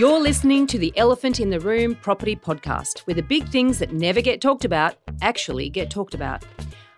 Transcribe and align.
You're 0.00 0.18
listening 0.18 0.66
to 0.68 0.78
the 0.78 0.94
Elephant 0.96 1.40
in 1.40 1.50
the 1.50 1.60
Room 1.60 1.94
Property 1.94 2.34
Podcast, 2.34 3.00
where 3.00 3.14
the 3.14 3.20
big 3.20 3.46
things 3.50 3.78
that 3.80 3.92
never 3.92 4.22
get 4.22 4.40
talked 4.40 4.64
about 4.64 4.96
actually 5.20 5.68
get 5.68 5.90
talked 5.90 6.14
about. 6.14 6.42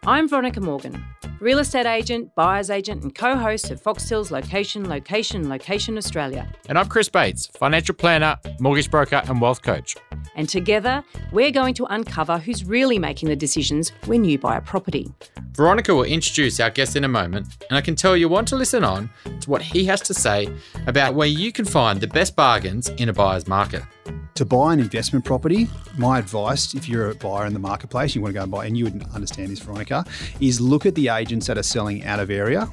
I'm 0.04 0.28
Veronica 0.28 0.60
Morgan, 0.60 1.04
real 1.38 1.60
estate 1.60 1.86
agent, 1.86 2.34
buyer's 2.34 2.70
agent, 2.70 3.04
and 3.04 3.14
co 3.14 3.36
host 3.36 3.70
of 3.70 3.80
Foxtel's 3.80 4.32
Location, 4.32 4.88
Location, 4.88 5.48
Location 5.48 5.96
Australia. 5.96 6.52
And 6.68 6.76
I'm 6.76 6.88
Chris 6.88 7.08
Bates, 7.08 7.46
financial 7.46 7.94
planner, 7.94 8.36
mortgage 8.58 8.90
broker, 8.90 9.22
and 9.28 9.40
wealth 9.40 9.62
coach. 9.62 9.96
And 10.34 10.48
together, 10.48 11.04
we're 11.30 11.52
going 11.52 11.74
to 11.74 11.84
uncover 11.84 12.38
who's 12.38 12.64
really 12.64 12.98
making 12.98 13.28
the 13.28 13.36
decisions 13.36 13.90
when 14.06 14.24
you 14.24 14.40
buy 14.40 14.56
a 14.56 14.60
property. 14.60 15.06
Veronica 15.52 15.94
will 15.94 16.02
introduce 16.02 16.58
our 16.58 16.70
guest 16.70 16.96
in 16.96 17.04
a 17.04 17.08
moment, 17.08 17.64
and 17.70 17.78
I 17.78 17.80
can 17.80 17.94
tell 17.94 18.16
you 18.16 18.28
want 18.28 18.48
to 18.48 18.56
listen 18.56 18.82
on 18.82 19.08
to 19.38 19.48
what 19.48 19.62
he 19.62 19.84
has 19.84 20.00
to 20.00 20.14
say 20.14 20.48
about 20.88 21.14
where 21.14 21.28
you 21.28 21.52
can 21.52 21.64
find 21.64 22.00
the 22.00 22.08
best 22.08 22.34
bargains 22.34 22.88
in 22.88 23.08
a 23.08 23.12
buyer's 23.12 23.46
market. 23.46 23.84
To 24.42 24.46
buy 24.46 24.72
an 24.72 24.80
investment 24.80 25.24
property, 25.24 25.68
my 25.96 26.18
advice, 26.18 26.74
if 26.74 26.88
you're 26.88 27.10
a 27.10 27.14
buyer 27.14 27.46
in 27.46 27.52
the 27.52 27.60
marketplace, 27.60 28.16
you 28.16 28.20
want 28.20 28.34
to 28.34 28.38
go 28.40 28.42
and 28.42 28.50
buy, 28.50 28.66
and 28.66 28.76
you 28.76 28.82
wouldn't 28.82 29.08
understand 29.14 29.52
this, 29.52 29.60
Veronica, 29.60 30.04
is 30.40 30.60
look 30.60 30.84
at 30.84 30.96
the 30.96 31.10
agents 31.10 31.46
that 31.46 31.56
are 31.56 31.62
selling 31.62 32.02
out 32.02 32.18
of 32.18 32.28
area. 32.28 32.68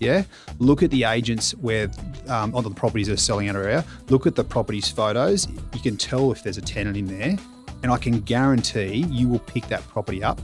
Yeah, 0.00 0.24
look 0.58 0.82
at 0.82 0.90
the 0.90 1.04
agents 1.04 1.52
where 1.52 1.90
um, 2.28 2.54
on 2.54 2.62
the 2.62 2.68
properties 2.68 3.06
that 3.06 3.14
are 3.14 3.16
selling 3.16 3.48
out 3.48 3.56
of 3.56 3.62
area. 3.62 3.86
Look 4.10 4.26
at 4.26 4.34
the 4.34 4.44
properties 4.44 4.90
photos. 4.90 5.48
You 5.72 5.80
can 5.80 5.96
tell 5.96 6.30
if 6.30 6.42
there's 6.42 6.58
a 6.58 6.60
tenant 6.60 6.98
in 6.98 7.06
there, 7.06 7.38
and 7.82 7.90
I 7.90 7.96
can 7.96 8.20
guarantee 8.20 9.06
you 9.08 9.26
will 9.26 9.38
pick 9.38 9.66
that 9.68 9.82
property 9.88 10.22
up 10.22 10.38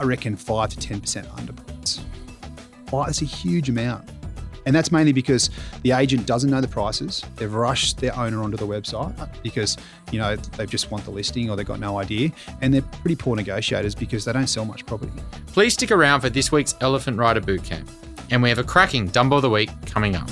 I 0.00 0.04
reckon 0.04 0.36
five 0.36 0.68
to 0.68 0.76
ten 0.76 1.00
percent 1.00 1.26
under 1.38 1.54
price. 1.54 2.00
Well, 2.92 3.04
that's 3.04 3.22
a 3.22 3.24
huge 3.24 3.70
amount. 3.70 4.06
And 4.66 4.74
that's 4.74 4.90
mainly 4.90 5.12
because 5.12 5.50
the 5.82 5.92
agent 5.92 6.26
doesn't 6.26 6.50
know 6.50 6.60
the 6.60 6.68
prices. 6.68 7.22
They've 7.36 7.52
rushed 7.52 7.98
their 7.98 8.16
owner 8.16 8.42
onto 8.42 8.56
the 8.56 8.66
website 8.66 9.14
because, 9.42 9.76
you 10.10 10.18
know, 10.18 10.36
they 10.36 10.66
just 10.66 10.90
want 10.90 11.04
the 11.04 11.10
listing 11.10 11.50
or 11.50 11.56
they've 11.56 11.66
got 11.66 11.80
no 11.80 11.98
idea. 11.98 12.30
And 12.60 12.72
they're 12.72 12.82
pretty 12.82 13.16
poor 13.16 13.36
negotiators 13.36 13.94
because 13.94 14.24
they 14.24 14.32
don't 14.32 14.46
sell 14.46 14.64
much 14.64 14.86
property. 14.86 15.12
Please 15.48 15.74
stick 15.74 15.90
around 15.90 16.20
for 16.20 16.30
this 16.30 16.50
week's 16.50 16.74
Elephant 16.80 17.18
Rider 17.18 17.40
Bootcamp. 17.40 17.88
And 18.30 18.42
we 18.42 18.48
have 18.48 18.58
a 18.58 18.64
cracking 18.64 19.10
Dumbo 19.10 19.36
of 19.36 19.42
the 19.42 19.50
Week 19.50 19.70
coming 19.86 20.16
up. 20.16 20.28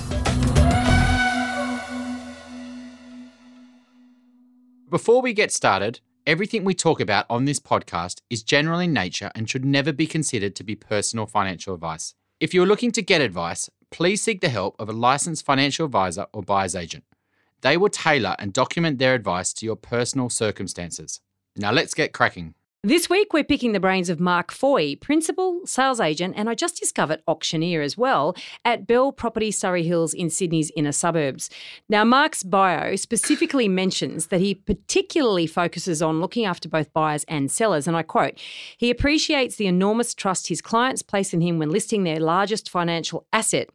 Before 4.91 5.23
we 5.23 5.33
get 5.33 5.51
started, 5.51 6.01
Everything 6.25 6.63
we 6.63 6.73
talk 6.73 7.01
about 7.01 7.27
on 7.29 7.47
this 7.47 7.59
podcast 7.59 8.21
is 8.31 8.45
general 8.45 8.79
in 8.79 8.93
nature 8.93 9.33
and 9.35 9.51
should 9.51 9.65
never 9.65 9.93
be 9.93 10.07
considered 10.07 10.55
to 10.55 10.63
be 10.63 10.77
personal 10.77 11.27
financial 11.27 11.75
advice. 11.75 12.15
If 12.39 12.55
you're 12.55 12.65
looking 12.65 12.93
to 12.93 13.03
get 13.03 13.21
advice, 13.21 13.69
please 13.93 14.23
seek 14.23 14.41
the 14.41 14.49
help 14.49 14.75
of 14.79 14.89
a 14.89 14.93
licensed 14.93 15.45
financial 15.45 15.87
advisor 15.87 16.27
or 16.33 16.43
buyer's 16.43 16.75
agent. 16.75 17.05
They 17.61 17.77
will 17.77 17.91
tailor 17.91 18.35
and 18.39 18.53
document 18.53 18.99
their 18.99 19.15
advice 19.15 19.53
to 19.55 19.67
your 19.67 19.77
personal 19.77 20.29
circumstances. 20.29 21.21
Now 21.57 21.71
let's 21.71 21.95
get 21.95 22.13
cracking. 22.13 22.55
This 22.85 23.09
week, 23.09 23.33
we're 23.33 23.45
picking 23.45 23.71
the 23.71 23.79
brains 23.79 24.09
of 24.09 24.19
Mark 24.19 24.51
Foy, 24.51 24.97
principal, 24.97 25.61
sales 25.65 26.01
agent, 26.01 26.35
and 26.37 26.51
I 26.51 26.57
just 26.57 26.81
discovered 26.81 27.23
auctioneer 27.29 27.81
as 27.81 27.97
well 27.97 28.35
at 28.65 28.89
Belle 28.89 29.13
Property 29.13 29.53
Surry 29.53 29.85
Hills 29.85 30.13
in 30.13 30.31
Sydney's 30.31 30.73
inner 30.75 30.91
suburbs. 30.91 31.49
Now, 31.89 32.03
Mark's 32.03 32.43
bio 32.43 32.97
specifically 32.97 33.69
mentions 33.83 34.27
that 34.29 34.41
he 34.41 34.57
particularly 34.57 35.47
focuses 35.47 36.03
on 36.03 36.21
looking 36.21 36.45
after 36.45 36.69
both 36.69 36.93
buyers 36.93 37.25
and 37.29 37.53
sellers, 37.53 37.87
and 37.87 37.97
I 37.97 38.03
quote, 38.03 38.37
he 38.77 38.91
appreciates 38.91 39.55
the 39.55 39.69
enormous 39.69 40.13
trust 40.13 40.49
his 40.49 40.61
clients 40.61 41.03
place 41.03 41.33
in 41.33 41.41
him 41.41 41.61
when 41.61 41.71
listing 41.71 42.03
their 42.03 42.19
largest 42.19 42.69
financial 42.69 43.29
asset 43.33 43.71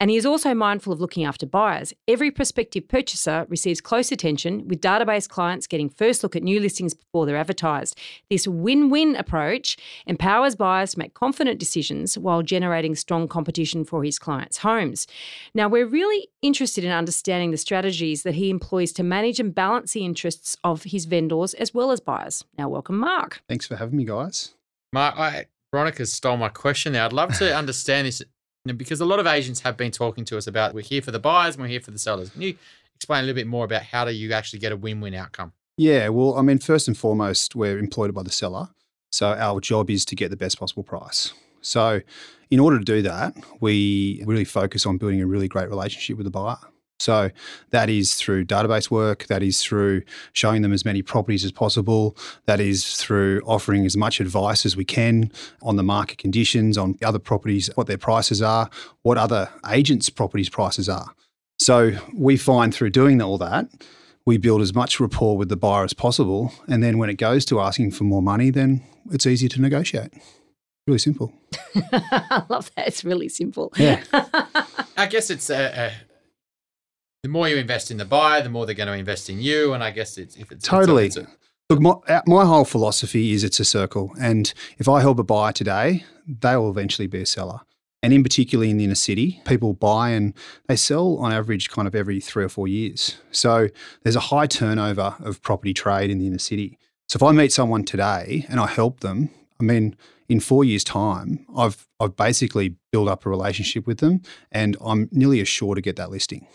and 0.00 0.10
he 0.10 0.16
is 0.16 0.24
also 0.24 0.54
mindful 0.54 0.92
of 0.92 1.00
looking 1.00 1.24
after 1.24 1.44
buyers. 1.46 1.92
Every 2.08 2.30
prospective 2.30 2.88
purchaser 2.88 3.46
receives 3.50 3.82
close 3.82 4.10
attention, 4.10 4.66
with 4.66 4.80
database 4.80 5.28
clients 5.28 5.66
getting 5.66 5.90
first 5.90 6.22
look 6.22 6.34
at 6.34 6.42
new 6.42 6.58
listings 6.58 6.94
before 6.94 7.26
they're 7.26 7.36
advertised. 7.36 7.98
This 8.30 8.48
win 8.48 8.88
win 8.88 9.14
approach 9.14 9.76
empowers 10.06 10.56
buyers 10.56 10.92
to 10.92 10.98
make 10.98 11.12
confident 11.12 11.60
decisions 11.60 12.16
while 12.16 12.42
generating 12.42 12.94
strong 12.94 13.28
competition 13.28 13.84
for 13.84 14.02
his 14.02 14.18
clients' 14.18 14.58
homes. 14.58 15.06
Now, 15.54 15.68
we're 15.68 15.86
really 15.86 16.28
interested 16.40 16.82
in 16.82 16.90
understanding 16.90 17.50
the 17.50 17.58
strategies 17.58 18.22
that 18.22 18.34
he 18.34 18.48
employs 18.48 18.92
to 18.92 19.02
manage 19.02 19.38
and 19.38 19.54
balance 19.54 19.92
the 19.92 20.04
interests 20.04 20.56
of 20.64 20.84
his 20.84 21.04
vendors 21.04 21.52
as 21.54 21.74
well 21.74 21.90
as 21.90 22.00
buyers. 22.00 22.42
Now, 22.56 22.70
welcome, 22.70 22.98
Mark. 22.98 23.42
Thanks 23.48 23.66
for 23.66 23.76
having 23.76 23.98
me, 23.98 24.04
guys. 24.04 24.54
Mark, 24.94 25.18
I, 25.18 25.46
Veronica 25.72 26.06
stole 26.06 26.38
my 26.38 26.48
question 26.48 26.94
there. 26.94 27.04
I'd 27.04 27.12
love 27.12 27.36
to 27.38 27.54
understand 27.54 28.06
this 28.06 28.22
because 28.76 29.00
a 29.00 29.06
lot 29.06 29.18
of 29.18 29.26
agents 29.26 29.60
have 29.60 29.76
been 29.76 29.90
talking 29.90 30.24
to 30.26 30.36
us 30.36 30.46
about 30.46 30.74
we're 30.74 30.82
here 30.82 31.02
for 31.02 31.10
the 31.10 31.18
buyers 31.18 31.54
and 31.54 31.62
we're 31.62 31.68
here 31.68 31.80
for 31.80 31.90
the 31.90 31.98
sellers. 31.98 32.30
Can 32.30 32.42
you 32.42 32.56
explain 32.94 33.20
a 33.20 33.26
little 33.26 33.34
bit 33.34 33.46
more 33.46 33.64
about 33.64 33.82
how 33.82 34.04
do 34.04 34.12
you 34.12 34.32
actually 34.32 34.58
get 34.58 34.72
a 34.72 34.76
win-win 34.76 35.14
outcome? 35.14 35.52
Yeah, 35.76 36.08
well, 36.08 36.36
I 36.36 36.42
mean, 36.42 36.58
first 36.58 36.88
and 36.88 36.96
foremost, 36.96 37.54
we're 37.54 37.78
employed 37.78 38.12
by 38.12 38.22
the 38.22 38.30
seller. 38.30 38.68
So 39.10 39.32
our 39.32 39.60
job 39.60 39.90
is 39.90 40.04
to 40.06 40.14
get 40.14 40.30
the 40.30 40.36
best 40.36 40.58
possible 40.58 40.82
price. 40.82 41.32
So 41.62 42.00
in 42.50 42.60
order 42.60 42.78
to 42.78 42.84
do 42.84 43.02
that, 43.02 43.34
we 43.60 44.22
really 44.26 44.44
focus 44.44 44.86
on 44.86 44.98
building 44.98 45.20
a 45.20 45.26
really 45.26 45.48
great 45.48 45.68
relationship 45.68 46.16
with 46.16 46.24
the 46.24 46.30
buyer. 46.30 46.58
So 47.00 47.30
that 47.70 47.88
is 47.88 48.14
through 48.14 48.44
database 48.44 48.90
work, 48.90 49.26
that 49.26 49.42
is 49.42 49.62
through 49.62 50.02
showing 50.32 50.62
them 50.62 50.72
as 50.72 50.84
many 50.84 51.02
properties 51.02 51.44
as 51.44 51.52
possible, 51.52 52.16
that 52.46 52.60
is 52.60 52.96
through 52.96 53.40
offering 53.46 53.86
as 53.86 53.96
much 53.96 54.20
advice 54.20 54.66
as 54.66 54.76
we 54.76 54.84
can 54.84 55.32
on 55.62 55.76
the 55.76 55.82
market 55.82 56.18
conditions, 56.18 56.76
on 56.76 56.96
other 57.02 57.18
properties, 57.18 57.70
what 57.74 57.86
their 57.86 57.98
prices 57.98 58.42
are, 58.42 58.68
what 59.02 59.16
other 59.16 59.48
agents' 59.68 60.10
properties 60.10 60.50
prices 60.50 60.88
are. 60.88 61.14
So 61.58 61.92
we 62.14 62.36
find 62.36 62.74
through 62.74 62.90
doing 62.90 63.20
all 63.20 63.38
that, 63.38 63.68
we 64.26 64.36
build 64.36 64.60
as 64.60 64.74
much 64.74 65.00
rapport 65.00 65.36
with 65.36 65.48
the 65.48 65.56
buyer 65.56 65.84
as 65.84 65.94
possible. 65.94 66.52
And 66.68 66.82
then 66.82 66.98
when 66.98 67.10
it 67.10 67.14
goes 67.14 67.44
to 67.46 67.60
asking 67.60 67.92
for 67.92 68.04
more 68.04 68.22
money, 68.22 68.50
then 68.50 68.82
it's 69.10 69.26
easy 69.26 69.48
to 69.48 69.60
negotiate. 69.60 70.12
Really 70.86 70.98
simple. 70.98 71.32
I 71.74 72.44
love 72.48 72.70
that. 72.76 72.88
It's 72.88 73.04
really 73.04 73.28
simple. 73.28 73.72
Yeah. 73.76 74.02
I 74.96 75.06
guess 75.06 75.30
it's 75.30 75.50
a, 75.50 75.88
a 75.88 75.92
the 77.22 77.28
more 77.28 77.48
you 77.48 77.56
invest 77.56 77.90
in 77.90 77.96
the 77.96 78.04
buyer, 78.04 78.42
the 78.42 78.48
more 78.48 78.66
they're 78.66 78.74
going 78.74 78.86
to 78.88 78.94
invest 78.94 79.28
in 79.28 79.40
you. 79.40 79.74
And 79.74 79.84
I 79.84 79.90
guess 79.90 80.18
it's 80.18 80.36
if 80.36 80.50
it's 80.52 80.66
totally. 80.66 81.06
It's 81.06 81.16
a, 81.16 81.20
it's 81.20 81.30
a, 81.30 81.36
Look, 81.70 81.80
my, 81.80 81.90
uh, 82.08 82.22
my 82.26 82.44
whole 82.44 82.64
philosophy 82.64 83.30
is 83.32 83.44
it's 83.44 83.60
a 83.60 83.64
circle. 83.64 84.12
And 84.20 84.52
if 84.78 84.88
I 84.88 85.00
help 85.00 85.20
a 85.20 85.22
buyer 85.22 85.52
today, 85.52 86.04
they 86.26 86.56
will 86.56 86.68
eventually 86.68 87.06
be 87.06 87.20
a 87.22 87.26
seller. 87.26 87.60
And 88.02 88.12
in 88.12 88.24
particularly 88.24 88.70
in 88.70 88.78
the 88.78 88.84
inner 88.84 88.96
city, 88.96 89.40
people 89.44 89.74
buy 89.74 90.10
and 90.10 90.34
they 90.66 90.74
sell 90.74 91.18
on 91.18 91.32
average 91.32 91.70
kind 91.70 91.86
of 91.86 91.94
every 91.94 92.18
three 92.18 92.42
or 92.42 92.48
four 92.48 92.66
years. 92.66 93.18
So 93.30 93.68
there's 94.02 94.16
a 94.16 94.20
high 94.20 94.46
turnover 94.46 95.14
of 95.20 95.42
property 95.42 95.72
trade 95.72 96.10
in 96.10 96.18
the 96.18 96.26
inner 96.26 96.38
city. 96.38 96.76
So 97.08 97.18
if 97.18 97.22
I 97.22 97.30
meet 97.30 97.52
someone 97.52 97.84
today 97.84 98.46
and 98.48 98.58
I 98.58 98.66
help 98.66 99.00
them, 99.00 99.30
I 99.60 99.64
mean, 99.64 99.96
in 100.28 100.40
four 100.40 100.64
years' 100.64 100.84
time, 100.84 101.46
I've 101.56 101.86
I've 102.00 102.16
basically 102.16 102.76
built 102.90 103.08
up 103.08 103.26
a 103.26 103.30
relationship 103.30 103.86
with 103.86 103.98
them 103.98 104.22
and 104.50 104.76
I'm 104.80 105.08
nearly 105.12 105.40
as 105.40 105.48
sure 105.48 105.74
to 105.74 105.80
get 105.80 105.96
that 105.96 106.10
listing. 106.10 106.48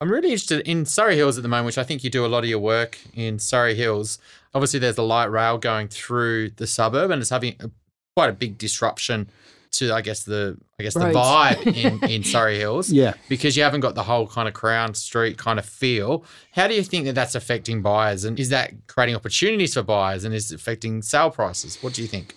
I'm 0.00 0.10
really 0.10 0.30
interested 0.30 0.66
in 0.68 0.84
Surry 0.84 1.16
Hills 1.16 1.38
at 1.38 1.42
the 1.42 1.48
moment, 1.48 1.66
which 1.66 1.78
I 1.78 1.82
think 1.82 2.04
you 2.04 2.10
do 2.10 2.26
a 2.26 2.28
lot 2.28 2.44
of 2.44 2.50
your 2.50 2.58
work 2.58 2.98
in 3.14 3.38
Surry 3.38 3.74
Hills. 3.74 4.18
Obviously, 4.54 4.78
there's 4.78 4.96
the 4.96 5.02
light 5.02 5.30
rail 5.30 5.56
going 5.56 5.88
through 5.88 6.50
the 6.50 6.66
suburb, 6.66 7.10
and 7.10 7.22
it's 7.22 7.30
having 7.30 7.56
a, 7.60 7.70
quite 8.14 8.28
a 8.28 8.34
big 8.34 8.58
disruption 8.58 9.30
to, 9.72 9.92
I 9.92 10.02
guess 10.02 10.24
the 10.24 10.58
I 10.78 10.82
guess 10.82 10.96
Roads. 10.96 11.14
the 11.14 11.18
vibe 11.18 12.02
in, 12.02 12.04
in 12.10 12.24
Surry 12.24 12.58
Hills. 12.58 12.92
Yeah, 12.92 13.14
because 13.30 13.56
you 13.56 13.62
haven't 13.62 13.80
got 13.80 13.94
the 13.94 14.02
whole 14.02 14.26
kind 14.26 14.46
of 14.48 14.52
Crown 14.52 14.92
Street 14.92 15.38
kind 15.38 15.58
of 15.58 15.64
feel. 15.64 16.24
How 16.52 16.68
do 16.68 16.74
you 16.74 16.82
think 16.82 17.06
that 17.06 17.14
that's 17.14 17.34
affecting 17.34 17.80
buyers, 17.80 18.24
and 18.24 18.38
is 18.38 18.50
that 18.50 18.72
creating 18.88 19.16
opportunities 19.16 19.74
for 19.74 19.82
buyers, 19.82 20.24
and 20.24 20.34
is 20.34 20.52
it 20.52 20.56
affecting 20.56 21.00
sale 21.00 21.30
prices? 21.30 21.82
What 21.82 21.94
do 21.94 22.02
you 22.02 22.08
think? 22.08 22.34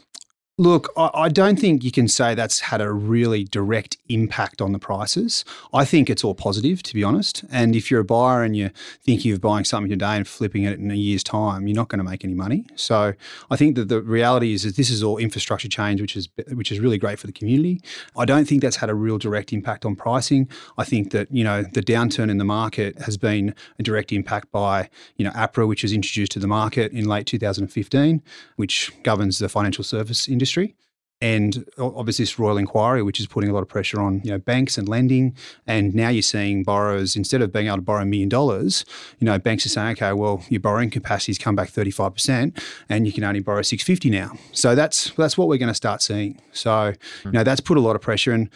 Look, 0.60 0.92
I, 0.98 1.30
don't 1.30 1.58
think 1.58 1.86
you 1.86 1.92
can 1.92 2.10
say 2.10 2.36
that's 2.36 2.60
had 2.60 2.82
a 2.82 2.92
really 2.92 3.46
direct 3.46 3.96
impact 4.10 4.62
on 4.62 4.74
the 4.74 4.78
prices. 4.78 5.46
I 5.74 5.86
think 5.86 6.10
it's 6.10 6.22
all 6.22 6.36
positive, 6.36 6.84
to 6.84 6.94
be 6.94 7.02
honest. 7.02 7.46
And 7.50 7.78
if 7.78 7.90
you're 7.90 8.02
a 8.02 8.04
buyer 8.04 8.44
and 8.44 8.58
you're 8.58 8.74
thinking 9.02 9.32
of 9.32 9.40
buying 9.40 9.64
something 9.64 9.90
today 9.90 10.18
and 10.18 10.28
flipping 10.28 10.64
it 10.64 10.78
in 10.78 10.92
a 10.92 10.96
year's 10.96 11.24
time, 11.24 11.66
you're 11.66 11.78
not 11.78 11.88
going 11.88 12.00
to 12.00 12.04
make 12.04 12.26
any 12.26 12.34
money. 12.34 12.66
So 12.76 13.14
I 13.50 13.56
think 13.56 13.78
that 13.78 13.88
the 13.88 14.02
reality 14.02 14.52
is 14.52 14.64
that 14.64 14.76
this 14.76 14.90
is 14.90 15.02
all 15.02 15.18
infrastructure 15.18 15.70
change, 15.70 16.02
which 16.02 16.18
is 16.18 16.28
which 16.52 16.74
is 16.74 16.82
really 16.82 16.98
great 16.98 17.20
for 17.20 17.28
the 17.28 17.32
community. 17.32 17.82
I 18.18 18.26
don't 18.26 18.44
think 18.44 18.62
that's 18.62 18.76
had 18.76 18.90
a 18.90 18.96
real 18.96 19.18
direct 19.18 19.54
impact 19.54 19.86
on 19.86 19.96
pricing. 19.96 20.50
I 20.78 20.84
think 20.84 21.12
that 21.12 21.32
you 21.32 21.46
know 21.46 21.64
the 21.64 21.82
downturn 21.82 22.30
in 22.30 22.38
the 22.38 22.44
market 22.44 23.00
has 23.04 23.16
been 23.16 23.56
a 23.80 23.84
direct 23.84 24.12
impact 24.12 24.52
by 24.52 24.90
you 25.16 25.24
know 25.24 25.32
APRA, 25.32 25.66
which 25.70 25.84
was 25.84 25.94
introduced 25.94 26.34
to 26.34 26.40
the 26.40 26.48
market 26.48 26.92
in 26.92 27.06
late 27.08 27.28
2015, 27.28 28.22
which 28.58 28.92
governs 29.04 29.40
the 29.40 29.48
financial 29.48 29.86
service 29.86 30.28
industry 30.28 30.49
industry. 30.50 30.76
And 31.22 31.66
obviously, 31.78 32.24
this 32.24 32.40
royal 32.40 32.58
inquiry, 32.58 33.04
which 33.04 33.20
is 33.20 33.28
putting 33.28 33.50
a 33.50 33.54
lot 33.54 33.62
of 33.62 33.68
pressure 33.68 34.00
on 34.00 34.22
you 34.24 34.32
know 34.32 34.38
banks 34.38 34.78
and 34.78 34.88
lending. 34.88 35.36
And 35.68 35.94
now 35.94 36.08
you're 36.08 36.22
seeing 36.22 36.64
borrowers 36.64 37.18
instead 37.18 37.42
of 37.42 37.52
being 37.52 37.68
able 37.68 37.76
to 37.76 37.82
borrow 37.82 38.04
a 38.04 38.06
million 38.06 38.30
dollars, 38.30 38.86
you 39.20 39.26
know 39.26 39.38
banks 39.38 39.66
are 39.66 39.70
saying, 39.70 39.98
okay, 39.98 40.14
well 40.14 40.46
your 40.48 40.62
borrowing 40.62 40.90
capacity's 40.90 41.38
come 41.38 41.58
back 41.58 41.70
35 41.70 42.14
percent, 42.14 42.64
and 42.88 43.06
you 43.06 43.12
can 43.12 43.26
only 43.26 43.42
borrow 43.42 43.62
650 43.62 44.10
now. 44.10 44.32
So 44.54 44.76
that's 44.76 45.12
that's 45.16 45.38
what 45.38 45.50
we're 45.50 45.58
going 45.58 45.68
to 45.68 45.74
start 45.74 46.02
seeing. 46.02 46.40
So 46.54 46.94
you 47.26 47.32
know 47.32 47.44
that's 47.44 47.60
put 47.60 47.78
a 47.78 47.82
lot 47.82 47.98
of 47.98 48.02
pressure 48.02 48.32
and 48.32 48.50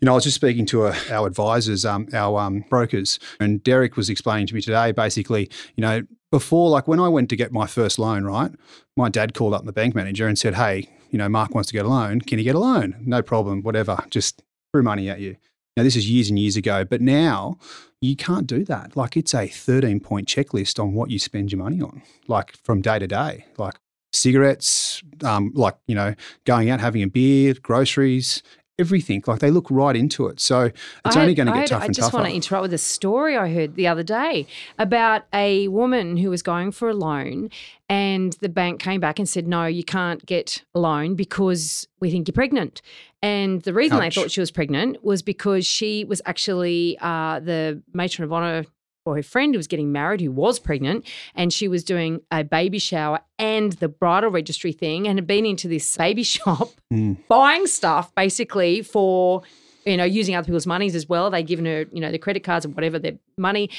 You 0.00 0.06
know, 0.06 0.12
I 0.12 0.14
was 0.16 0.24
just 0.24 0.34
speaking 0.34 0.66
to 0.66 0.86
uh 0.86 0.94
our 1.08 1.28
advisors, 1.28 1.84
um, 1.84 2.08
our 2.12 2.40
um, 2.40 2.64
brokers, 2.68 3.20
and 3.38 3.62
Derek 3.62 3.96
was 3.96 4.10
explaining 4.10 4.48
to 4.48 4.54
me 4.56 4.60
today 4.60 4.90
basically, 4.90 5.48
you 5.76 5.82
know, 5.82 6.02
before, 6.32 6.68
like 6.70 6.88
when 6.88 6.98
I 6.98 7.08
went 7.08 7.28
to 7.30 7.36
get 7.36 7.52
my 7.52 7.68
first 7.68 8.00
loan, 8.00 8.24
right, 8.24 8.50
my 8.96 9.08
dad 9.08 9.34
called 9.34 9.54
up 9.54 9.64
the 9.64 9.72
bank 9.72 9.94
manager 9.94 10.26
and 10.26 10.36
said, 10.36 10.54
hey, 10.54 10.88
you 11.12 11.18
know, 11.18 11.28
Mark 11.28 11.54
wants 11.54 11.68
to 11.68 11.74
get 11.74 11.84
a 11.84 11.88
loan. 11.88 12.22
Can 12.22 12.38
he 12.38 12.44
get 12.44 12.56
a 12.56 12.58
loan? 12.58 12.96
No 13.04 13.22
problem, 13.22 13.62
whatever. 13.62 13.98
Just 14.10 14.42
threw 14.72 14.82
money 14.82 15.08
at 15.08 15.20
you. 15.20 15.36
Now, 15.76 15.84
this 15.84 15.94
is 15.94 16.10
years 16.10 16.28
and 16.28 16.38
years 16.38 16.56
ago, 16.56 16.84
but 16.84 17.00
now 17.00 17.58
you 18.00 18.16
can't 18.16 18.46
do 18.46 18.64
that. 18.64 18.96
Like 18.96 19.16
it's 19.16 19.34
a 19.34 19.46
13 19.46 20.00
point 20.00 20.26
checklist 20.26 20.82
on 20.82 20.92
what 20.94 21.10
you 21.10 21.18
spend 21.18 21.52
your 21.52 21.60
money 21.60 21.80
on, 21.80 22.02
like 22.26 22.56
from 22.64 22.82
day 22.82 22.98
to 22.98 23.06
day, 23.06 23.46
like 23.58 23.74
cigarettes, 24.12 25.02
um, 25.24 25.52
like, 25.54 25.76
you 25.86 25.94
know, 25.94 26.14
going 26.44 26.68
out, 26.70 26.80
having 26.80 27.02
a 27.02 27.06
beer, 27.06 27.54
groceries, 27.54 28.42
everything. 28.78 29.22
Like 29.26 29.40
they 29.40 29.50
look 29.50 29.70
right 29.70 29.94
into 29.96 30.26
it. 30.26 30.40
So 30.40 30.70
it's 31.04 31.16
I 31.16 31.20
only 31.20 31.34
going 31.34 31.46
to 31.46 31.52
get 31.52 31.60
had- 31.60 31.68
tougher 31.68 31.84
I 31.84 31.88
just 31.88 32.12
want 32.12 32.26
to 32.26 32.32
interrupt 32.32 32.62
with 32.62 32.74
a 32.74 32.78
story 32.78 33.36
I 33.36 33.52
heard 33.52 33.74
the 33.74 33.86
other 33.86 34.02
day 34.02 34.46
about 34.78 35.24
a 35.32 35.68
woman 35.68 36.16
who 36.16 36.30
was 36.30 36.42
going 36.42 36.72
for 36.72 36.88
a 36.88 36.94
loan, 36.94 37.50
and 37.88 38.32
the 38.34 38.48
bank 38.48 38.80
came 38.80 39.00
back 39.00 39.18
and 39.18 39.28
said, 39.28 39.46
"No, 39.46 39.66
you 39.66 39.84
can't 39.84 40.24
get 40.26 40.62
a 40.74 40.80
loan 40.80 41.14
because 41.14 41.86
we 42.00 42.10
think 42.10 42.28
you're 42.28 42.32
pregnant." 42.32 42.82
And 43.22 43.62
the 43.62 43.74
reason 43.74 43.98
Ouch. 43.98 44.14
they 44.14 44.20
thought 44.20 44.30
she 44.30 44.40
was 44.40 44.50
pregnant 44.50 45.04
was 45.04 45.22
because 45.22 45.64
she 45.64 46.04
was 46.04 46.20
actually 46.26 46.98
uh, 47.00 47.40
the 47.40 47.82
matron 47.92 48.24
of 48.24 48.32
honor. 48.32 48.64
Or 49.04 49.16
her 49.16 49.22
friend 49.22 49.52
who 49.52 49.58
was 49.58 49.66
getting 49.66 49.90
married, 49.90 50.20
who 50.20 50.30
was 50.30 50.60
pregnant, 50.60 51.04
and 51.34 51.52
she 51.52 51.66
was 51.66 51.82
doing 51.82 52.20
a 52.30 52.44
baby 52.44 52.78
shower 52.78 53.18
and 53.36 53.72
the 53.74 53.88
bridal 53.88 54.30
registry 54.30 54.70
thing, 54.72 55.08
and 55.08 55.18
had 55.18 55.26
been 55.26 55.44
into 55.44 55.66
this 55.66 55.96
baby 55.96 56.22
shop 56.34 56.68
Mm. 56.92 57.16
buying 57.26 57.66
stuff 57.66 58.14
basically 58.14 58.82
for 58.82 59.42
you 59.86 59.96
know 59.96 60.04
using 60.04 60.34
other 60.36 60.44
people's 60.44 60.66
monies 60.66 60.94
as 60.94 61.08
well 61.08 61.30
they'd 61.30 61.46
given 61.46 61.64
her 61.64 61.86
you 61.90 62.00
know 62.02 62.12
the 62.12 62.18
credit 62.18 62.44
cards 62.44 62.66
and 62.66 62.74
whatever 62.74 62.98
their 62.98 63.14
money 63.38 63.70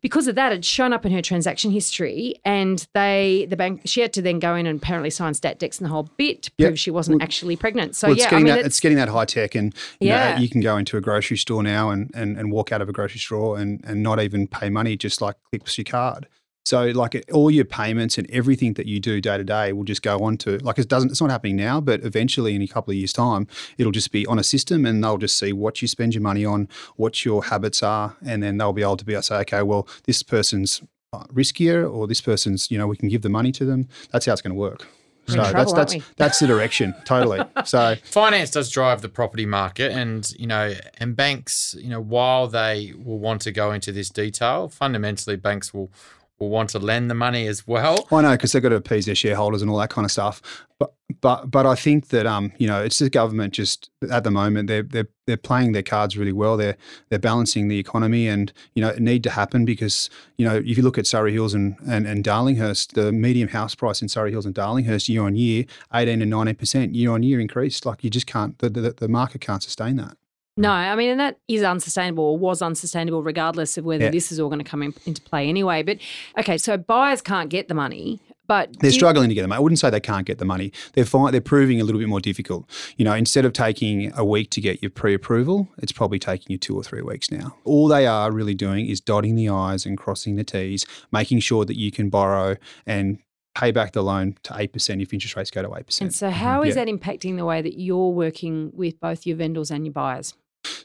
because 0.00 0.28
of 0.28 0.34
that 0.34 0.52
it's 0.52 0.66
shown 0.66 0.92
up 0.92 1.04
in 1.06 1.12
her 1.12 1.22
transaction 1.22 1.70
history 1.70 2.34
and 2.44 2.86
they 2.94 3.46
the 3.50 3.56
bank 3.56 3.82
she 3.84 4.00
had 4.00 4.12
to 4.12 4.22
then 4.22 4.38
go 4.38 4.54
in 4.54 4.66
and 4.66 4.80
apparently 4.82 5.10
sign 5.10 5.34
stat 5.34 5.58
decs 5.58 5.78
and 5.78 5.86
the 5.86 5.90
whole 5.90 6.08
bit 6.16 6.42
to 6.42 6.50
Yep. 6.58 6.68
prove 6.70 6.78
she 6.78 6.90
wasn't 6.90 7.22
actually 7.22 7.56
pregnant 7.56 7.94
so 7.96 8.08
well, 8.08 8.12
it's 8.14 8.20
yeah 8.22 8.26
i 8.28 8.30
getting 8.30 8.44
mean 8.44 8.54
that, 8.54 8.58
it's, 8.60 8.66
it's, 8.66 8.80
getting 8.80 8.98
that 8.98 9.08
high 9.08 9.24
tech, 9.24 9.54
and 9.54 9.74
you 10.00 10.08
Yeah. 10.08 10.34
know, 10.34 10.40
you 10.40 10.48
can 10.48 10.60
go 10.60 10.76
into 10.76 10.96
a 10.96 11.00
grocery 11.00 11.36
store 11.36 11.62
now 11.62 11.90
and, 11.90 12.10
and, 12.14 12.36
and 12.38 12.50
walk 12.52 12.72
out 12.72 12.80
of 12.82 12.88
a 12.88 12.92
grocery 12.92 13.20
store 13.20 13.58
and, 13.58 13.80
and 13.84 14.02
not 14.02 14.20
even 14.20 14.46
pay 14.46 14.70
money, 14.70 14.96
just 14.96 15.20
like 15.20 15.36
clips 15.50 15.76
your 15.78 15.84
card. 15.84 16.26
So 16.68 16.88
like 16.88 17.24
all 17.32 17.50
your 17.50 17.64
payments 17.64 18.18
and 18.18 18.30
everything 18.30 18.74
that 18.74 18.84
you 18.84 19.00
do 19.00 19.22
day 19.22 19.38
to 19.38 19.42
day 19.42 19.72
will 19.72 19.84
just 19.84 20.02
go 20.02 20.18
on 20.18 20.36
to 20.38 20.58
like 20.58 20.78
it 20.78 20.86
doesn't 20.86 21.10
it's 21.10 21.20
not 21.22 21.30
happening 21.30 21.56
now, 21.56 21.80
but 21.80 22.04
eventually 22.04 22.54
in 22.54 22.60
a 22.60 22.66
couple 22.66 22.90
of 22.90 22.96
years 22.98 23.10
time 23.10 23.46
it'll 23.78 23.90
just 23.90 24.12
be 24.12 24.26
on 24.26 24.38
a 24.38 24.44
system 24.44 24.84
and 24.84 25.02
they'll 25.02 25.16
just 25.16 25.38
see 25.38 25.54
what 25.54 25.80
you 25.80 25.88
spend 25.88 26.12
your 26.12 26.20
money 26.20 26.44
on, 26.44 26.68
what 26.96 27.24
your 27.24 27.44
habits 27.44 27.82
are, 27.82 28.18
and 28.22 28.42
then 28.42 28.58
they'll 28.58 28.74
be 28.74 28.82
able 28.82 28.98
to 28.98 29.04
be 29.06 29.14
able 29.14 29.22
to 29.22 29.26
say, 29.26 29.36
okay, 29.36 29.62
well 29.62 29.88
this 30.04 30.22
person's 30.22 30.82
uh, 31.14 31.24
riskier 31.32 31.90
or 31.90 32.06
this 32.06 32.20
person's 32.20 32.70
you 32.70 32.76
know 32.76 32.86
we 32.86 32.98
can 32.98 33.08
give 33.08 33.22
the 33.22 33.30
money 33.30 33.50
to 33.52 33.64
them. 33.64 33.88
That's 34.10 34.26
how 34.26 34.34
it's 34.34 34.42
going 34.42 34.54
to 34.54 34.60
work. 34.60 34.86
So 35.26 35.42
in 35.42 35.52
that's 35.52 35.72
that's 35.72 35.94
that's 36.16 36.38
the 36.38 36.46
direction 36.46 36.94
totally. 37.04 37.40
So 37.64 37.96
Finance 38.04 38.50
does 38.50 38.70
drive 38.70 39.02
the 39.02 39.08
property 39.08 39.46
market, 39.46 39.92
and 39.92 40.30
you 40.38 40.46
know, 40.46 40.74
and 40.98 41.16
banks, 41.16 41.74
you 41.78 41.88
know, 41.88 42.00
while 42.00 42.46
they 42.46 42.94
will 42.96 43.18
want 43.18 43.42
to 43.42 43.52
go 43.52 43.72
into 43.72 43.92
this 43.92 44.10
detail, 44.10 44.68
fundamentally, 44.68 45.36
banks 45.36 45.74
will 45.74 45.90
will 46.38 46.48
want 46.48 46.70
to 46.70 46.78
lend 46.78 47.10
the 47.10 47.14
money 47.14 47.46
as 47.46 47.66
well. 47.66 48.06
I 48.10 48.22
know 48.22 48.32
because 48.32 48.52
they've 48.52 48.62
got 48.62 48.70
to 48.70 48.76
appease 48.76 49.06
their 49.06 49.14
shareholders 49.14 49.62
and 49.62 49.70
all 49.70 49.78
that 49.78 49.90
kind 49.90 50.04
of 50.04 50.12
stuff. 50.12 50.40
But 50.78 50.92
but 51.20 51.50
but 51.50 51.66
I 51.66 51.74
think 51.74 52.08
that 52.08 52.26
um 52.26 52.52
you 52.58 52.66
know 52.66 52.82
it's 52.82 52.98
the 52.98 53.10
government 53.10 53.54
just 53.54 53.90
at 54.10 54.24
the 54.24 54.30
moment 54.30 54.68
they're 54.68 54.82
they're 54.82 55.08
they're 55.26 55.36
playing 55.36 55.72
their 55.72 55.82
cards 55.82 56.16
really 56.16 56.32
well. 56.32 56.56
They're 56.56 56.76
they're 57.08 57.18
balancing 57.18 57.68
the 57.68 57.78
economy 57.78 58.28
and 58.28 58.52
you 58.74 58.82
know 58.82 58.90
it 58.90 59.00
need 59.00 59.24
to 59.24 59.30
happen 59.30 59.64
because 59.64 60.08
you 60.36 60.46
know 60.46 60.56
if 60.56 60.76
you 60.76 60.82
look 60.82 60.98
at 60.98 61.06
Surry 61.06 61.32
Hills 61.32 61.54
and 61.54 61.76
and, 61.88 62.06
and 62.06 62.22
Darlinghurst, 62.22 62.92
the 62.92 63.10
medium 63.10 63.48
house 63.48 63.74
price 63.74 64.00
in 64.02 64.08
Surry 64.08 64.30
Hills 64.30 64.46
and 64.46 64.54
Darlinghurst 64.54 65.08
year 65.08 65.22
on 65.22 65.34
year, 65.34 65.64
eighteen 65.92 66.22
and 66.22 66.30
nineteen 66.30 66.54
percent 66.54 66.94
year 66.94 67.10
on 67.10 67.22
year 67.22 67.40
increased. 67.40 67.84
Like 67.84 68.04
you 68.04 68.10
just 68.10 68.26
can't 68.26 68.58
the, 68.58 68.70
the 68.70 68.92
the 68.92 69.08
market 69.08 69.40
can't 69.40 69.62
sustain 69.62 69.96
that. 69.96 70.16
No 70.58 70.70
i 70.70 70.94
mean 70.94 71.10
and 71.10 71.20
that 71.20 71.38
is 71.48 71.62
unsustainable 71.62 72.24
or 72.24 72.38
was 72.38 72.60
unsustainable 72.62 73.22
regardless 73.22 73.78
of 73.78 73.84
whether 73.84 74.04
Yeah. 74.04 74.10
this 74.10 74.30
is 74.32 74.38
all 74.40 74.48
going 74.48 74.62
to 74.62 74.70
come 74.70 74.82
in, 74.82 74.94
into 75.06 75.22
play 75.22 75.48
anyway 75.48 75.82
but 75.82 75.98
okay 76.38 76.58
so 76.58 76.76
buyers 76.76 77.22
can't 77.22 77.48
get 77.48 77.68
the 77.68 77.74
money 77.74 78.20
but 78.48 78.74
They're 78.80 78.90
struggling 78.90 79.28
to 79.28 79.34
get 79.34 79.42
them. 79.42 79.52
I 79.52 79.58
wouldn't 79.58 79.78
say 79.78 79.90
they 79.90 80.00
can't 80.00 80.26
get 80.26 80.38
the 80.38 80.46
money. 80.46 80.72
They're 80.94 81.04
fine, 81.04 81.32
they're 81.32 81.40
proving 81.42 81.82
a 81.82 81.84
little 81.84 81.98
bit 82.00 82.08
more 82.08 82.18
difficult. 82.18 82.64
You 82.96 83.04
know, 83.04 83.12
instead 83.12 83.44
of 83.44 83.52
taking 83.52 84.10
a 84.16 84.24
week 84.24 84.48
to 84.52 84.62
get 84.62 84.80
your 84.82 84.90
pre-approval, 84.90 85.68
it's 85.76 85.92
probably 85.92 86.18
taking 86.18 86.46
you 86.52 86.56
two 86.56 86.74
or 86.74 86.82
three 86.82 87.02
weeks 87.02 87.30
now. 87.30 87.56
All 87.64 87.88
they 87.88 88.06
are 88.06 88.32
really 88.32 88.54
doing 88.54 88.86
is 88.86 89.02
dotting 89.02 89.34
the 89.34 89.50
i's 89.50 89.84
and 89.84 89.98
crossing 89.98 90.36
the 90.36 90.44
t's, 90.44 90.86
making 91.12 91.40
sure 91.40 91.66
that 91.66 91.76
you 91.76 91.92
can 91.92 92.08
borrow 92.08 92.56
and 92.86 93.18
pay 93.54 93.70
back 93.70 93.92
the 93.92 94.02
loan 94.02 94.36
to 94.44 94.54
eight 94.56 94.72
percent 94.72 95.02
if 95.02 95.12
interest 95.12 95.36
rates 95.36 95.50
go 95.50 95.60
to 95.60 95.68
8%. 95.68 96.00
And 96.00 96.14
so, 96.14 96.28
mm-hmm. 96.28 96.36
how 96.38 96.62
is 96.62 96.74
Yeah. 96.74 96.86
that 96.86 96.90
impacting 96.90 97.36
the 97.36 97.44
way 97.44 97.60
that 97.60 97.78
you're 97.78 98.08
working 98.12 98.70
with 98.72 98.98
both 98.98 99.26
your 99.26 99.36
vendors 99.36 99.70
and 99.70 99.84
your 99.84 99.92
buyers? 99.92 100.32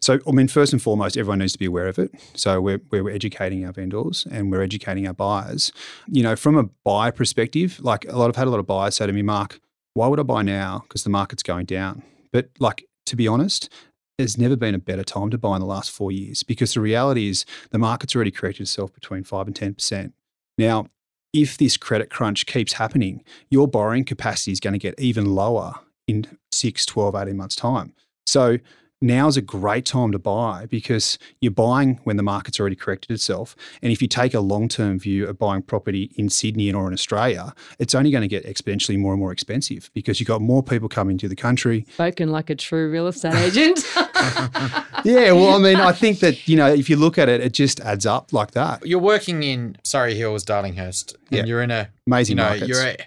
So, 0.01 0.19
I 0.27 0.31
mean, 0.31 0.47
first 0.47 0.73
and 0.73 0.81
foremost, 0.81 1.17
everyone 1.17 1.39
needs 1.39 1.53
to 1.53 1.59
be 1.59 1.65
aware 1.65 1.87
of 1.87 1.97
it. 1.97 2.11
So, 2.35 2.59
we're, 2.61 2.81
we're 2.91 3.09
educating 3.09 3.65
our 3.65 3.71
vendors 3.71 4.27
and 4.31 4.51
we're 4.51 4.61
educating 4.61 5.07
our 5.07 5.13
buyers. 5.13 5.71
You 6.07 6.23
know, 6.23 6.35
from 6.35 6.57
a 6.57 6.63
buyer 6.83 7.11
perspective, 7.11 7.79
like 7.81 8.05
a 8.05 8.17
lot, 8.17 8.29
I've 8.29 8.35
had 8.35 8.47
a 8.47 8.49
lot 8.49 8.59
of 8.59 8.67
buyers 8.67 8.95
say 8.95 9.07
to 9.07 9.13
me, 9.13 9.21
Mark, 9.21 9.59
why 9.93 10.07
would 10.07 10.19
I 10.19 10.23
buy 10.23 10.41
now? 10.41 10.83
Because 10.87 11.03
the 11.03 11.09
market's 11.09 11.43
going 11.43 11.65
down. 11.65 12.03
But, 12.31 12.49
like, 12.59 12.85
to 13.05 13.15
be 13.15 13.27
honest, 13.27 13.69
there's 14.17 14.37
never 14.37 14.55
been 14.55 14.75
a 14.75 14.79
better 14.79 15.03
time 15.03 15.29
to 15.31 15.37
buy 15.37 15.55
in 15.55 15.59
the 15.59 15.67
last 15.67 15.91
four 15.91 16.11
years 16.11 16.43
because 16.43 16.73
the 16.73 16.81
reality 16.81 17.29
is 17.29 17.45
the 17.71 17.79
market's 17.79 18.15
already 18.15 18.31
corrected 18.31 18.61
itself 18.61 18.93
between 18.93 19.23
5 19.23 19.47
and 19.47 19.55
10%. 19.55 20.13
Now, 20.57 20.87
if 21.33 21.57
this 21.57 21.77
credit 21.77 22.09
crunch 22.09 22.45
keeps 22.45 22.73
happening, 22.73 23.23
your 23.49 23.67
borrowing 23.67 24.03
capacity 24.03 24.51
is 24.51 24.59
going 24.59 24.73
to 24.73 24.79
get 24.79 24.99
even 24.99 25.33
lower 25.33 25.73
in 26.07 26.37
6, 26.51 26.85
12, 26.85 27.15
18 27.15 27.37
months' 27.37 27.55
time. 27.55 27.93
So, 28.27 28.59
now's 29.03 29.37
a 29.37 29.41
great 29.41 29.85
time 29.85 30.11
to 30.13 30.17
buy 30.19 30.65
because 30.67 31.19
you're 31.41 31.51
buying 31.51 31.99
when 32.05 32.17
the 32.17 32.23
market's 32.23 32.59
already 32.59 32.75
corrected 32.75 33.11
itself. 33.11 33.55
And 33.81 33.91
if 33.91 34.01
you 34.01 34.07
take 34.07 34.33
a 34.33 34.39
long 34.39 34.67
term 34.67 34.97
view 34.97 35.27
of 35.27 35.37
buying 35.37 35.61
property 35.61 36.11
in 36.15 36.29
Sydney 36.29 36.69
and 36.69 36.75
or 36.77 36.87
in 36.87 36.93
Australia, 36.93 37.53
it's 37.79 37.93
only 37.93 38.09
going 38.09 38.21
to 38.21 38.27
get 38.27 38.45
exponentially 38.45 38.97
more 38.97 39.11
and 39.13 39.19
more 39.19 39.31
expensive 39.31 39.91
because 39.93 40.19
you've 40.19 40.27
got 40.27 40.41
more 40.41 40.63
people 40.63 40.89
coming 40.89 41.17
to 41.19 41.27
the 41.27 41.35
country. 41.35 41.85
Spoken 41.93 42.31
like 42.31 42.49
a 42.49 42.55
true 42.55 42.89
real 42.89 43.07
estate 43.07 43.35
agent. 43.35 43.79
Yeah, 45.05 45.33
well, 45.33 45.55
I 45.55 45.57
mean, 45.57 45.75
I 45.81 45.91
think 45.91 46.19
that, 46.19 46.47
you 46.47 46.55
know, 46.55 46.67
if 46.73 46.89
you 46.89 46.95
look 46.95 47.17
at 47.17 47.27
it, 47.27 47.41
it 47.41 47.51
just 47.51 47.81
adds 47.81 48.05
up 48.05 48.31
like 48.31 48.51
that. 48.51 48.85
You're 48.87 48.99
working 49.01 49.43
in 49.43 49.75
Surry 49.83 50.15
Hills, 50.15 50.45
Darlinghurst, 50.45 51.15
and 51.29 51.39
Yeah. 51.39 51.43
you're 51.45 51.61
in 51.61 51.71
a 51.71 51.89
Amazing 52.07 52.37
you 52.37 52.43
know, 52.43 52.49
markets. 52.51 52.67
you're 52.69 52.81
a, 52.81 52.97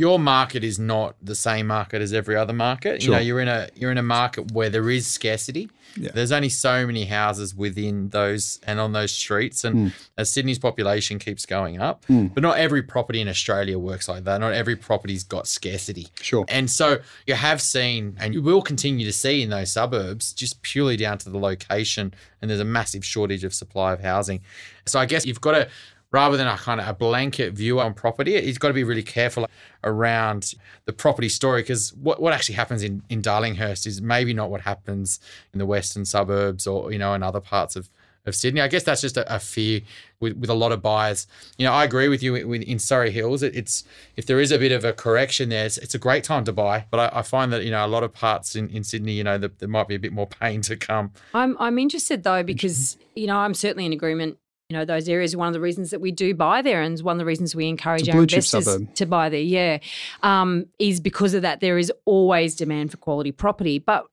your 0.00 0.18
market 0.18 0.62
is 0.64 0.78
not 0.78 1.14
the 1.22 1.34
same 1.34 1.66
market 1.66 2.00
as 2.02 2.12
every 2.12 2.34
other 2.42 2.52
market. 2.54 3.02
Sure. 3.02 3.12
You 3.12 3.16
know, 3.16 3.22
you're 3.26 3.40
in 3.40 3.48
a 3.48 3.68
you're 3.76 3.92
in 3.92 3.98
a 3.98 4.02
market 4.20 4.52
where 4.52 4.70
there 4.70 4.88
is 4.90 5.06
scarcity. 5.06 5.68
Yeah. 5.96 6.10
There's 6.14 6.30
only 6.30 6.48
so 6.48 6.86
many 6.86 7.04
houses 7.04 7.52
within 7.54 8.10
those 8.10 8.60
and 8.68 8.78
on 8.78 8.92
those 8.92 9.10
streets, 9.12 9.64
and 9.64 9.92
as 10.16 10.30
Sydney's 10.32 10.58
population 10.58 11.18
keeps 11.18 11.44
going 11.46 11.80
up, 11.88 12.06
Mm. 12.06 12.32
but 12.32 12.42
not 12.44 12.58
every 12.58 12.82
property 12.82 13.20
in 13.20 13.28
Australia 13.28 13.76
works 13.76 14.08
like 14.08 14.22
that. 14.24 14.38
Not 14.38 14.52
every 14.52 14.76
property's 14.76 15.24
got 15.24 15.48
scarcity. 15.48 16.06
Sure. 16.22 16.44
And 16.48 16.70
so 16.70 16.98
you 17.26 17.34
have 17.34 17.60
seen, 17.60 18.16
and 18.20 18.34
you 18.34 18.40
will 18.40 18.62
continue 18.62 19.04
to 19.04 19.12
see 19.12 19.42
in 19.42 19.50
those 19.50 19.72
suburbs, 19.72 20.32
just 20.32 20.62
purely 20.62 20.96
down 20.96 21.18
to 21.18 21.28
the 21.28 21.38
location, 21.38 22.14
and 22.40 22.48
there's 22.48 22.60
a 22.68 22.72
massive 22.78 23.04
shortage 23.04 23.42
of 23.42 23.52
supply 23.52 23.92
of 23.92 24.00
housing. 24.00 24.40
So 24.86 25.00
I 25.00 25.06
guess 25.06 25.26
you've 25.26 25.40
got 25.40 25.52
to, 25.58 25.68
rather 26.12 26.36
than 26.36 26.46
a 26.46 26.56
kind 26.56 26.80
of 26.80 26.88
a 26.88 26.94
blanket 26.94 27.52
view 27.54 27.80
on 27.80 27.94
property, 27.94 28.40
he's 28.40 28.58
got 28.58 28.68
to 28.68 28.74
be 28.74 28.84
really 28.84 29.02
careful 29.02 29.46
around 29.84 30.54
the 30.84 30.92
property 30.92 31.28
story 31.28 31.62
because 31.62 31.94
what, 31.94 32.20
what 32.20 32.32
actually 32.32 32.56
happens 32.56 32.82
in, 32.82 33.02
in 33.08 33.22
Darlinghurst 33.22 33.86
is 33.86 34.02
maybe 34.02 34.34
not 34.34 34.50
what 34.50 34.62
happens 34.62 35.20
in 35.52 35.58
the 35.58 35.66
western 35.66 36.04
suburbs 36.04 36.66
or, 36.66 36.92
you 36.92 36.98
know, 36.98 37.14
in 37.14 37.22
other 37.22 37.40
parts 37.40 37.76
of 37.76 37.88
of 38.26 38.34
Sydney. 38.34 38.60
I 38.60 38.68
guess 38.68 38.82
that's 38.82 39.00
just 39.00 39.16
a, 39.16 39.34
a 39.34 39.38
fear 39.38 39.80
with, 40.20 40.36
with 40.36 40.50
a 40.50 40.54
lot 40.54 40.72
of 40.72 40.82
buyers. 40.82 41.26
You 41.58 41.66
know, 41.66 41.72
I 41.72 41.84
agree 41.84 42.08
with 42.08 42.22
you 42.22 42.32
with, 42.32 42.62
in 42.62 42.78
Surry 42.78 43.10
Hills. 43.10 43.42
It, 43.42 43.54
it's 43.56 43.84
if 44.16 44.26
there 44.26 44.40
is 44.40 44.52
a 44.52 44.58
bit 44.58 44.72
of 44.72 44.84
a 44.84 44.92
correction 44.92 45.48
there, 45.48 45.66
it's, 45.66 45.78
it's 45.78 45.94
a 45.94 45.98
great 45.98 46.24
time 46.24 46.44
to 46.44 46.52
buy. 46.52 46.86
But 46.90 47.14
I, 47.14 47.20
I 47.20 47.22
find 47.22 47.52
that 47.52 47.64
you 47.64 47.70
know 47.70 47.84
a 47.84 47.88
lot 47.88 48.02
of 48.02 48.12
parts 48.12 48.56
in, 48.56 48.68
in 48.70 48.84
Sydney, 48.84 49.12
you 49.12 49.24
know, 49.24 49.38
the, 49.38 49.50
there 49.58 49.68
might 49.68 49.88
be 49.88 49.94
a 49.94 49.98
bit 49.98 50.12
more 50.12 50.26
pain 50.26 50.62
to 50.62 50.76
come. 50.76 51.12
I'm 51.34 51.56
I'm 51.58 51.78
interested 51.78 52.22
though 52.22 52.42
because 52.42 52.96
mm-hmm. 52.96 53.02
you 53.16 53.26
know 53.26 53.36
I'm 53.36 53.54
certainly 53.54 53.86
in 53.86 53.92
agreement. 53.92 54.38
You 54.70 54.76
know 54.76 54.84
those 54.84 55.08
areas 55.08 55.34
are 55.34 55.38
one 55.38 55.48
of 55.48 55.52
the 55.52 55.60
reasons 55.60 55.90
that 55.90 56.00
we 56.00 56.12
do 56.12 56.32
buy 56.32 56.62
there, 56.62 56.80
and 56.80 56.96
one 57.00 57.16
of 57.16 57.18
the 57.18 57.24
reasons 57.24 57.56
we 57.56 57.66
encourage 57.66 58.08
our 58.08 58.22
investors 58.22 58.66
suburb. 58.66 58.94
to 58.94 59.04
buy 59.04 59.28
there. 59.28 59.40
Yeah, 59.40 59.78
um, 60.22 60.66
is 60.78 61.00
because 61.00 61.34
of 61.34 61.42
that. 61.42 61.58
There 61.58 61.76
is 61.76 61.92
always 62.04 62.54
demand 62.54 62.92
for 62.92 62.96
quality 62.96 63.32
property, 63.32 63.80
but 63.80 64.06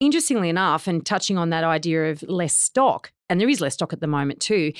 interestingly 0.00 0.50
enough, 0.50 0.86
and 0.86 1.04
touching 1.06 1.38
on 1.38 1.48
that 1.48 1.64
idea 1.64 2.10
of 2.10 2.22
less 2.24 2.54
stock, 2.54 3.10
and 3.30 3.40
there 3.40 3.48
is 3.48 3.62
less 3.62 3.72
stock 3.72 3.94
at 3.94 4.00
the 4.00 4.06
moment 4.06 4.40
too. 4.40 4.74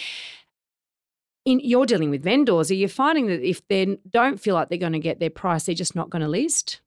In 1.46 1.60
you're 1.60 1.86
dealing 1.86 2.10
with 2.10 2.22
vendors, 2.22 2.70
are 2.70 2.74
you 2.74 2.86
finding 2.86 3.26
that 3.28 3.40
if 3.40 3.66
they 3.68 3.96
don't 4.10 4.38
feel 4.38 4.54
like 4.54 4.68
they're 4.68 4.76
going 4.76 4.92
to 4.92 4.98
get 4.98 5.18
their 5.18 5.30
price, 5.30 5.64
they're 5.64 5.74
just 5.74 5.96
not 5.96 6.10
going 6.10 6.20
to 6.20 6.28
list? 6.28 6.81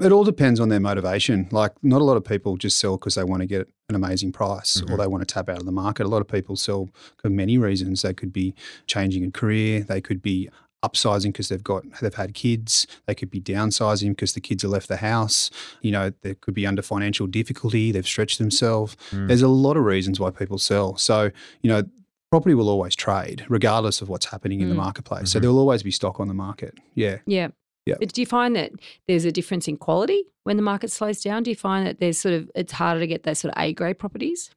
It 0.00 0.10
all 0.10 0.24
depends 0.24 0.58
on 0.58 0.70
their 0.70 0.80
motivation. 0.80 1.48
Like, 1.52 1.72
not 1.82 2.00
a 2.00 2.04
lot 2.04 2.16
of 2.16 2.24
people 2.24 2.56
just 2.56 2.78
sell 2.78 2.96
because 2.96 3.14
they 3.14 3.22
want 3.22 3.42
to 3.42 3.46
get 3.46 3.68
an 3.88 3.94
amazing 3.94 4.32
price 4.32 4.80
or 4.82 4.86
Mhm. 4.86 4.98
they 4.98 5.06
want 5.06 5.20
to 5.26 5.32
tap 5.32 5.48
out 5.48 5.58
of 5.58 5.66
the 5.66 5.72
market. 5.72 6.04
A 6.04 6.08
lot 6.08 6.20
of 6.20 6.26
people 6.26 6.56
sell 6.56 6.88
for 7.16 7.30
many 7.30 7.58
reasons. 7.58 8.02
They 8.02 8.12
could 8.12 8.32
be 8.32 8.54
changing 8.88 9.24
a 9.24 9.30
career, 9.30 9.82
they 9.84 10.00
could 10.00 10.20
be 10.20 10.48
upsizing 10.84 11.26
because 11.32 11.48
they've 11.48 11.62
got 11.64 11.84
they've 12.02 12.12
had 12.14 12.34
kids, 12.34 12.86
they 13.06 13.14
could 13.14 13.30
be 13.30 13.40
downsizing 13.40 14.10
because 14.10 14.32
the 14.34 14.40
kids 14.40 14.62
have 14.62 14.70
left 14.72 14.88
the 14.88 14.96
house. 14.98 15.50
You 15.80 15.92
know, 15.92 16.12
they 16.22 16.34
could 16.34 16.54
be 16.54 16.66
under 16.66 16.82
financial 16.82 17.26
difficulty, 17.26 17.92
they've 17.92 18.06
stretched 18.06 18.38
themselves. 18.38 18.96
Mm. 19.12 19.28
There's 19.28 19.42
a 19.42 19.48
lot 19.48 19.76
of 19.76 19.84
reasons 19.84 20.18
why 20.20 20.30
people 20.30 20.58
sell. 20.58 20.96
So, 20.96 21.30
you 21.62 21.70
know, 21.70 21.84
property 22.30 22.54
will 22.54 22.68
always 22.68 22.96
trade 22.96 23.46
regardless 23.48 24.02
of 24.02 24.08
what's 24.08 24.26
happening 24.26 24.60
in 24.60 24.68
the 24.68 24.74
Mm. 24.74 24.78
marketplace. 24.78 25.30
So 25.30 25.38
Mhm. 25.38 25.42
there'll 25.42 25.58
always 25.58 25.82
be 25.84 25.90
stock 25.92 26.18
on 26.20 26.26
the 26.28 26.34
market. 26.34 26.74
Yeah. 26.94 27.18
Yeah. 27.26 27.48
Yeah. 27.86 27.96
But 27.98 28.12
do 28.12 28.20
you 28.22 28.26
find 28.26 28.56
that 28.56 28.72
there's 29.06 29.24
a 29.24 29.32
difference 29.32 29.68
in 29.68 29.76
quality 29.76 30.24
when 30.44 30.56
the 30.56 30.62
market 30.62 30.90
slows 30.90 31.22
down? 31.22 31.42
Do 31.42 31.50
you 31.50 31.56
find 31.56 31.86
that 31.86 32.00
there's 32.00 32.18
sort 32.18 32.34
of 32.34 32.50
it's 32.54 32.72
harder 32.72 33.00
to 33.00 33.06
get 33.06 33.24
those 33.24 33.38
sort 33.40 33.54
of 33.54 33.62
A 33.62 33.72
grade 33.74 33.98
properties? 33.98 34.50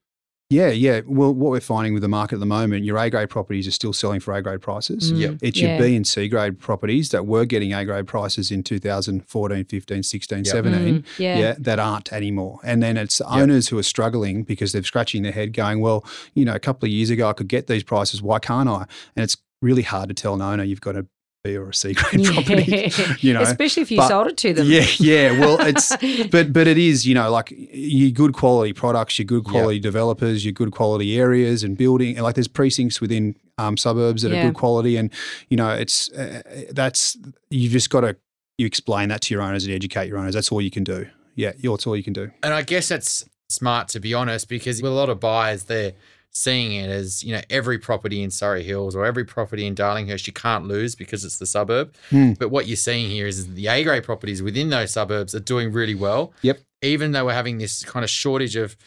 Yeah, 0.49 0.69
yeah. 0.69 1.01
Well, 1.05 1.33
what 1.33 1.49
we're 1.51 1.59
finding 1.59 1.91
with 1.93 2.01
the 2.03 2.07
market 2.07 2.35
at 2.35 2.39
the 2.39 2.45
moment, 2.45 2.85
your 2.85 2.97
A 2.97 3.09
grade 3.09 3.29
properties 3.29 3.67
are 3.67 3.71
still 3.71 3.91
selling 3.91 4.21
for 4.21 4.33
A 4.33 4.41
grade 4.41 4.61
prices. 4.61 5.11
Yep. 5.11 5.31
Mm, 5.31 5.39
It's 5.41 5.59
your 5.59 5.71
yeah. 5.71 5.77
B 5.81 5.93
and 5.97 6.07
C 6.07 6.29
grade 6.29 6.57
properties 6.57 7.09
that 7.09 7.25
were 7.25 7.43
getting 7.43 7.73
A 7.73 7.83
grade 7.83 8.07
prices 8.07 8.49
in 8.49 8.63
2014, 8.63 9.65
15, 9.65 10.03
16, 10.03 10.37
Yep. 10.37 10.47
17. 10.47 11.01
Mm, 11.01 11.05
yeah. 11.19 11.37
Yeah. 11.37 11.55
that 11.59 11.79
aren't 11.79 12.13
anymore. 12.13 12.59
And 12.63 12.81
then 12.81 12.95
it's 12.95 13.19
Yep. 13.19 13.29
owners 13.29 13.67
who 13.67 13.77
are 13.77 13.83
struggling 13.83 14.43
because 14.43 14.71
they're 14.71 14.83
scratching 14.83 15.23
their 15.23 15.33
head 15.33 15.51
going, 15.51 15.81
well, 15.81 16.05
you 16.33 16.45
know, 16.45 16.55
a 16.55 16.59
couple 16.59 16.87
of 16.87 16.93
years 16.93 17.09
ago 17.09 17.27
I 17.27 17.33
could 17.33 17.49
get 17.49 17.67
these 17.67 17.83
prices. 17.83 18.21
Why 18.21 18.39
can't 18.39 18.69
I? 18.69 18.85
And 19.17 19.23
it's 19.25 19.35
really 19.61 19.81
hard 19.81 20.07
to 20.07 20.15
tell 20.15 20.33
an 20.35 20.41
owner 20.41 20.63
you've 20.63 20.79
got 20.79 20.95
B 20.95 21.01
or 21.45 21.69
a 21.69 21.73
C 21.73 21.93
grade 21.93 22.25
property. 22.33 22.91
You 23.19 23.33
know, 23.33 23.41
especially 23.41 23.83
if 23.83 23.91
you 23.91 23.97
but- 23.97 24.07
sold 24.09 24.27
it 24.27 24.37
to 24.37 24.53
them. 24.53 24.67
Yeah, 24.69 24.85
yeah. 24.99 25.39
Well, 25.39 25.57
it's 25.61 25.95
but 26.31 26.51
but 26.51 26.67
it 26.67 26.77
is 26.77 27.05
you 27.07 27.15
know 27.15 27.29
like 27.31 27.53
your 27.55 28.11
good 28.11 28.33
quality 28.33 28.73
products, 28.73 29.17
your 29.19 29.25
good 29.25 29.43
Yep. 29.45 29.51
quality 29.51 29.79
developers, 29.79 30.43
your 30.45 30.53
good 30.53 30.71
quality 30.71 31.17
areas 31.19 31.63
and 31.63 31.77
building. 31.77 32.15
And 32.15 32.23
like 32.23 32.35
there's 32.35 32.47
precincts 32.47 32.99
within 32.99 33.35
um, 33.57 33.77
suburbs 33.77 34.23
that 34.23 34.31
Yeah. 34.31 34.41
are 34.43 34.45
good 34.47 34.55
quality, 34.55 34.97
and 34.97 35.11
you 35.49 35.57
know 35.57 35.69
it's 35.69 36.11
uh, 36.11 36.41
that's 36.71 37.17
you've 37.49 37.71
just 37.71 37.89
got 37.89 38.01
to 38.01 38.15
you 38.57 38.65
explain 38.65 39.09
that 39.09 39.21
to 39.21 39.33
your 39.33 39.43
owners 39.43 39.63
and 39.65 39.73
educate 39.73 40.07
your 40.07 40.17
owners. 40.17 40.33
That's 40.33 40.51
all 40.51 40.61
you 40.61 40.71
can 40.71 40.83
do. 40.83 41.07
Yeah, 41.35 41.51
that's 41.61 41.85
all 41.87 41.95
you 41.95 42.03
can 42.03 42.13
do. 42.13 42.31
And 42.43 42.53
I 42.53 42.63
guess 42.63 42.89
that's 42.89 43.23
smart 43.49 43.87
to 43.89 43.99
be 43.99 44.13
honest, 44.13 44.49
because 44.49 44.81
with 44.81 44.91
a 44.91 44.95
lot 44.95 45.09
of 45.09 45.19
buyers, 45.19 45.65
they're 45.65 45.93
seeing 46.31 46.73
it 46.73 46.89
as 46.89 47.23
you 47.23 47.33
know 47.33 47.41
every 47.49 47.79
property 47.79 48.21
in 48.21 48.29
Surry 48.29 48.63
Hills 48.63 48.95
or 48.95 49.05
every 49.05 49.25
property 49.25 49.65
in 49.65 49.75
Darlinghurst 49.75 50.27
you 50.27 50.33
can't 50.33 50.65
lose 50.65 50.95
because 50.95 51.25
it's 51.25 51.39
the 51.39 51.45
suburb. 51.45 51.93
Hmm. 52.09 52.33
But 52.33 52.49
what 52.49 52.67
you're 52.67 52.77
seeing 52.77 53.09
here 53.09 53.27
is 53.27 53.53
the 53.53 53.67
A 53.67 53.83
grade 53.83 54.03
properties 54.03 54.41
within 54.41 54.69
those 54.69 54.91
suburbs 54.91 55.33
are 55.33 55.39
doing 55.39 55.71
really 55.71 55.95
well. 55.95 56.33
Yep. 56.41 56.59
Even 56.81 57.11
though 57.11 57.25
we're 57.25 57.33
having 57.33 57.57
this 57.57 57.83
kind 57.83 58.03
of 58.03 58.09
shortage 58.09 58.55
of 58.55 58.77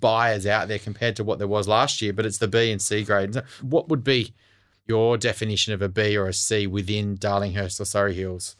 buyers 0.00 0.46
out 0.46 0.68
there 0.68 0.78
compared 0.78 1.16
to 1.16 1.24
what 1.24 1.38
there 1.38 1.48
was 1.48 1.68
last 1.68 2.02
year, 2.02 2.12
but 2.12 2.26
it's 2.26 2.38
the 2.38 2.48
B 2.48 2.70
and 2.70 2.82
C 2.82 3.04
grade. 3.04 3.36
What 3.62 3.88
would 3.88 4.04
be 4.04 4.34
your 4.86 5.16
definition 5.16 5.72
of 5.72 5.82
a 5.82 5.88
B 5.88 6.16
or 6.16 6.26
a 6.26 6.32
C 6.32 6.66
within 6.66 7.16
Darlinghurst 7.16 7.80
or 7.80 7.84
Surry 7.84 8.14
Hills? 8.14 8.56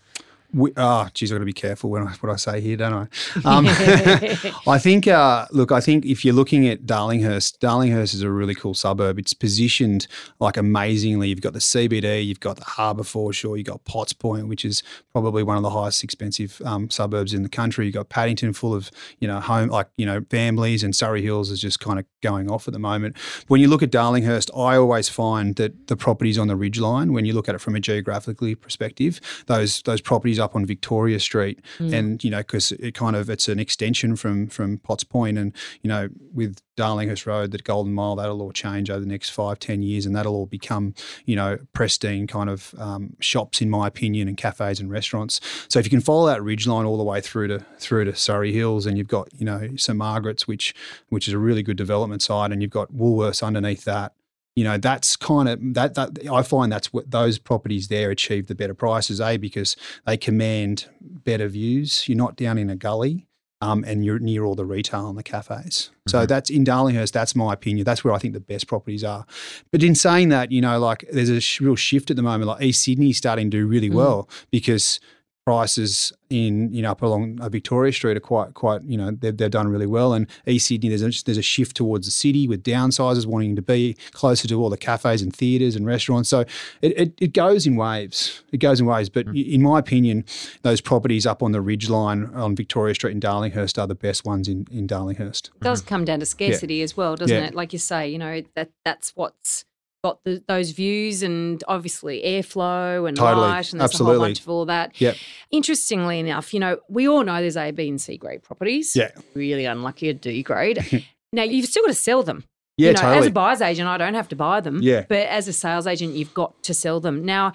We, 0.55 0.73
oh, 0.79 1.09
geez, 1.13 1.31
I've 1.31 1.37
got 1.37 1.41
to 1.41 1.45
be 1.45 1.53
careful 1.53 1.91
when 1.91 2.03
I, 2.07 2.13
what 2.21 2.33
I 2.33 2.37
say 2.37 2.63
here, 2.63 2.79
don't 2.79 2.95
I? 2.95 3.03
Um, 3.45 3.67
I 4.67 4.79
think, 4.79 5.07
uh, 5.07 5.47
look, 5.51 5.73
I 5.73 5.81
think 5.81 6.07
if 6.07 6.25
you're 6.25 6.35
looking 6.35 6.67
at 6.67 6.87
Darlinghurst, 6.87 7.59
Darlinghurst 7.59 8.15
is 8.15 8.23
a 8.23 8.31
really 8.31 8.55
cool 8.55 8.73
suburb. 8.73 9.19
It's 9.19 9.35
positioned 9.35 10.07
like 10.41 10.57
amazingly. 10.57 11.29
You've 11.29 11.43
got 11.43 11.53
the 11.53 11.59
CBD, 11.59 12.25
you've 12.25 12.41
got 12.41 12.57
the 12.57 12.65
harbour 12.65 13.03
foreshore, 13.03 13.59
you've 13.59 13.67
got 13.67 13.85
Potts 13.85 14.15
Point, 14.15 14.49
which 14.49 14.65
is 14.65 14.83
probably 15.13 15.43
one 15.43 15.59
of 15.59 15.63
the 15.63 15.71
highest 15.71 16.03
expensive 16.03 16.63
um, 16.65 16.89
suburbs 16.89 17.35
in 17.35 17.43
the 17.43 17.51
country. 17.51 17.85
You've 17.85 17.97
got 17.97 18.09
Paddington 18.09 18.55
full 18.55 18.75
of, 18.75 18.91
you 19.19 19.29
know, 19.29 19.41
home, 19.41 19.69
like, 19.69 19.89
you 19.99 20.07
know, 20.07 20.25
families, 20.31 20.83
and 20.83 20.97
Surry 20.97 21.21
Hills 21.21 21.51
is 21.51 21.61
just 21.61 21.79
kind 21.79 21.99
of 21.99 22.07
going 22.23 22.51
off 22.51 22.67
at 22.67 22.73
the 22.73 22.79
moment. 22.79 23.19
When 23.49 23.61
you 23.61 23.69
look 23.69 23.83
at 23.83 23.91
Darlinghurst, 23.91 24.51
I 24.57 24.77
always 24.77 25.11
find 25.11 25.57
that 25.57 25.89
the 25.89 25.97
properties 25.97 26.39
on 26.39 26.49
the 26.49 26.57
ridge 26.57 26.81
line, 26.81 27.13
when 27.13 27.27
you 27.27 27.35
look 27.35 27.51
at 27.51 27.55
it 27.55 27.61
from 27.61 27.77
a 27.77 27.81
geographically 27.81 28.55
perspective, 28.55 29.21
those 29.47 29.83
those 29.83 30.01
properties 30.01 30.38
up 30.41 30.55
on 30.57 30.65
Victoria 30.67 31.21
Street, 31.21 31.61
Mm. 31.79 31.93
and 31.93 32.25
you 32.25 32.31
know, 32.31 32.39
because 32.39 32.73
it 32.73 32.95
kind 32.95 33.17
of 33.17 33.29
it's 33.31 33.49
an 33.49 33.59
extension 33.59 34.17
from 34.17 34.47
from 34.49 34.79
Potts 34.79 35.05
Point, 35.05 35.39
and 35.39 35.53
you 35.83 35.89
know, 35.89 36.09
with 36.33 36.59
Darlinghurst 36.77 37.27
Road, 37.27 37.51
that 37.51 37.65
Golden 37.65 37.93
Mile, 37.93 38.17
that'll 38.17 38.41
all 38.41 38.53
change 38.53 38.89
over 38.91 39.01
the 39.01 39.07
next 39.07 39.31
five, 39.31 39.59
ten 39.59 39.83
years, 39.83 40.07
and 40.07 40.15
that'll 40.15 40.35
all 40.35 40.47
become, 40.47 40.95
you 41.27 41.35
know, 41.35 41.59
pristine 41.73 42.27
kind 42.27 42.49
of 42.49 42.75
um, 42.79 43.15
shops, 43.21 43.61
in 43.61 43.69
my 43.69 43.87
opinion, 43.89 44.29
and 44.29 44.37
cafes 44.37 44.79
and 44.81 44.91
restaurants. 44.91 45.41
So 45.69 45.79
if 45.81 45.87
you 45.87 45.91
can 45.91 46.01
follow 46.01 46.27
that 46.27 46.43
ridge 46.43 46.67
line 46.67 46.85
all 46.87 46.97
the 46.97 47.05
way 47.05 47.21
through 47.21 47.49
to 47.49 47.59
through 47.79 48.05
to 48.05 48.15
Surry 48.15 48.53
Hills, 48.53 48.87
and 48.87 48.97
you've 48.97 49.09
got, 49.09 49.29
you 49.37 49.45
know, 49.45 49.71
St 49.77 49.97
Margaret's, 49.99 50.47
which 50.47 50.75
which 51.09 51.27
is 51.27 51.35
a 51.35 51.39
really 51.39 51.63
good 51.63 51.77
development 51.77 52.23
site, 52.23 52.53
and 52.53 52.63
you've 52.63 52.71
got 52.71 52.93
Woolworths 52.93 53.43
underneath 53.43 53.85
that. 53.85 54.13
You 54.59 54.65
know, 54.65 54.77
that's 54.79 55.15
kind 55.17 55.49
of 55.49 55.59
that 55.75 55.95
that 55.95 56.11
I 56.39 56.43
find 56.43 56.73
that's 56.73 56.93
what 56.93 57.11
those 57.11 57.39
properties 57.39 57.87
there 57.89 58.11
achieve 58.11 58.47
the 58.49 58.55
better 58.57 58.75
prices, 58.75 59.21
A, 59.21 59.37
because 59.37 59.77
they 60.07 60.17
command 60.17 60.87
better 61.01 61.49
views. 61.49 62.09
You're 62.09 62.19
not 62.27 62.35
down 62.37 62.59
in 62.59 62.69
a 62.71 62.77
gully. 62.77 63.25
Um, 63.61 63.83
and 63.89 64.05
you're 64.05 64.21
near 64.21 64.45
all 64.45 64.55
the 64.55 64.65
retail 64.65 65.09
and 65.09 65.19
the 65.19 65.23
cafes. 65.25 65.91
So 66.07 66.19
Mhm. 66.25 66.29
that's 66.29 66.49
in 66.49 66.63
Darlinghurst. 66.65 67.11
That's 67.11 67.35
my 67.35 67.53
opinion. 67.53 67.85
That's 67.85 68.05
where 68.05 68.15
I 68.15 68.19
think 68.19 68.35
the 68.35 68.39
best 68.53 68.69
properties 68.69 69.03
are. 69.03 69.27
But 69.73 69.83
in 69.83 69.97
saying 69.97 70.29
that, 70.29 70.53
you 70.53 70.61
know, 70.61 70.79
like 70.79 71.05
there's 71.13 71.29
a 71.29 71.41
sh- 71.41 71.61
real 71.61 71.75
shift 71.75 72.09
at 72.13 72.17
the 72.17 72.23
moment. 72.23 72.47
Like 72.47 72.63
East 72.63 72.83
Sydney's 72.85 73.17
starting 73.19 73.51
to 73.51 73.57
do 73.57 73.67
really 73.67 73.91
Mm. 73.91 73.95
well 73.95 74.29
because 74.53 75.01
prices 75.49 76.13
in 76.29 76.71
you 76.75 76.83
know 76.83 76.91
up 76.91 77.01
along 77.01 77.41
uh, 77.41 77.49
Victoria 77.49 77.91
Street 77.91 78.15
are 78.15 78.21
quite 78.21 78.53
quite 78.53 78.83
you 78.85 78.99
know 78.99 79.11
they've, 79.13 79.35
they've 79.35 79.51
done 79.51 79.69
really 79.69 79.87
well. 79.87 80.13
And 80.13 80.27
East 80.47 80.67
Sydney 80.67 80.91
there's 80.91 81.03
a, 81.03 81.25
there's 81.25 81.39
a 81.39 81.43
shift 81.43 81.75
towards 81.75 82.07
the 82.07 82.11
city 82.11 82.47
with 82.47 82.63
downsizers 82.63 83.25
wanting 83.25 83.57
to 83.57 83.63
be 83.63 83.97
closer 84.13 84.47
to 84.49 84.55
all 84.61 84.69
the 84.69 84.77
cafes 84.77 85.23
and 85.23 85.35
theatres 85.35 85.75
and 85.75 85.87
restaurants. 85.87 86.29
So 86.29 86.41
it, 86.83 86.93
it, 87.03 87.15
it 87.19 87.33
goes 87.33 87.67
in 87.67 87.77
waves. 87.77 88.43
It 88.53 88.59
goes 88.59 88.79
in 88.81 88.85
waves. 88.87 89.09
But 89.09 89.25
Mm. 89.29 89.55
in 89.55 89.63
my 89.63 89.79
opinion, 89.79 90.25
those 90.63 90.81
properties 90.83 91.25
up 91.27 91.43
on 91.43 91.53
the 91.53 91.61
ridge 91.63 91.89
line 91.89 92.27
on 92.35 92.55
Victoria 92.55 92.95
Street 92.95 93.13
in 93.13 93.21
Darlinghurst 93.21 93.79
are 93.79 93.87
the 93.87 93.95
best 93.95 94.25
ones 94.27 94.49
in 94.49 94.67
in 94.71 94.87
Darlinghurst. 94.87 95.49
It 95.57 95.63
does 95.63 95.81
come 95.81 96.05
down 96.05 96.21
to 96.21 96.27
scarcity 96.27 96.83
as 96.83 96.95
well, 96.97 97.17
doesn't 97.17 97.35
Yeah. 97.37 97.49
it? 97.49 97.55
Like 97.55 97.73
you 97.73 97.79
say, 97.79 98.07
you 98.11 98.19
know, 98.19 98.43
that 98.55 98.71
that's 98.85 99.13
what's 99.17 99.65
got 100.03 100.23
the, 100.25 100.43
those 100.47 100.71
views 100.71 101.23
and 101.23 101.63
obviously 101.69 102.23
airflow 102.25 103.09
and 103.09 103.17
Totally. 103.17 103.47
light 103.47 103.73
and 103.73 103.81
there's 103.81 104.01
a 104.01 104.05
whole 104.05 104.19
bunch 104.19 104.41
of 104.41 104.49
all 104.49 104.67
that. 104.67 105.01
Yep. 105.01 105.17
Interestingly 105.51 106.21
enough, 106.21 106.55
you 106.55 106.61
know, 106.61 106.79
we 106.89 107.09
all 107.09 107.25
know 107.25 107.41
there's 107.41 107.57
A, 107.57 107.71
B, 107.71 107.89
and 107.89 108.01
C 108.01 108.17
grade 108.17 108.43
properties. 108.43 108.95
Yeah. 108.95 109.11
Really 109.35 109.65
unlucky 109.65 110.11
at 110.11 110.21
D 110.21 110.43
grade. 110.43 111.05
now 111.33 111.43
you've 111.43 111.67
still 111.67 111.85
got 111.85 111.89
to 111.89 111.95
sell 111.95 112.23
them. 112.23 112.45
Yeah, 112.77 112.91
you 112.91 112.95
know, 112.95 113.13
as 113.13 113.27
a 113.27 113.31
buyer's 113.33 113.61
agent, 113.61 113.89
I 113.89 113.99
don't 113.99 114.15
have 114.15 114.29
to 114.29 114.37
buy 114.37 114.61
them. 114.61 114.81
Yeah. 114.81 115.05
But 115.09 115.27
as 115.27 115.49
a 115.49 115.53
sales 115.53 115.89
agent, 115.89 116.15
you've 116.15 116.33
got 116.33 116.63
to 116.63 116.73
sell 116.73 117.01
them. 117.01 117.25
Now, 117.25 117.53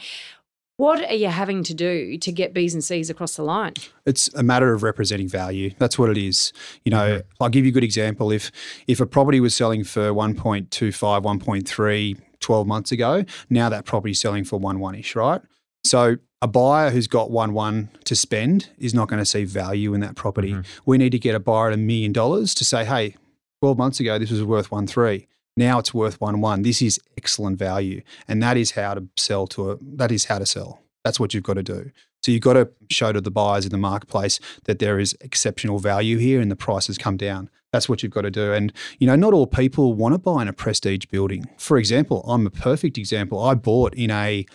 what 0.75 0.99
are 1.01 1.13
you 1.13 1.29
having 1.29 1.63
to 1.63 1.73
do 1.73 2.17
to 2.17 2.31
get 2.31 2.53
B's 2.53 2.73
and 2.73 2.83
C's 2.83 3.09
across 3.09 3.37
the 3.37 3.43
line? 3.43 3.73
it's 4.05 4.27
a 4.33 4.43
matter 4.43 4.73
of 4.73 4.83
representing 4.83 5.29
value. 5.29 5.71
That's 5.77 5.97
what 5.97 6.09
it 6.09 6.17
is. 6.17 6.51
You 6.83 6.91
know, 6.91 7.19
mm-hmm. 7.19 7.43
I'll 7.43 7.49
give 7.49 7.63
you 7.63 7.69
a 7.69 7.73
good 7.73 7.85
example. 7.85 8.31
If 8.31 8.51
if 8.87 8.99
a 8.99 9.05
property 9.05 9.39
was 9.39 9.55
selling 9.55 9.85
for 9.85 10.09
1.25, 10.09 10.67
1.3 10.67 12.17
12 12.43 12.67
months 12.67 12.91
ago, 12.91 13.25
now 13.49 13.69
that 13.69 13.85
property's 13.85 14.21
selling 14.21 14.43
for 14.43 14.59
1 14.59 14.79
1 14.79 14.95
ish, 14.95 15.15
right? 15.15 15.41
So 15.83 16.17
a 16.41 16.47
buyer 16.47 16.91
who's 16.91 17.07
got 17.07 17.31
1 17.31 17.53
1 17.53 17.89
to 18.05 18.15
spend 18.15 18.69
is 18.77 18.93
not 18.93 19.07
going 19.07 19.19
to 19.21 19.25
see 19.25 19.43
value 19.45 19.93
in 19.93 20.01
that 20.01 20.15
property. 20.15 20.53
Mhm. 20.53 20.65
We 20.85 20.97
need 20.97 21.11
to 21.11 21.19
get 21.19 21.35
a 21.35 21.39
buyer 21.39 21.67
at 21.67 21.73
a 21.73 21.77
million 21.77 22.11
dollars 22.11 22.53
to 22.55 22.65
say, 22.65 22.85
hey, 22.85 23.15
12 23.61 23.77
months 23.77 23.99
ago, 23.99 24.19
this 24.19 24.29
was 24.29 24.43
worth 24.43 24.71
1 24.71 24.87
3. 24.87 25.27
Now 25.55 25.79
it's 25.79 25.93
worth 25.93 26.19
1 26.19 26.41
1. 26.41 26.63
This 26.63 26.81
is 26.81 26.99
excellent 27.17 27.57
value. 27.57 28.01
And 28.27 28.41
that 28.43 28.57
is 28.57 28.71
how 28.71 28.93
to 28.95 29.07
sell 29.17 29.47
to 29.47 29.71
a, 29.71 29.77
that 29.81 30.11
is 30.11 30.25
how 30.25 30.39
to 30.39 30.45
sell. 30.45 30.81
That's 31.03 31.19
what 31.19 31.33
you've 31.33 31.43
got 31.43 31.55
to 31.55 31.63
do. 31.63 31.91
So 32.23 32.31
you've 32.31 32.41
got 32.41 32.53
to 32.53 32.69
show 32.89 33.11
to 33.11 33.19
the 33.19 33.31
buyers 33.31 33.65
in 33.65 33.71
the 33.71 33.77
marketplace 33.77 34.39
that 34.63 34.79
there 34.79 34.97
is 34.99 35.15
exceptional 35.21 35.79
value 35.79 36.17
here 36.17 36.39
and 36.39 36.49
the 36.49 36.55
prices 36.55 36.97
come 36.97 37.17
down. 37.17 37.49
That's 37.73 37.89
what 37.89 38.03
you've 38.03 38.11
got 38.11 38.21
to 38.21 38.31
do. 38.31 38.53
And, 38.53 38.71
you 38.99 39.07
know, 39.07 39.15
not 39.15 39.33
all 39.33 39.47
people 39.47 39.95
want 39.95 40.13
to 40.13 40.19
buy 40.19 40.43
in 40.43 40.47
a 40.47 40.53
prestige 40.53 41.07
building. 41.07 41.49
For 41.57 41.77
example, 41.77 42.23
I'm 42.27 42.45
a 42.45 42.51
perfect 42.51 42.99
example. 42.99 43.41
I 43.43 43.55
bought 43.55 43.95
in 43.95 44.11
a 44.11 44.45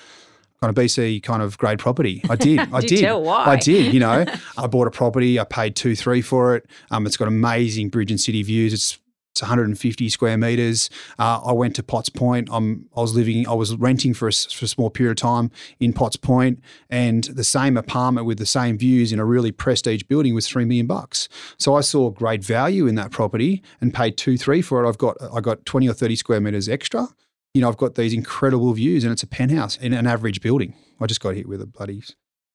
kind 0.62 0.70
of 0.70 0.82
BC 0.82 1.22
kind 1.25 1.42
of 1.42 1.58
grade 1.58 1.80
property. 1.80 2.22
I 2.30 2.37
did. 2.37 2.60
I 2.72 2.80
did. 2.80 3.04
I 3.04 3.56
did. 3.56 3.92
You 3.92 3.98
know, 4.00 4.25
I 4.56 4.66
bought 4.68 4.87
a 4.87 4.92
property. 4.92 5.38
I 5.40 5.44
paid 5.44 5.75
two, 5.75 5.96
three 5.96 6.22
for 6.22 6.54
it. 6.54 6.66
Um, 6.92 7.06
it's 7.06 7.16
got 7.16 7.26
amazing 7.26 7.88
bridge 7.88 8.12
and 8.12 8.20
city 8.20 8.42
views. 8.44 8.72
It's 8.72 8.98
it's 9.38 9.42
150 9.42 10.09
square 10.09 10.37
meters. 10.37 10.90
Uh, 11.18 11.40
I 11.45 11.52
went 11.52 11.76
to 11.76 11.83
Potts 11.83 12.09
Point. 12.09 12.49
I'm, 12.50 12.88
I 12.97 13.00
was 13.00 13.14
living, 13.14 13.47
I 13.47 13.54
was 13.54 13.76
renting 13.76 14.14
for 14.14 14.26
a, 14.26 14.33
for 14.33 14.64
a 14.64 14.68
small 14.68 14.90
period 14.90 15.12
of 15.12 15.16
time 15.16 15.52
in 15.78 15.92
Potts 15.92 16.16
Point, 16.16 16.61
and 16.90 17.25
the 17.25 17.45
same 17.45 17.76
apartment 17.76 18.26
with 18.26 18.38
the 18.38 18.47
same 18.47 18.76
views 18.76 19.12
in 19.12 19.21
a 19.21 19.25
really 19.25 19.52
prestige 19.52 20.02
building 20.02 20.35
was 20.35 20.49
three 20.49 20.64
million 20.64 20.87
bucks. 20.87 21.28
So 21.57 21.76
I 21.76 21.83
saw 21.83 22.11
great 22.11 22.42
value 22.42 22.87
in 22.88 22.97
that 22.97 23.12
property 23.12 23.62
and 23.80 23.95
paid 23.95 24.16
two, 24.16 24.37
three 24.37 24.61
for 24.61 24.85
it. 24.85 24.88
I've 24.88 24.99
got, 24.99 25.16
I 25.33 25.40
got 25.40 25.64
20 25.64 25.88
or 25.88 25.95
30 25.95 26.16
square 26.16 26.40
meters 26.40 26.68
extra. 26.68 27.07
You 27.54 27.61
know, 27.61 27.68
I've 27.68 27.76
got 27.76 27.95
these 27.95 28.12
incredible 28.12 28.73
views, 28.73 29.04
and 29.04 29.12
it's 29.12 29.23
a 29.23 29.26
penthouse 29.28 29.76
in 29.76 29.92
an 29.92 30.07
average 30.07 30.40
building. 30.40 30.75
I 31.00 31.07
just 31.07 31.21
got 31.21 31.35
hit 31.37 31.49
with 31.49 31.62
a 31.62 31.66
bloody 31.66 32.02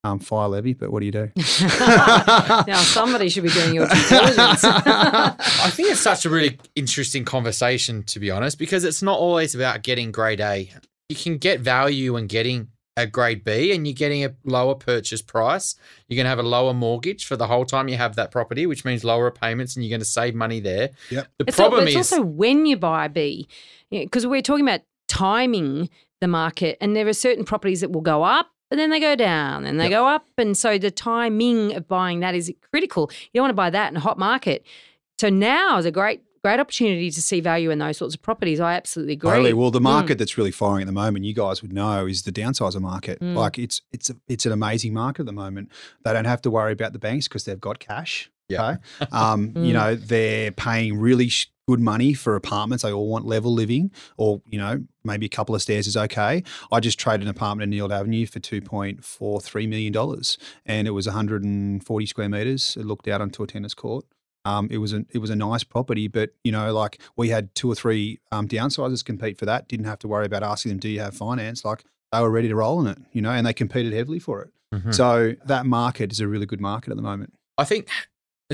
um, 0.04 0.20
fire 0.20 0.48
levy. 0.48 0.74
But 0.74 0.92
what 0.92 1.00
do 1.00 1.06
you 1.06 1.12
do? 1.12 1.32
now 1.36 2.78
somebody 2.78 3.30
should 3.30 3.44
be 3.44 3.50
doing 3.50 3.76
your 3.76 3.88
due 3.88 4.10
diligence. 4.10 4.64
I 4.66 5.70
think 5.72 5.92
it's 5.92 6.02
such 6.02 6.26
a 6.26 6.30
really 6.30 6.60
interesting 6.76 7.26
conversation, 7.26 8.04
to 8.04 8.20
be 8.20 8.30
honest, 8.32 8.60
because 8.60 8.84
it's 8.84 9.02
not 9.02 9.18
always 9.18 9.56
about 9.56 9.84
getting 9.84 10.12
grade 10.12 10.42
A. 10.42 10.70
You 11.10 11.16
can 11.16 11.38
get 11.38 11.60
value 11.60 12.16
in 12.18 12.28
getting 12.28 12.70
a 12.96 13.08
grade 13.08 13.44
B 13.44 13.74
and 13.74 13.88
you're 13.88 13.94
getting 13.96 14.24
a 14.24 14.36
lower 14.44 14.76
purchase 14.76 15.22
price. 15.22 15.76
You're 16.08 16.16
going 16.16 16.26
to 16.26 16.30
have 16.30 16.40
a 16.40 16.44
lower 16.44 16.74
mortgage 16.74 17.26
for 17.26 17.36
the 17.36 17.48
whole 17.48 17.66
time 17.66 17.88
you 17.88 17.98
have 17.98 18.16
that 18.18 18.30
property, 18.30 18.66
which 18.68 18.86
means 18.86 19.04
lower 19.04 19.32
payments 19.32 19.76
and 19.76 19.84
you're 19.84 19.90
going 19.90 20.02
to 20.02 20.06
save 20.06 20.36
money 20.36 20.60
there. 20.60 20.92
Yep. 21.10 21.28
The 21.40 21.46
It's, 21.48 21.60
al- 21.60 21.70
problem 21.70 21.88
it's 21.88 21.96
is 21.96 22.14
also 22.14 22.24
when 22.24 22.66
you 22.66 22.78
buy 22.78 23.06
a 23.06 23.10
B, 23.10 23.48
because 23.90 24.28
we're 24.28 24.44
talking 24.44 24.66
about 24.66 24.82
timing 25.08 25.90
the 26.22 26.28
market, 26.28 26.78
and 26.80 26.96
there 26.96 27.08
are 27.08 27.14
certain 27.14 27.44
properties 27.46 27.82
that 27.82 27.92
will 27.92 28.02
go 28.02 28.24
up. 28.24 28.50
And 28.74 28.80
then 28.80 28.90
they 28.90 29.00
go 29.00 29.16
down 29.16 29.66
and 29.68 29.80
they 29.80 29.84
Yep. 29.86 29.92
go 29.92 30.08
up. 30.08 30.26
And 30.40 30.58
so 30.58 30.80
the 30.80 30.90
timing 30.90 31.76
of 31.76 31.88
buying 31.88 32.22
that 32.22 32.34
is 32.34 32.52
critical. 32.72 33.12
You 33.32 33.38
don't 33.38 33.44
want 33.44 33.52
to 33.52 33.56
buy 33.56 33.70
that 33.70 33.92
in 33.92 33.98
a 33.98 34.00
hot 34.00 34.18
market. 34.18 34.66
So 35.20 35.30
now 35.30 35.78
is 35.78 35.86
a 35.86 35.92
great, 35.92 36.22
great 36.44 36.60
opportunity 36.60 37.12
to 37.12 37.22
see 37.22 37.40
value 37.40 37.70
in 37.70 37.78
those 37.78 37.98
sorts 37.98 38.16
of 38.16 38.24
properties. 38.24 38.60
I 38.60 38.74
absolutely 38.74 39.14
agree. 39.14 39.30
Totally. 39.30 39.54
Well, 39.54 39.70
the 39.70 39.80
Mm. 39.80 39.84
market 39.84 40.18
that's 40.18 40.40
really 40.40 40.50
firing 40.52 40.82
at 40.82 40.88
the 40.88 40.92
moment, 40.92 41.24
you 41.24 41.36
guys 41.36 41.62
would 41.62 41.72
know, 41.72 42.08
is 42.08 42.24
the 42.24 42.32
downsizer 42.32 42.82
market. 42.82 43.20
Mm. 43.20 43.36
Like 43.36 43.60
it's 43.60 43.82
it's 43.92 44.10
a, 44.10 44.16
it's 44.28 44.48
an 44.48 44.52
amazing 44.52 44.92
market 44.94 45.22
at 45.22 45.26
the 45.28 45.34
moment. 45.34 45.70
They 46.04 46.12
don't 46.12 46.26
have 46.26 46.42
to 46.42 46.50
worry 46.50 46.74
about 46.74 46.94
the 46.94 47.00
banks 47.00 47.28
because 47.28 47.44
they've 47.46 47.62
got 47.62 47.78
cash. 47.78 48.32
Yeah. 48.50 48.72
Okay? 48.72 48.78
Um, 49.14 49.50
Mm. 49.52 49.68
You 49.68 49.74
know, 49.74 49.96
they're 49.96 50.52
paying 50.52 50.98
really 50.98 51.30
sh- 51.30 51.53
good 51.68 51.80
money 51.80 52.14
for 52.14 52.36
apartments. 52.36 52.84
They 52.84 52.92
all 52.92 53.08
want 53.08 53.26
level 53.26 53.54
living, 53.54 53.92
or 54.18 54.42
you 54.48 54.58
know, 54.58 54.84
maybe 55.04 55.26
a 55.26 55.30
couple 55.30 55.56
of 55.56 55.62
stairs 55.62 55.88
is 55.88 55.96
okay. 55.98 56.44
I 56.72 56.80
just 56.80 57.00
traded 57.00 57.24
an 57.24 57.30
apartment 57.30 57.74
in 57.74 57.80
Neild 57.80 57.92
Avenue 57.94 58.26
for 58.26 58.40
two 58.40 58.62
point 58.62 59.04
four 59.04 59.40
three 59.42 59.68
million 59.68 59.94
dollars, 59.94 60.38
and 60.66 60.88
it 60.88 60.92
was 60.92 61.06
one 61.08 61.16
hundred 61.16 61.44
and 61.44 61.84
forty 61.86 62.06
square 62.06 62.30
meters. 62.30 62.78
It 62.80 62.86
looked 62.86 63.08
out 63.08 63.22
onto 63.22 63.44
a 63.44 63.48
tennis 63.48 63.74
court. 63.74 64.06
Um, 64.46 64.68
it 64.70 64.80
was 64.80 64.92
a 64.94 65.06
it 65.12 65.20
was 65.20 65.30
a 65.30 65.36
nice 65.36 65.64
property, 65.64 66.08
but 66.08 66.32
you 66.44 66.52
know, 66.52 66.74
like 66.74 67.02
we 67.16 67.30
had 67.30 67.56
two 67.56 67.72
or 67.72 67.76
three 67.76 68.20
um, 68.32 68.48
downsizers 68.48 69.04
compete 69.04 69.38
for 69.38 69.46
that. 69.46 69.68
Didn't 69.70 69.86
have 69.86 70.00
to 70.00 70.08
worry 70.08 70.26
about 70.26 70.44
asking 70.44 70.70
them, 70.70 70.80
"Do 70.80 70.90
you 70.90 71.00
have 71.00 71.16
finance?" 71.16 71.64
Like 71.64 71.86
they 72.12 72.20
were 72.20 72.30
ready 72.30 72.50
to 72.50 72.56
roll 72.56 72.82
in 72.82 72.88
it, 72.88 72.98
you 73.14 73.22
know, 73.22 73.32
and 73.32 73.48
they 73.48 73.54
competed 73.54 73.94
heavily 73.94 74.20
for 74.20 74.42
it. 74.42 74.52
Mhm. 74.76 74.94
So 74.94 75.34
that 75.46 75.66
market 75.66 76.12
is 76.12 76.20
a 76.20 76.28
really 76.28 76.46
good 76.46 76.60
market 76.60 76.92
at 76.92 76.98
the 76.98 77.02
moment. 77.04 77.34
I 77.58 77.64
think 77.64 77.88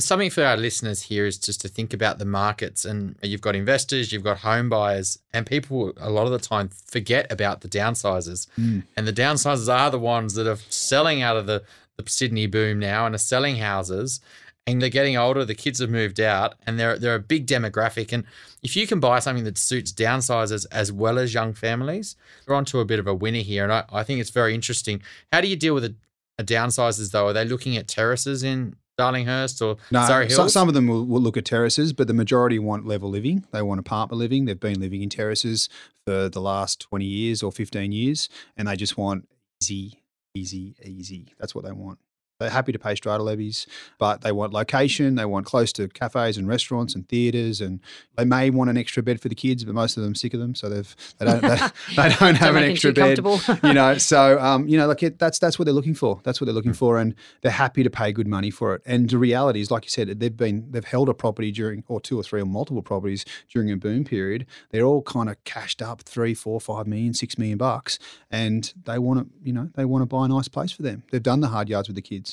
something 0.06 0.30
for 0.30 0.44
our 0.44 0.58
listeners 0.58 1.04
here 1.04 1.26
is 1.26 1.38
just 1.38 1.62
to 1.62 1.68
think 1.68 1.94
about 1.94 2.20
the 2.20 2.26
markets 2.26 2.86
and 2.86 3.16
you've 3.22 3.42
got 3.42 3.56
investors, 3.56 4.12
you've 4.12 4.24
got 4.24 4.40
home 4.40 4.70
buyers, 4.70 5.20
and 5.34 5.46
people 5.46 5.94
a 5.98 6.10
lot 6.10 6.26
of 6.26 6.32
the 6.32 6.40
time 6.40 6.70
forget 6.70 7.32
about 7.32 7.62
the 7.62 7.68
downsizers. 7.68 8.48
Mm. 8.58 8.84
And 8.96 9.08
the 9.08 9.14
downsizers 9.14 9.74
are 9.74 9.90
the 9.90 10.00
ones 10.00 10.34
that 10.36 10.48
are 10.48 10.58
selling 10.70 11.22
out 11.22 11.38
of 11.38 11.46
the, 11.46 11.64
the 11.98 12.10
Sydney 12.10 12.48
boom 12.48 12.80
now 12.80 13.06
and 13.06 13.16
are 13.16 13.20
selling 13.20 13.58
houses 13.58 14.22
and 14.70 14.82
they're 14.82 14.90
getting 14.90 15.18
older, 15.18 15.44
the 15.46 15.56
kids 15.56 15.80
have 15.80 15.90
moved 15.90 16.20
out 16.20 16.56
and 16.66 16.80
they're 16.80 16.98
they're 16.98 17.16
a 17.16 17.20
big 17.20 17.48
demographic. 17.48 18.14
And 18.14 18.24
if 18.62 18.76
you 18.76 18.86
can 18.86 19.00
buy 19.00 19.20
something 19.20 19.44
that 19.46 19.58
suits 19.58 19.92
downsizers 19.92 20.66
as 20.72 20.92
well 20.92 21.18
as 21.18 21.34
young 21.34 21.54
families, 21.54 22.16
you're 22.46 22.56
onto 22.56 22.80
a 22.80 22.86
bit 22.86 23.00
of 23.00 23.08
a 23.08 23.14
winner 23.14 23.40
here. 23.40 23.64
And 23.64 23.74
I, 23.74 23.86
I 23.92 24.04
think 24.04 24.20
it's 24.20 24.30
very 24.30 24.54
interesting. 24.54 25.02
How 25.32 25.42
do 25.42 25.48
you 25.48 25.56
deal 25.56 25.74
with 25.74 25.86
a, 25.86 25.96
a 26.38 26.44
downsizers 26.44 27.12
though? 27.12 27.28
Are 27.28 27.34
they 27.34 27.46
looking 27.46 27.78
at 27.78 27.88
terraces 27.88 28.44
in 28.44 28.76
Darlinghurst 29.00 29.62
or 29.66 29.78
No, 29.92 30.06
Surry 30.06 30.28
Hills? 30.28 30.36
so, 30.36 30.48
some 30.48 30.68
of 30.68 30.74
them 30.74 30.88
will, 30.88 31.06
will 31.06 31.22
look 31.22 31.38
at 31.38 31.46
terraces, 31.46 31.94
but 31.94 32.08
the 32.08 32.14
majority 32.14 32.60
want 32.60 32.86
level 32.86 33.10
living. 33.10 33.46
They 33.52 33.62
want 33.62 33.80
apartment 33.80 34.20
living. 34.20 34.46
They've 34.46 34.60
been 34.60 34.80
living 34.80 35.02
in 35.02 35.10
terraces 35.10 35.70
for 36.06 36.30
the 36.30 36.42
last 36.42 36.82
20 36.82 37.06
years 37.06 37.42
or 37.42 37.52
15 37.52 37.92
years, 37.92 38.30
and 38.58 38.68
they 38.68 38.76
just 38.76 38.98
want 38.98 39.28
easy, 39.62 40.04
easy, 40.36 40.76
easy. 40.84 41.34
That's 41.40 41.56
what 41.56 41.66
they 41.66 41.72
want. 41.72 42.00
They're 42.40 42.50
happy 42.50 42.72
to 42.72 42.80
pay 42.80 42.96
strata 42.96 43.24
levies, 43.24 43.68
but 43.98 44.22
they 44.22 44.32
want 44.32 44.54
location. 44.54 45.16
They 45.16 45.26
want 45.26 45.46
close 45.46 45.74
to 45.74 45.88
cafes 45.90 46.38
and 46.38 46.48
restaurants 46.48 46.96
and 46.96 47.08
theatres, 47.08 47.60
and 47.60 47.82
they 48.16 48.26
may 48.26 48.50
want 48.50 48.70
an 48.70 48.78
extra 48.78 49.04
bed 49.04 49.20
for 49.20 49.28
the 49.28 49.36
kids, 49.36 49.66
but 49.66 49.76
most 49.76 49.98
of 49.98 50.04
them 50.04 50.14
are 50.14 50.16
sick 50.16 50.34
of 50.34 50.40
them, 50.40 50.56
so 50.56 50.70
they've 50.70 50.96
they 51.18 51.26
don't 51.26 51.42
they, 51.42 51.58
they 51.96 52.16
don't 52.16 52.36
have 52.36 52.56
an 52.56 52.62
make 52.62 52.70
it 52.70 52.72
extra 52.72 52.94
bed 52.94 53.20
you 53.64 53.74
know 53.74 53.98
so 53.98 54.40
um, 54.42 54.68
you 54.68 54.78
know 54.78 54.88
like 54.88 55.04
it, 55.04 55.20
that's 55.20 55.40
that's 55.40 55.60
what 55.60 55.66
they're 55.66 55.74
looking 55.74 55.94
for 55.94 56.20
that's 56.24 56.40
what 56.40 56.46
they're 56.46 56.54
looking 56.54 56.74
for 56.74 56.98
and 56.98 57.16
they're 57.42 57.52
happy 57.52 57.84
to 57.84 57.90
pay 57.90 58.12
good 58.12 58.28
money 58.28 58.50
for 58.50 58.76
it. 58.76 58.82
And 58.86 59.10
the 59.10 59.18
reality 59.18 59.62
is 59.62 59.72
like 59.72 59.86
you 59.86 59.90
said 59.90 60.20
they've 60.20 60.36
been 60.36 60.68
they've 60.72 60.86
held 60.86 61.10
a 61.10 61.14
property 61.14 61.52
during 61.52 61.84
or 61.88 62.00
two 62.00 62.20
or 62.20 62.24
three 62.24 62.42
or 62.42 62.46
multiple 62.46 62.82
properties 62.82 63.26
during 63.50 63.72
a 63.72 63.78
boom 63.78 64.04
period. 64.04 64.46
They're 64.72 64.86
all 64.86 65.02
kind 65.02 65.30
of 65.30 65.44
cashed 65.44 65.82
up 65.82 66.02
three 66.02 66.34
four 66.34 66.62
five 66.62 66.88
million 66.88 67.14
six 67.14 67.38
million 67.38 67.58
bucks 67.58 68.00
and 68.32 68.74
they 68.86 69.00
want 69.00 69.20
to 69.20 69.28
you 69.44 69.54
know 69.54 69.70
they 69.76 69.86
want 69.86 70.02
to 70.04 70.06
buy 70.06 70.26
a 70.26 70.28
nice 70.30 70.48
place 70.48 70.72
for 70.72 70.84
them. 70.84 71.04
They've 71.12 71.24
done 71.24 71.42
the 71.42 71.50
hard 71.50 71.70
yards 71.70 71.88
with 71.88 71.96
the 71.96 72.02
kids 72.02 72.29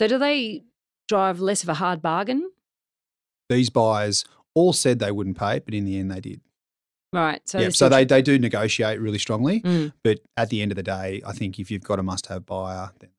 so 0.00 0.08
do 0.08 0.18
they 0.18 0.64
drive 1.08 1.40
less 1.40 1.62
of 1.62 1.68
a 1.68 1.74
hard 1.74 2.00
bargain? 2.00 2.50
these 3.50 3.68
buyers 3.68 4.24
all 4.54 4.72
said 4.72 4.98
they 4.98 5.12
wouldn't 5.12 5.38
pay 5.38 5.56
it 5.56 5.64
but 5.66 5.74
in 5.74 5.84
the 5.84 5.98
end 5.98 6.10
they 6.10 6.20
did 6.20 6.40
Right. 7.12 7.40
So, 7.44 7.58
yeah, 7.58 7.70
so 7.70 7.88
they, 7.88 8.04
they 8.04 8.22
do 8.22 8.38
negotiate 8.38 9.00
really 9.00 9.18
strongly 9.18 9.60
Mm. 9.62 9.92
But 10.04 10.20
at 10.36 10.48
the 10.48 10.62
end 10.62 10.70
of 10.70 10.76
the 10.76 10.84
day, 10.84 11.20
I 11.26 11.32
think 11.32 11.58
if 11.58 11.68
you've 11.68 11.82
got 11.82 11.98
a 11.98 12.04
must-have 12.04 12.46
buyer, 12.46 12.90
then 13.00 13.10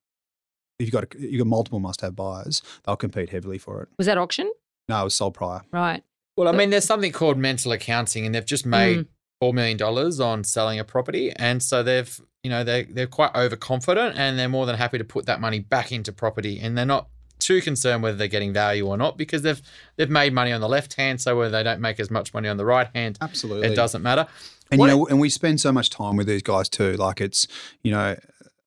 if 0.79 0.85
you've 0.85 0.93
got 0.93 1.13
a, 1.13 1.19
you've 1.19 1.39
got 1.39 1.47
multiple 1.47 1.81
must-have 1.81 2.15
buyers, 2.15 2.61
they'll 2.85 2.95
compete 2.95 3.29
heavily 3.31 3.57
for 3.57 3.81
it. 3.83 3.89
was 3.97 4.07
that 4.07 4.17
auction? 4.17 4.49
No, 4.87 5.01
it 5.01 5.03
was 5.03 5.15
sold 5.15 5.33
prior. 5.33 5.61
Right. 5.73 6.03
Well, 6.37 6.47
I 6.47 6.53
mean, 6.53 6.69
there's 6.69 6.85
something 6.85 7.11
called 7.11 7.37
mental 7.37 7.73
accounting, 7.73 8.25
and 8.25 8.33
they've 8.33 8.45
just 8.45 8.65
made 8.65 8.99
Mm. 8.99 9.07
four 9.41 9.53
million 9.53 9.75
dollars 9.75 10.21
on 10.21 10.45
selling 10.45 10.79
a 10.79 10.85
property, 10.85 11.33
and 11.35 11.61
so 11.61 11.83
they've, 11.83 12.17
you 12.43 12.49
know, 12.49 12.63
they 12.63 12.83
they're 12.83 13.07
quite 13.07 13.35
overconfident, 13.35 14.17
and 14.17 14.37
they're 14.37 14.49
more 14.49 14.65
than 14.65 14.75
happy 14.75 14.97
to 14.97 15.03
put 15.03 15.25
that 15.27 15.39
money 15.39 15.59
back 15.59 15.91
into 15.91 16.11
property, 16.11 16.59
and 16.59 16.77
they're 16.77 16.85
not 16.85 17.07
too 17.39 17.61
concerned 17.61 18.03
whether 18.03 18.15
they're 18.17 18.27
getting 18.27 18.53
value 18.53 18.85
or 18.87 18.97
not 18.97 19.17
because 19.17 19.41
they've 19.41 19.61
they've 19.95 20.09
made 20.09 20.33
money 20.33 20.51
on 20.51 20.61
the 20.61 20.69
left 20.69 20.93
hand, 20.95 21.21
so 21.21 21.37
whether 21.37 21.51
they 21.51 21.63
don't 21.63 21.81
make 21.81 21.99
as 21.99 22.09
much 22.11 22.33
money 22.33 22.47
on 22.47 22.57
the 22.57 22.65
right 22.65 22.87
hand, 22.95 23.17
Absolutely, 23.21 23.67
it 23.67 23.75
doesn't 23.75 24.01
matter. 24.01 24.27
And 24.71 24.79
What- 24.79 24.89
you 24.89 24.95
know, 24.95 25.07
and 25.07 25.19
we 25.19 25.29
spend 25.29 25.59
so 25.59 25.71
much 25.71 25.89
time 25.89 26.15
with 26.15 26.27
these 26.27 26.43
guys 26.43 26.69
too. 26.69 26.93
Like 26.93 27.19
it's, 27.19 27.45
you 27.83 27.91
know, 27.91 28.15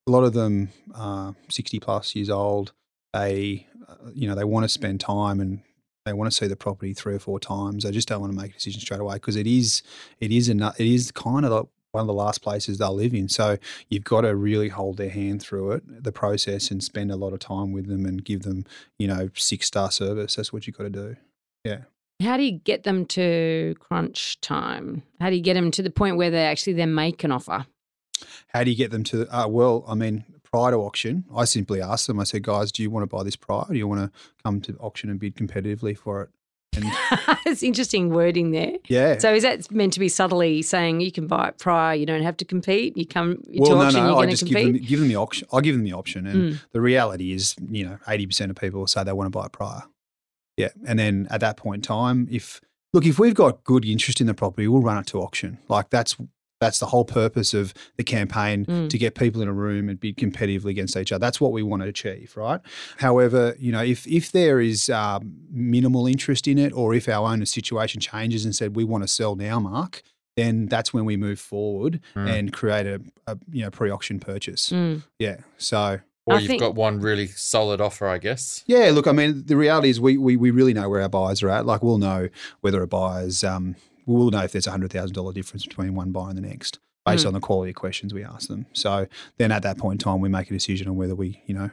a 0.07 0.11
lot 0.11 0.23
of 0.25 0.35
them 0.35 0.71
are 0.95 1.35
sixty 1.49 1.81
plus 1.81 2.15
years 2.15 2.29
old. 2.31 2.73
They, 3.13 3.67
uh, 3.89 4.11
you 4.13 4.29
know, 4.29 4.35
they 4.35 4.45
want 4.45 4.65
to 4.65 4.69
spend 4.69 5.01
time 5.01 5.41
and 5.41 5.63
they 6.05 6.13
want 6.13 6.31
to 6.31 6.37
see 6.37 6.47
the 6.47 6.57
property 6.57 6.93
three 6.93 7.15
or 7.15 7.19
four 7.19 7.41
times. 7.41 7.85
They 7.85 7.91
just 7.91 8.07
don't 8.09 8.21
want 8.21 8.33
to 8.33 8.39
make 8.39 8.51
a 8.51 8.55
decision 8.55 8.81
straight 8.81 9.01
away 9.01 9.15
because 9.15 9.37
it 9.37 9.47
is, 9.47 9.83
it 10.21 10.31
is 10.31 10.51
a, 10.51 10.75
it 10.79 10.87
is 10.87 11.11
kind 11.11 11.47
of 11.47 11.53
like 11.53 11.65
one 11.95 12.03
of 12.03 12.07
the 12.07 12.13
last 12.13 12.43
places 12.43 12.79
they'll 12.79 12.95
live 12.95 13.15
in. 13.15 13.29
So 13.29 13.57
you've 13.89 14.05
got 14.05 14.23
to 14.23 14.35
really 14.35 14.69
hold 14.69 14.97
their 14.97 15.11
hand 15.11 15.41
through 15.41 15.73
it, 15.73 16.05
the 16.05 16.13
process, 16.13 16.71
and 16.71 16.83
spend 16.83 17.11
a 17.11 17.17
lot 17.17 17.33
of 17.33 17.39
time 17.39 17.73
with 17.73 17.87
them 17.87 18.05
and 18.05 18.25
give 18.25 18.43
them, 18.43 18.65
you 18.99 19.07
know, 19.07 19.31
six 19.35 19.67
star 19.67 19.91
service. 19.91 20.35
That's 20.35 20.53
what 20.53 20.67
you've 20.67 20.77
got 20.77 20.85
to 20.85 20.91
do. 20.91 21.17
Yeah. 21.65 21.83
How 22.23 22.37
do 22.37 22.43
you 22.43 22.53
get 22.53 22.85
them 22.85 23.07
to 23.07 23.75
crunch 23.81 24.41
time? 24.41 25.03
How 25.21 25.31
do 25.31 25.37
you 25.37 25.43
get 25.43 25.55
them 25.55 25.71
to 25.73 25.83
the 25.83 25.91
point 25.91 26.17
where 26.17 26.31
they 26.31 26.45
actually 26.45 26.75
then 26.75 26.95
make 26.95 27.25
an 27.25 27.33
offer? 27.33 27.67
How 28.49 28.65
do 28.65 28.71
you 28.71 28.77
get 28.77 28.91
them 28.91 29.05
to? 29.05 29.27
Uh, 29.35 29.49
well, 29.49 29.85
I 29.89 29.95
mean, 29.95 30.25
prior 30.43 30.71
to 30.71 30.79
auction, 30.79 31.25
I 31.35 31.45
simply 31.45 31.81
asked 31.83 32.07
them. 32.07 32.21
I 32.21 32.25
said, 32.25 32.43
"Guys, 32.43 32.71
do 32.71 32.83
you 32.83 32.91
want 32.91 33.03
to 33.03 33.17
buy 33.17 33.25
this 33.25 33.37
prior? 33.37 33.65
Do 33.69 33.75
you 33.75 33.89
want 33.89 34.01
to 34.01 34.19
come 34.45 34.61
to 34.63 34.77
auction 34.79 35.11
and 35.11 35.19
bid 35.19 35.35
competitively 35.35 35.97
for 35.97 36.23
it?" 36.23 36.31
And 36.77 36.85
it's 37.47 37.63
interesting 37.63 38.11
wording 38.11 38.51
there. 38.51 38.73
yeah. 38.89 39.19
So 39.19 39.33
is 39.35 39.43
that 39.43 39.71
meant 39.71 39.93
to 39.95 40.01
be 40.01 40.09
subtly 40.09 40.63
saying 40.63 41.01
you 41.01 41.13
can 41.13 41.27
buy 41.27 41.49
it 41.49 41.59
prior, 41.59 41.95
you 41.95 42.07
don't 42.07 42.23
have 42.23 42.37
to 42.39 42.45
compete, 42.45 42.97
you 42.97 43.07
come 43.07 43.39
you 43.49 43.63
well, 43.63 43.77
no, 43.77 43.83
auction, 43.85 44.01
no. 44.05 44.11
I 44.11 44.15
going 44.15 44.29
to 44.29 44.33
just 44.33 44.45
give 44.45 44.57
compete? 44.57 44.81
them, 44.81 44.87
give 44.89 44.99
them 45.01 45.09
the 45.09 45.17
option. 45.17 45.49
I 45.53 45.61
give 45.61 45.75
them 45.77 45.85
the 45.85 45.93
option, 45.93 46.27
and 46.27 46.55
Mm. 46.55 46.61
the 46.73 46.81
reality 46.81 47.33
is, 47.33 47.55
you 47.71 47.85
know, 47.87 47.99
eighty 48.09 48.27
percent 48.27 48.51
of 48.51 48.57
people 48.57 48.87
say 48.87 49.05
they 49.05 49.13
want 49.13 49.27
to 49.33 49.39
buy 49.39 49.47
it 49.47 49.53
prior. 49.53 49.83
Yeah, 50.57 50.69
and 50.87 50.99
then 50.99 51.27
at 51.31 51.41
that 51.41 51.57
point 51.57 51.77
in 51.79 51.83
time, 51.83 52.29
if 52.31 52.61
look, 52.93 53.05
if 53.07 53.19
we've 53.19 53.35
got 53.35 53.65
good 53.65 53.85
interest 53.85 54.21
in 54.21 54.27
the 54.27 54.35
property, 54.35 54.69
we'll 54.69 54.83
run 54.83 54.99
it 54.99 55.07
to 55.09 55.21
auction. 55.21 55.59
Like 55.69 55.91
that's 55.91 56.17
that's 56.65 56.79
the 56.79 56.87
whole 56.87 57.05
purpose 57.05 57.53
of 57.55 57.75
the 57.97 58.05
campaign 58.05 58.65
Mm. 58.67 58.89
to 58.89 58.97
get 58.99 59.15
people 59.15 59.41
in 59.43 59.49
a 59.49 59.53
room 59.67 59.89
and 59.89 59.99
bid 60.01 60.17
competitively 60.17 60.71
against 60.71 60.97
each 60.97 61.13
other. 61.13 61.21
That's 61.27 61.41
what 61.41 61.53
we 61.53 61.63
want 61.63 61.83
to 61.83 61.89
achieve, 61.89 62.29
right? 62.37 62.61
However, 62.99 63.55
you 63.59 63.73
know, 63.73 63.83
if 63.83 64.07
if 64.07 64.33
there 64.33 64.61
is 64.61 64.89
um, 64.89 65.35
minimal 65.51 66.07
interest 66.07 66.47
in 66.49 66.59
it, 66.59 66.73
or 66.73 66.95
if 66.95 67.09
our 67.09 67.31
owner's 67.33 67.51
situation 67.51 68.01
changes 68.01 68.45
and 68.45 68.55
said 68.55 68.77
we 68.77 68.85
want 68.85 69.05
to 69.05 69.09
sell 69.09 69.35
now, 69.37 69.59
Mark, 69.61 70.03
then 70.37 70.67
that's 70.67 70.93
when 70.95 71.05
we 71.05 71.17
move 71.17 71.39
forward 71.39 72.01
Mm. 72.17 72.29
and 72.39 72.53
create 72.53 72.87
a, 72.87 73.01
a 73.27 73.37
you 73.53 73.63
know 73.63 73.71
pre-auction 73.71 74.19
purchase. 74.21 74.71
Mm. 74.71 75.03
Yeah. 75.19 75.39
So 75.59 76.01
Or 76.27 76.37
I 76.37 76.39
you've 76.39 76.49
think- 76.49 76.61
got 76.63 76.75
one 76.75 77.01
really 77.01 77.27
solid 77.29 77.81
offer, 77.81 78.07
I 78.09 78.19
guess. 78.19 78.65
yeah, 78.67 78.91
look, 78.93 79.07
I 79.07 79.13
mean, 79.13 79.45
the 79.47 79.57
reality 79.57 79.91
is 79.91 80.01
we, 80.01 80.17
we, 80.17 80.37
we 80.37 80.51
really 80.51 80.73
know 80.73 80.89
where 80.89 81.03
our 81.03 81.09
buyers 81.09 81.43
are 81.43 81.51
at. 81.51 81.67
Like, 81.67 81.83
we'll 81.83 81.99
know 81.99 82.29
whether 82.63 82.83
a 82.83 82.87
buyer's, 82.89 83.45
um, 83.45 83.77
we'll 84.07 84.31
know 84.31 84.43
if 84.43 84.53
there's 84.53 84.67
a 84.67 84.71
$100,000 84.71 85.35
difference 85.35 85.67
between 85.67 85.95
one 85.95 86.13
buyer 86.13 86.29
and 86.31 86.39
the 86.39 86.43
next 86.43 86.79
based 87.07 87.25
Mm. 87.25 87.29
on 87.29 87.35
the 87.35 87.41
quality 87.41 87.71
of 87.71 87.77
questions 87.77 88.15
we 88.15 88.25
ask 88.25 88.49
them. 88.49 88.67
So 88.73 89.07
then 89.37 89.53
at 89.53 89.63
that 89.63 89.77
point 89.79 90.01
in 90.01 90.05
time, 90.05 90.21
we 90.21 90.29
make 90.29 90.51
a 90.51 90.55
decision 90.55 90.89
on 90.89 90.97
whether 90.97 91.15
we, 91.15 91.43
you 91.47 91.55
know, 91.55 91.71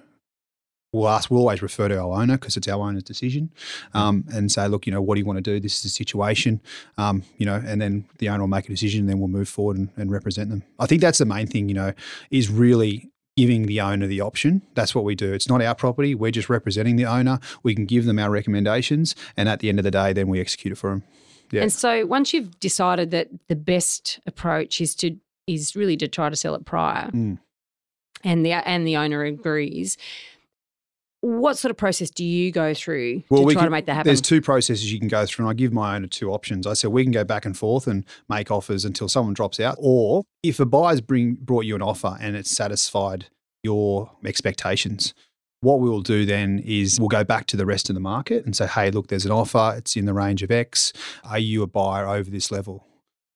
we'll 0.93 1.07
ask, 1.07 1.31
we'll 1.31 1.39
always 1.39 1.61
refer 1.61 1.87
to 1.87 1.97
our 1.97 2.21
owner 2.21 2.37
because 2.37 2.57
it's 2.57 2.67
our 2.67 2.85
owner's 2.85 3.03
decision 3.03 3.49
um, 3.93 4.25
and 4.33 4.51
say, 4.51 4.67
look, 4.67 4.85
you 4.85 4.91
know, 4.91 5.01
what 5.01 5.15
do 5.15 5.19
you 5.19 5.25
want 5.25 5.37
to 5.37 5.41
do? 5.41 5.57
This 5.59 5.77
is 5.77 5.83
the 5.83 5.89
situation, 5.89 6.59
um, 6.97 7.23
you 7.37 7.45
know, 7.45 7.63
and 7.65 7.81
then 7.81 8.05
the 8.17 8.27
owner 8.27 8.41
will 8.41 8.47
make 8.49 8.65
a 8.65 8.69
decision 8.71 9.01
and 9.01 9.09
then 9.09 9.19
we'll 9.19 9.29
move 9.29 9.47
forward 9.47 9.77
and, 9.77 9.89
and 9.95 10.11
represent 10.11 10.49
them. 10.49 10.63
I 10.79 10.85
think 10.85 10.99
that's 11.01 11.19
the 11.19 11.25
main 11.25 11.47
thing, 11.47 11.69
you 11.69 11.75
know, 11.75 11.93
is 12.29 12.49
really 12.49 13.09
giving 13.37 13.67
the 13.67 13.79
owner 13.79 14.05
the 14.07 14.19
option. 14.19 14.61
That's 14.75 14.93
what 14.93 15.05
we 15.05 15.15
do. 15.15 15.31
It's 15.31 15.47
not 15.47 15.61
our 15.61 15.75
property. 15.75 16.13
We're 16.13 16.31
just 16.31 16.49
representing 16.49 16.97
the 16.97 17.05
owner. 17.05 17.39
We 17.63 17.73
can 17.73 17.85
give 17.85 18.03
them 18.03 18.19
our 18.19 18.29
recommendations, 18.29 19.15
and 19.37 19.47
at 19.47 19.61
the 19.61 19.69
end 19.69 19.79
of 19.79 19.83
the 19.83 19.91
day, 19.91 20.11
then 20.11 20.27
we 20.27 20.41
execute 20.41 20.73
it 20.73 20.75
for 20.75 20.89
them. 20.89 21.03
Yeah. 21.51 21.61
And 21.63 21.73
so 21.73 22.05
once 22.05 22.33
you've 22.33 22.59
decided 22.59 23.11
that 23.11 23.29
the 23.47 23.55
best 23.55 24.19
approach 24.25 24.79
is 24.81 24.95
to 24.95 25.17
is 25.47 25.75
really 25.75 25.97
to 25.97 26.07
try 26.07 26.29
to 26.29 26.35
sell 26.35 26.55
it 26.55 26.65
prior, 26.65 27.09
Mm. 27.11 27.37
and 28.23 28.45
the 28.45 28.53
and 28.53 28.87
the 28.87 28.95
owner 28.97 29.23
agrees, 29.23 29.97
what 31.21 31.57
sort 31.57 31.69
of 31.69 31.77
process 31.77 32.09
do 32.09 32.23
you 32.25 32.51
go 32.51 32.73
through 32.73 33.19
to 33.21 33.41
we 33.43 33.53
try 33.53 33.65
to 33.65 33.69
make 33.69 33.85
that 33.85 33.93
happen? 33.93 34.07
There's 34.07 34.21
two 34.21 34.41
processes 34.41 34.91
you 34.91 34.97
can 34.99 35.07
go 35.07 35.25
through, 35.25 35.45
and 35.45 35.51
I 35.51 35.53
give 35.53 35.71
my 35.71 35.95
owner 35.95 36.07
two 36.07 36.31
options. 36.31 36.65
I 36.65 36.73
said 36.73 36.91
we 36.91 37.03
can 37.03 37.11
go 37.11 37.23
back 37.23 37.45
and 37.45 37.55
forth 37.57 37.85
and 37.85 38.05
make 38.27 38.49
offers 38.49 38.85
until 38.85 39.07
someone 39.07 39.33
drops 39.33 39.59
out, 39.59 39.75
or 39.79 40.23
if 40.41 40.59
a 40.59 40.65
buyer's 40.65 41.01
bring 41.01 41.35
brought 41.35 41.65
you 41.65 41.75
an 41.75 41.81
offer 41.81 42.17
and 42.19 42.35
it's 42.35 42.49
satisfied 42.49 43.27
your 43.63 44.11
expectations, 44.25 45.13
what 45.61 45.79
we 45.79 45.89
will 45.89 46.01
do 46.01 46.25
then 46.25 46.59
is 46.65 46.99
we'll 46.99 47.07
go 47.09 47.23
back 47.23 47.45
to 47.47 47.57
the 47.57 47.65
rest 47.65 47.89
of 47.89 47.93
the 47.93 47.99
market 47.99 48.45
and 48.45 48.55
say, 48.55 48.67
hey, 48.67 48.91
look, 48.91 49.07
there's 49.07 49.25
an 49.25 49.31
offer. 49.31 49.75
It's 49.77 49.95
in 49.95 50.05
the 50.05 50.13
range 50.13 50.41
of 50.43 50.51
X. 50.51 50.91
Are 51.23 51.39
you 51.39 51.61
a 51.63 51.67
buyer 51.67 52.07
over 52.07 52.29
this 52.29 52.51
level? 52.51 52.85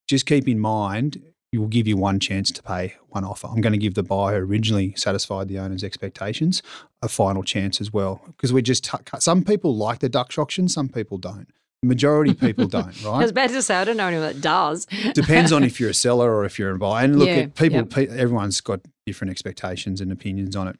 Just 0.08 0.26
keep 0.26 0.46
in 0.48 0.58
mind, 0.58 1.22
we 1.52 1.58
will 1.60 1.68
give 1.68 1.86
you 1.86 1.96
one 1.96 2.18
chance 2.20 2.50
to 2.50 2.62
pay 2.62 2.94
one 3.10 3.24
offer. 3.24 3.46
I'm 3.46 3.60
going 3.60 3.72
to 3.72 3.78
give 3.78 3.94
the 3.94 4.02
buyer 4.02 4.44
originally 4.44 4.92
satisfied 4.96 5.46
the 5.48 5.58
owner's 5.60 5.84
expectations 5.84 6.62
a 7.02 7.08
final 7.08 7.42
chance 7.44 7.80
as 7.80 7.92
well. 7.92 8.20
Because 8.26 8.52
we 8.52 8.60
just, 8.60 8.84
t- 8.84 8.98
some 9.20 9.44
people 9.44 9.76
like 9.76 10.00
the 10.00 10.08
Dutch 10.08 10.36
auction, 10.38 10.68
some 10.68 10.88
people 10.88 11.18
don't. 11.18 11.48
Majority 11.84 12.32
of 12.32 12.40
people 12.40 12.66
don't, 12.66 12.84
I 12.84 12.88
was 12.88 13.04
right? 13.04 13.30
about 13.30 13.50
to 13.50 13.62
say 13.62 13.76
I 13.76 13.84
don't 13.84 13.96
know 13.96 14.06
anyone 14.08 14.26
that 14.26 14.40
does. 14.40 14.86
Depends 15.14 15.52
on 15.52 15.62
if 15.62 15.78
you're 15.78 15.90
a 15.90 15.94
seller 16.06 16.34
or 16.34 16.44
if 16.44 16.58
you're 16.58 16.72
a 16.74 16.78
buyer. 16.78 17.04
And 17.04 17.18
look, 17.20 17.28
Yeah, 17.28 17.46
people, 17.54 17.78
yep. 17.78 17.90
pe- 17.90 18.08
everyone's 18.08 18.60
got 18.60 18.80
different 19.06 19.30
expectations 19.30 20.00
and 20.00 20.10
opinions 20.10 20.56
on 20.56 20.66
it. 20.66 20.76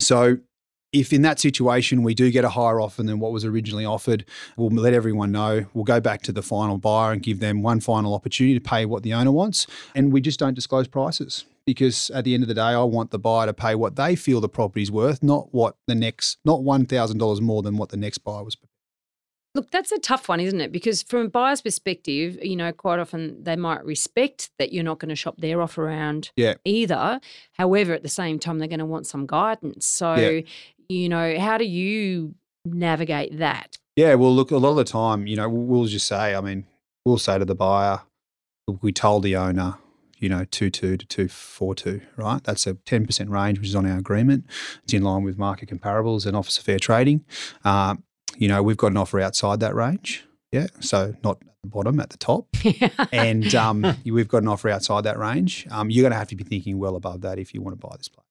So, 0.00 0.38
if 0.92 1.12
in 1.12 1.22
that 1.22 1.40
situation 1.40 2.02
we 2.02 2.14
do 2.14 2.30
get 2.30 2.44
a 2.44 2.50
higher 2.50 2.80
offer 2.80 3.02
than 3.02 3.18
what 3.18 3.32
was 3.32 3.44
originally 3.44 3.84
offered, 3.84 4.24
we'll 4.56 4.70
let 4.70 4.92
everyone 4.92 5.32
know. 5.32 5.64
We'll 5.72 5.84
go 5.84 6.00
back 6.00 6.22
to 6.22 6.32
the 6.32 6.42
final 6.42 6.76
buyer 6.78 7.12
and 7.12 7.22
give 7.22 7.40
them 7.40 7.62
one 7.62 7.80
final 7.80 8.14
opportunity 8.14 8.54
to 8.54 8.60
pay 8.60 8.84
what 8.84 9.02
the 9.02 9.14
owner 9.14 9.32
wants. 9.32 9.66
And 9.94 10.12
we 10.12 10.20
just 10.20 10.38
don't 10.38 10.54
disclose 10.54 10.86
prices 10.88 11.44
because 11.64 12.10
at 12.10 12.24
the 12.24 12.34
end 12.34 12.42
of 12.42 12.48
the 12.48 12.54
day, 12.54 12.60
I 12.60 12.82
want 12.84 13.10
the 13.10 13.18
buyer 13.18 13.46
to 13.46 13.54
pay 13.54 13.74
what 13.74 13.96
they 13.96 14.16
feel 14.16 14.40
the 14.40 14.48
property's 14.48 14.90
worth, 14.90 15.22
not 15.22 15.54
what 15.54 15.76
the 15.86 15.94
next, 15.94 16.38
not 16.44 16.60
$1,000 16.60 17.40
more 17.40 17.62
than 17.62 17.76
what 17.78 17.88
the 17.88 17.96
next 17.96 18.18
buyer 18.18 18.44
was. 18.44 18.56
Look, 19.54 19.70
that's 19.70 19.92
a 19.92 19.98
tough 19.98 20.30
one, 20.30 20.40
isn't 20.40 20.62
it? 20.62 20.72
Because 20.72 21.02
from 21.02 21.26
a 21.26 21.28
buyer's 21.28 21.60
perspective, 21.60 22.38
you 22.42 22.56
know, 22.56 22.72
quite 22.72 22.98
often 22.98 23.44
they 23.44 23.54
might 23.54 23.84
respect 23.84 24.50
that 24.58 24.72
you're 24.72 24.82
not 24.82 24.98
going 24.98 25.10
to 25.10 25.14
shop 25.14 25.36
their 25.36 25.60
offer 25.60 25.84
around 25.84 26.30
Yeah. 26.36 26.54
either. 26.64 27.20
However, 27.58 27.92
at 27.92 28.02
the 28.02 28.08
same 28.08 28.38
time, 28.38 28.58
they're 28.58 28.66
going 28.66 28.78
to 28.78 28.86
want 28.86 29.06
some 29.06 29.26
guidance. 29.26 29.84
So, 29.84 30.14
Yeah. 30.14 30.40
You 30.88 31.08
know, 31.08 31.38
how 31.38 31.58
do 31.58 31.64
you 31.64 32.34
navigate 32.64 33.38
that? 33.38 33.76
Yeah, 33.96 34.14
well, 34.14 34.34
look, 34.34 34.50
a 34.50 34.56
lot 34.56 34.70
of 34.70 34.76
the 34.76 34.84
time, 34.84 35.26
you 35.26 35.36
know, 35.36 35.48
we'll 35.48 35.86
just 35.86 36.06
say, 36.06 36.34
I 36.34 36.40
mean, 36.40 36.66
we'll 37.04 37.18
say 37.18 37.38
to 37.38 37.44
the 37.44 37.54
buyer, 37.54 38.00
we 38.80 38.92
told 38.92 39.22
the 39.22 39.36
owner, 39.36 39.76
you 40.18 40.28
know, 40.28 40.44
2 40.44 40.70
2 40.70 40.96
to 40.96 41.06
242, 41.06 42.00
right? 42.16 42.42
That's 42.44 42.66
a 42.66 42.74
10% 42.74 43.28
range, 43.28 43.58
which 43.58 43.68
is 43.68 43.74
on 43.74 43.86
our 43.86 43.98
agreement. 43.98 44.46
It's 44.84 44.94
in 44.94 45.02
line 45.02 45.24
with 45.24 45.36
market 45.36 45.68
comparables 45.68 46.24
and 46.26 46.36
Office 46.36 46.58
of 46.58 46.64
Fair 46.64 46.78
Trading. 46.78 47.24
Um, 47.64 48.02
you 48.36 48.48
know, 48.48 48.62
we've 48.62 48.76
got 48.76 48.92
an 48.92 48.96
offer 48.96 49.20
outside 49.20 49.60
that 49.60 49.74
range. 49.74 50.24
Yeah. 50.52 50.68
So 50.80 51.14
not 51.22 51.38
at 51.42 51.48
the 51.62 51.68
bottom, 51.68 52.00
at 52.00 52.10
the 52.10 52.16
top. 52.16 52.46
And 53.12 53.54
um, 53.54 53.96
we've 54.04 54.28
got 54.28 54.42
an 54.42 54.48
offer 54.48 54.70
outside 54.70 55.04
that 55.04 55.18
range. 55.18 55.66
Um, 55.70 55.90
you're 55.90 56.02
going 56.02 56.12
to 56.12 56.18
have 56.18 56.28
to 56.28 56.36
be 56.36 56.44
thinking 56.44 56.78
well 56.78 56.96
above 56.96 57.20
that 57.22 57.38
if 57.38 57.52
you 57.52 57.60
want 57.60 57.78
to 57.78 57.86
buy 57.86 57.94
this 57.96 58.08
place. 58.08 58.26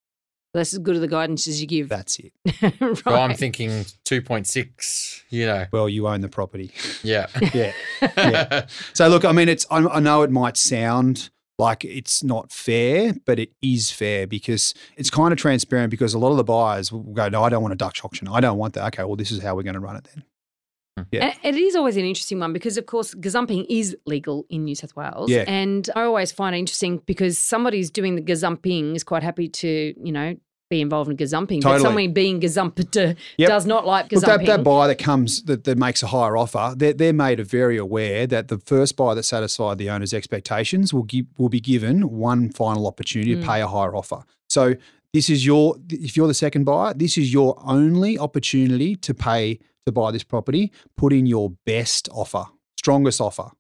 That's 0.54 0.74
as 0.74 0.80
good 0.80 0.96
of 0.96 1.02
the 1.02 1.08
guidance 1.08 1.48
as 1.48 1.62
you 1.62 1.68
give. 1.68 1.88
That's 1.88 2.20
it. 2.20 2.34
right. 2.82 2.98
So 2.98 3.16
I'm 3.16 3.34
thinking 3.36 3.70
2.6, 4.06 5.24
you 5.30 5.46
know. 5.46 5.66
Well, 5.72 5.88
you 5.88 6.08
own 6.08 6.22
the 6.22 6.30
property. 6.30 6.72
Yeah. 7.04 7.28
Yeah. 7.54 7.74
Yeah. 8.18 8.66
So 8.94 9.08
look, 9.08 9.26
I 9.26 9.32
mean, 9.32 9.50
it's 9.50 9.66
I, 9.70 9.78
I 9.80 10.00
know 10.00 10.22
it 10.24 10.32
might 10.32 10.58
sound 10.58 11.30
like 11.58 11.86
it's 11.86 12.24
not 12.24 12.52
fair, 12.52 13.14
but 13.26 13.40
it 13.40 13.52
is 13.62 13.92
fair 13.92 14.28
because 14.28 14.74
it's 14.98 15.10
kind 15.10 15.32
of 15.32 15.38
transparent. 15.38 15.92
Because 15.92 16.14
a 16.14 16.20
lot 16.20 16.32
of 16.32 16.38
the 16.38 16.44
buyers 16.44 16.92
will 16.92 17.02
go, 17.02 17.30
"No, 17.30 17.44
I 17.44 17.50
don't 17.50 17.62
want 17.62 17.74
a 17.74 17.78
Dutch 17.78 18.04
auction. 18.04 18.28
I 18.28 18.40
don't 18.40 18.58
want 18.58 18.74
that." 18.74 18.86
Okay, 18.88 19.04
well, 19.04 19.16
this 19.16 19.32
is 19.32 19.42
how 19.42 19.56
we're 19.56 19.64
going 19.64 19.76
to 19.76 19.80
run 19.80 19.96
it 19.96 20.08
then. 20.14 20.24
Yeah. 21.12 21.34
It 21.44 21.56
is 21.56 21.76
always 21.76 21.98
an 21.98 22.06
interesting 22.06 22.40
one 22.40 22.54
because, 22.54 22.78
of 22.78 22.86
course, 22.86 23.14
gazumping 23.16 23.66
is 23.70 23.96
legal 24.06 24.46
in 24.50 24.64
New 24.66 24.76
South 24.76 24.96
Wales. 24.96 25.30
Yeah. 25.30 25.44
And 25.48 25.90
I 25.96 26.04
always 26.04 26.32
find 26.32 26.56
it 26.56 26.60
interesting 26.60 27.02
because 27.06 27.38
somebody 27.38 27.78
who's 27.78 27.92
doing 27.92 28.16
the 28.16 28.22
gazumping 28.22 28.96
is 28.96 29.04
quite 29.04 29.24
happy 29.24 29.48
to, 29.50 29.94
you 30.04 30.12
know, 30.12 30.36
be 30.70 30.80
involved 30.80 31.12
in 31.12 31.18
gazumping. 31.18 31.62
But 31.62 31.70
Totally. 31.70 31.80
somebody 31.82 32.08
being 32.08 32.40
gazumped 32.40 33.16
Yep. 33.38 33.50
does 33.50 33.66
not 33.66 33.86
like 33.86 34.10
Look, 34.12 34.24
gazumping. 34.24 34.38
that, 34.38 34.46
that 34.46 34.64
buyer 34.64 34.88
that 34.88 35.00
comes 35.00 35.44
that, 35.44 35.66
that 35.66 35.78
makes 35.78 36.02
a 36.02 36.08
higher 36.08 36.38
offer, 36.38 36.74
they're, 36.78 36.94
they're 36.94 37.12
made 37.12 37.46
very 37.46 37.76
aware 37.78 38.26
that 38.28 38.48
the 38.48 38.58
first 38.58 38.96
buyer 38.96 39.14
that 39.16 39.24
satisfied 39.24 39.80
the 39.80 39.90
owner's 39.90 40.14
expectations 40.14 40.94
will 40.94 41.04
give 41.04 41.26
will 41.38 41.50
be 41.50 41.60
given 41.60 42.10
one 42.10 42.50
final 42.52 42.88
opportunity 42.88 43.36
Mm. 43.36 43.42
to 43.42 43.48
pay 43.48 43.62
a 43.62 43.68
higher 43.68 43.94
offer. 43.94 44.24
So 44.50 44.76
this 45.14 45.30
is 45.30 45.46
your 45.46 45.76
if 45.90 46.16
you're 46.16 46.30
the 46.30 46.34
second 46.34 46.64
buyer, 46.64 46.94
this 46.94 47.18
is 47.18 47.34
your 47.34 47.62
only 47.66 48.18
opportunity 48.18 48.96
to 48.96 49.14
pay 49.14 49.60
to 49.86 49.92
buy 49.92 50.12
this 50.12 50.24
property. 50.24 50.72
Put 50.98 51.14
in 51.14 51.26
your 51.26 51.52
best 51.66 52.10
offer, 52.12 52.46
strongest 52.78 53.22
offer, 53.22 53.52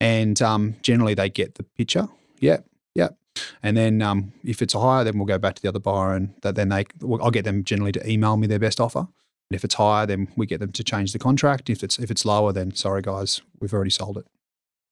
and 0.00 0.40
um, 0.42 0.76
generally 0.82 1.14
they 1.14 1.28
get 1.28 1.54
the 1.56 1.62
picture. 1.62 2.08
Yep, 2.40 2.66
yep. 2.94 3.16
And 3.62 3.76
then 3.76 4.02
um, 4.02 4.32
if 4.44 4.60
it's 4.62 4.74
higher, 4.74 5.04
then 5.04 5.16
we'll 5.16 5.26
go 5.26 5.38
back 5.38 5.54
to 5.54 5.62
the 5.62 5.68
other 5.68 5.78
buyer, 5.78 6.14
and 6.14 6.34
that 6.42 6.54
then 6.54 6.68
they 6.68 6.86
well, 7.00 7.22
I'll 7.22 7.30
get 7.30 7.44
them 7.44 7.64
generally 7.64 7.92
to 7.92 8.10
email 8.10 8.36
me 8.36 8.46
their 8.46 8.58
best 8.58 8.80
offer. 8.80 9.00
And 9.00 9.56
if 9.56 9.64
it's 9.64 9.74
higher, 9.74 10.06
then 10.06 10.28
we 10.36 10.46
get 10.46 10.60
them 10.60 10.72
to 10.72 10.84
change 10.84 11.12
the 11.12 11.18
contract. 11.18 11.70
If 11.70 11.82
it's 11.82 11.98
if 11.98 12.10
it's 12.10 12.24
lower, 12.24 12.52
then 12.52 12.74
sorry 12.74 13.02
guys, 13.02 13.42
we've 13.60 13.72
already 13.72 13.90
sold 13.90 14.18
it. 14.18 14.26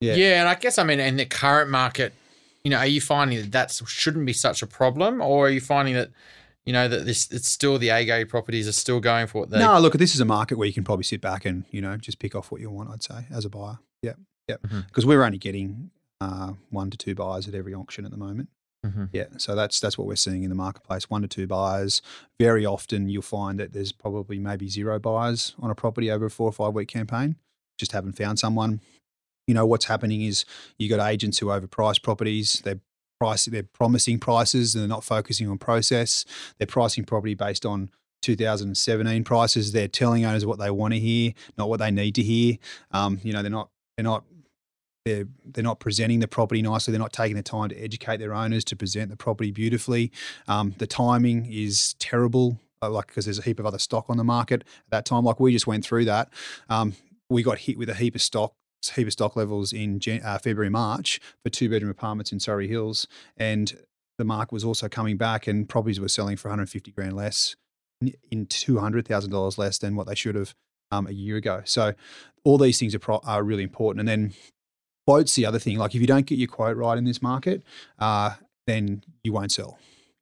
Yeah. 0.00 0.14
Yeah. 0.14 0.40
and 0.40 0.48
I 0.48 0.54
guess 0.54 0.78
I 0.78 0.84
mean 0.84 1.00
in 1.00 1.16
the 1.16 1.26
current 1.26 1.70
market, 1.70 2.14
you 2.64 2.70
know, 2.70 2.78
are 2.78 2.86
you 2.86 3.00
finding 3.00 3.38
that 3.38 3.52
that 3.52 3.82
shouldn't 3.86 4.26
be 4.26 4.32
such 4.32 4.62
a 4.62 4.66
problem, 4.66 5.20
or 5.20 5.46
are 5.46 5.50
you 5.50 5.60
finding 5.60 5.94
that, 5.94 6.10
you 6.66 6.72
know, 6.72 6.88
that 6.88 7.04
this 7.06 7.30
it's 7.30 7.48
still 7.48 7.78
the 7.78 7.88
A 7.90 8.24
properties 8.26 8.68
are 8.68 8.72
still 8.72 9.00
going 9.00 9.26
for 9.26 9.40
what 9.40 9.50
they? 9.50 9.58
No, 9.58 9.78
look, 9.80 9.94
this 9.94 10.14
is 10.14 10.20
a 10.20 10.24
market 10.24 10.58
where 10.58 10.66
you 10.66 10.74
can 10.74 10.84
probably 10.84 11.04
sit 11.04 11.20
back 11.20 11.44
and 11.44 11.64
you 11.70 11.80
know 11.80 11.96
just 11.96 12.18
pick 12.18 12.34
off 12.34 12.50
what 12.52 12.60
you 12.60 12.70
want. 12.70 12.90
I'd 12.90 13.02
say 13.02 13.24
as 13.30 13.44
a 13.44 13.48
buyer. 13.50 13.78
Yeah, 14.02 14.14
yeah, 14.48 14.56
Mhm. 14.66 14.86
because 14.86 15.04
we're 15.06 15.22
only 15.22 15.38
getting 15.38 15.90
uh, 16.20 16.52
one 16.70 16.90
to 16.90 16.98
two 16.98 17.14
buyers 17.14 17.48
at 17.48 17.54
every 17.54 17.72
auction 17.74 18.04
at 18.04 18.10
the 18.10 18.16
moment. 18.16 18.48
Mhm. 18.84 19.08
Yeah, 19.12 19.26
so 19.38 19.54
that's 19.54 19.80
that's 19.80 19.96
what 19.98 20.06
we're 20.06 20.16
seeing 20.16 20.42
in 20.42 20.48
the 20.50 20.54
marketplace. 20.56 21.08
One 21.10 21.22
to 21.22 21.28
two 21.28 21.46
buyers. 21.46 22.02
Very 22.38 22.64
often, 22.66 23.08
you'll 23.08 23.22
find 23.22 23.58
that 23.58 23.72
there's 23.72 23.92
probably 23.92 24.38
maybe 24.38 24.68
zero 24.68 24.98
buyers 24.98 25.54
on 25.58 25.70
a 25.70 25.74
property 25.74 26.10
over 26.10 26.26
a 26.26 26.30
four 26.30 26.48
or 26.48 26.52
five 26.52 26.74
week 26.74 26.88
campaign. 26.88 27.36
Just 27.78 27.92
haven't 27.92 28.12
found 28.18 28.38
someone. 28.38 28.80
You 29.46 29.54
know 29.54 29.66
what's 29.66 29.86
happening 29.86 30.22
is 30.22 30.44
you 30.78 30.88
got 30.88 31.06
agents 31.10 31.38
who 31.38 31.46
overprice 31.46 32.02
properties. 32.02 32.60
They're 32.64 32.80
pricing, 33.20 33.52
they're 33.52 33.62
promising 33.62 34.18
prices, 34.18 34.74
and 34.74 34.82
they're 34.82 34.88
not 34.88 35.04
focusing 35.04 35.48
on 35.48 35.58
process. 35.58 36.24
They're 36.58 36.66
pricing 36.66 37.04
property 37.04 37.34
based 37.34 37.66
on 37.66 37.90
2017 38.22 39.24
prices. 39.24 39.72
They're 39.72 39.88
telling 39.88 40.24
owners 40.24 40.46
what 40.46 40.58
they 40.58 40.70
want 40.70 40.94
to 40.94 41.00
hear, 41.00 41.32
not 41.56 41.68
what 41.68 41.80
they 41.80 41.90
need 41.90 42.14
to 42.16 42.22
hear. 42.22 42.56
Um, 42.90 43.20
you 43.22 43.32
know, 43.32 43.42
they're 43.42 43.50
not 43.50 43.68
they're 43.96 44.04
not 44.04 44.24
they're 45.04 45.26
they're 45.44 45.64
not 45.64 45.80
presenting 45.80 46.20
the 46.20 46.28
property 46.28 46.62
nicely. 46.62 46.92
They're 46.92 46.98
not 46.98 47.12
taking 47.12 47.36
the 47.36 47.42
time 47.42 47.68
to 47.68 47.76
educate 47.76 48.18
their 48.18 48.34
owners 48.34 48.64
to 48.64 48.76
present 48.76 49.10
the 49.10 49.16
property 49.16 49.50
beautifully. 49.50 50.10
Um, 50.48 50.74
the 50.78 50.86
timing 50.86 51.46
is 51.50 51.94
terrible, 51.98 52.58
uh, 52.82 52.90
like 52.90 53.08
because 53.08 53.26
there's 53.26 53.38
a 53.38 53.42
heap 53.42 53.60
of 53.60 53.66
other 53.66 53.78
stock 53.78 54.06
on 54.08 54.16
the 54.16 54.24
market 54.24 54.62
at 54.62 54.90
that 54.90 55.04
time. 55.04 55.24
Like 55.24 55.40
we 55.40 55.52
just 55.52 55.66
went 55.66 55.84
through 55.84 56.06
that. 56.06 56.30
Um, 56.68 56.94
we 57.28 57.42
got 57.42 57.58
hit 57.58 57.78
with 57.78 57.88
a 57.90 57.94
heap 57.94 58.14
of 58.14 58.22
stock. 58.22 58.54
Heap 58.94 59.06
of 59.06 59.12
stock 59.12 59.36
levels 59.36 59.72
in 59.72 60.00
uh, 60.24 60.38
February, 60.38 60.70
March 60.70 61.20
for 61.42 61.50
two 61.50 61.68
bedroom 61.68 61.90
apartments 61.90 62.32
in 62.32 62.40
Surry 62.40 62.66
Hills, 62.68 63.06
and 63.36 63.76
the 64.18 64.24
market 64.24 64.52
was 64.52 64.64
also 64.64 64.88
coming 64.88 65.16
back, 65.16 65.46
and 65.46 65.68
properties 65.68 66.00
were 66.00 66.08
selling 66.08 66.36
for 66.36 66.48
150 66.48 66.90
grand 66.92 67.14
less, 67.16 67.56
in- 68.00 68.14
in 68.30 68.46
two 68.46 68.78
hundred 68.78 69.06
thousand 69.06 69.30
dollars 69.30 69.58
less 69.58 69.78
than 69.78 69.96
what 69.96 70.06
they 70.06 70.14
should 70.14 70.34
have 70.34 70.54
um, 70.90 71.06
a 71.06 71.10
year 71.12 71.36
ago. 71.36 71.62
So 71.64 71.94
all 72.44 72.58
these 72.58 72.78
things 72.78 72.94
are, 72.94 72.98
pro- 72.98 73.20
are 73.24 73.42
really 73.42 73.62
important. 73.62 74.00
And 74.00 74.08
then 74.08 74.32
quotes 75.06 75.34
the 75.34 75.46
other 75.46 75.58
thing. 75.58 75.76
Like 75.78 75.94
if 75.94 76.00
you 76.00 76.06
don't 76.06 76.26
get 76.26 76.38
your 76.38 76.48
quote 76.48 76.76
right 76.76 76.96
in 76.98 77.04
this 77.04 77.20
market, 77.22 77.62
uh, 77.98 78.34
then 78.66 79.02
you 79.22 79.32
won't 79.32 79.52
sell. 79.52 79.78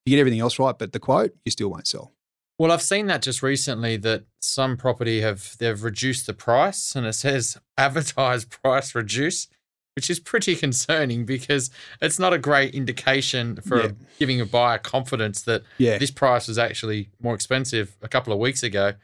You 0.07 0.11
get 0.11 0.21
everything 0.21 0.41
else 0.41 0.59
right, 0.59 0.77
but 0.79 0.93
the 0.93 1.01
quote 1.01 1.33
you 1.45 1.51
still 1.51 1.69
won't 1.69 1.87
sell. 1.87 2.13
Well, 2.59 2.73
I've 2.73 2.83
seen 2.83 3.07
that 3.07 3.23
just 3.23 3.43
recently 3.43 3.97
that 3.99 4.25
some 4.41 4.77
property 4.77 5.21
have 5.21 5.57
they've 5.59 5.81
reduced 5.83 6.27
the 6.27 6.35
price 6.35 6.97
and 6.97 7.07
it 7.07 7.13
says 7.13 7.57
advertised 7.79 8.51
price 8.51 8.95
reduced, 8.95 9.53
which 9.95 10.11
is 10.11 10.19
pretty 10.19 10.57
concerning 10.57 11.25
because 11.25 11.71
it's 12.01 12.19
not 12.19 12.33
a 12.33 12.39
great 12.39 12.75
indication 12.75 13.57
for 13.61 13.83
Yeah. 13.83 13.91
giving 14.19 14.41
a 14.41 14.47
buyer 14.47 14.79
confidence 14.79 15.43
that 15.43 15.63
Yeah. 15.79 15.99
this 15.99 16.11
price 16.11 16.49
was 16.49 16.59
actually 16.59 17.11
more 17.23 17.35
expensive 17.35 17.97
a 18.03 18.09
couple 18.09 18.33
of 18.33 18.41
weeks 18.41 18.63
ago. 18.65 18.95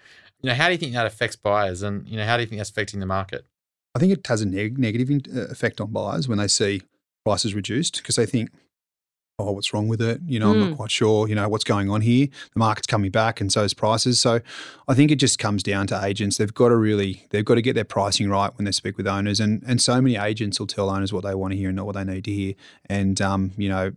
You 0.43 0.49
know, 0.51 0.55
how 0.55 0.67
do 0.67 0.73
you 0.73 0.79
think 0.79 0.93
that 0.95 1.07
affects 1.07 1.37
buyers 1.37 1.83
and 1.83 2.09
you 2.09 2.17
know 2.17 2.27
how 2.27 2.37
do 2.37 2.43
you 2.43 2.49
think 2.49 2.59
that's 2.59 2.71
affecting 2.71 2.99
the 3.01 3.07
market? 3.07 3.47
I 3.95 4.01
think 4.01 4.13
it 4.13 4.27
has 4.27 4.41
a 4.43 4.47
neg- 4.47 4.79
negative 4.79 5.09
in- 5.11 5.23
uh, 5.33 5.43
effect 5.43 5.81
on 5.81 5.93
buyers 5.93 6.27
when 6.27 6.39
they 6.39 6.49
see 6.49 6.83
prices 7.25 7.55
reduced 7.55 7.99
because 7.99 8.17
they 8.17 8.27
think, 8.27 8.51
oh, 9.39 9.51
what's 9.53 9.75
wrong 9.75 9.89
with 9.89 10.01
it? 10.01 10.21
You 10.27 10.39
know, 10.39 10.53
I'm 10.53 10.57
Mm. 10.61 10.69
not 10.71 10.77
quite 10.77 10.91
sure, 10.91 11.29
you 11.29 11.35
know, 11.35 11.49
what's 11.49 11.65
going 11.65 11.91
on 11.91 12.03
here. 12.03 12.27
The 12.27 12.59
market's 12.59 12.87
coming 12.87 13.11
back 13.11 13.41
and 13.41 13.53
so 13.53 13.65
is 13.65 13.75
prices. 13.75 14.21
So 14.21 14.41
I 14.87 14.95
think 14.95 15.11
it 15.11 15.17
just 15.17 15.39
comes 15.41 15.63
down 15.63 15.87
to 15.89 16.05
agents. 16.05 16.37
They've 16.37 16.55
got 16.55 16.69
to 16.69 16.77
really, 16.77 17.27
they've 17.31 17.45
got 17.45 17.57
to 17.57 17.63
get 17.63 17.75
their 17.75 17.85
pricing 17.85 18.29
right 18.31 18.53
when 18.57 18.65
they 18.65 18.71
speak 18.73 18.97
with 18.97 19.09
owners. 19.09 19.41
And, 19.41 19.63
and 19.67 19.81
so 19.81 20.01
many 20.01 20.17
agents 20.17 20.61
will 20.61 20.69
tell 20.69 20.89
owners 20.89 21.13
what 21.13 21.25
they 21.25 21.35
want 21.35 21.53
to 21.53 21.57
hear 21.59 21.69
and 21.71 21.77
not 21.77 21.87
what 21.87 21.97
they 21.97 22.05
need 22.05 22.25
to 22.25 22.33
hear. 22.33 22.55
And, 22.87 23.21
um, 23.21 23.53
you 23.57 23.69
know, 23.69 23.93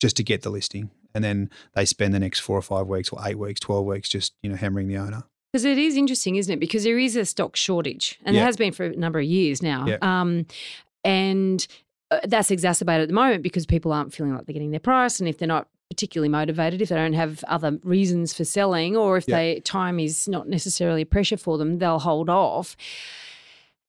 just 0.00 0.16
to 0.16 0.24
get 0.24 0.42
the 0.42 0.50
listing. 0.50 0.90
And 1.14 1.22
then 1.22 1.50
they 1.74 1.84
spend 1.84 2.12
the 2.12 2.18
next 2.20 2.40
four 2.40 2.56
or 2.58 2.62
five 2.62 2.86
weeks 2.88 3.10
or 3.10 3.20
eight 3.24 3.38
weeks, 3.38 3.60
12 3.60 3.84
weeks 3.86 4.08
just, 4.08 4.32
you 4.42 4.50
know, 4.50 4.56
hammering 4.56 4.88
the 4.88 4.96
owner. 4.96 5.22
Because 5.52 5.64
it 5.64 5.78
is 5.78 5.96
interesting, 5.96 6.36
isn't 6.36 6.52
it? 6.52 6.60
Because 6.60 6.84
there 6.84 6.98
is 6.98 7.16
a 7.16 7.24
stock 7.24 7.56
shortage, 7.56 8.18
and 8.24 8.34
Yeah. 8.34 8.40
there 8.42 8.46
has 8.46 8.56
been 8.56 8.72
for 8.72 8.84
a 8.86 8.96
number 8.96 9.18
of 9.18 9.24
years 9.24 9.60
now. 9.62 9.84
Yeah. 9.86 9.96
Um, 10.00 10.46
and 11.04 11.66
Uh, 12.10 12.18
that's 12.24 12.50
exacerbated 12.50 13.02
at 13.02 13.08
the 13.08 13.14
moment 13.14 13.42
because 13.42 13.66
people 13.66 13.92
aren't 13.92 14.12
feeling 14.12 14.34
like 14.34 14.44
they're 14.46 14.52
getting 14.52 14.72
their 14.72 14.80
price, 14.80 15.20
and 15.20 15.28
if 15.28 15.38
they're 15.38 15.46
not 15.48 15.68
particularly 15.90 16.28
motivated, 16.28 16.80
if 16.82 16.88
they 16.88 16.94
don't 16.96 17.12
have 17.14 17.42
other 17.48 17.78
reasons 17.82 18.32
for 18.32 18.44
selling, 18.44 18.96
or 18.96 19.16
if 19.16 19.28
Yeah. 19.28 19.36
they 19.36 19.60
time 19.60 19.98
is 20.00 20.28
not 20.28 20.48
necessarily 20.48 21.02
a 21.02 21.06
pressure 21.06 21.36
for 21.36 21.58
them, 21.58 21.78
they'll 21.78 21.98
hold 22.00 22.28
off. 22.30 22.76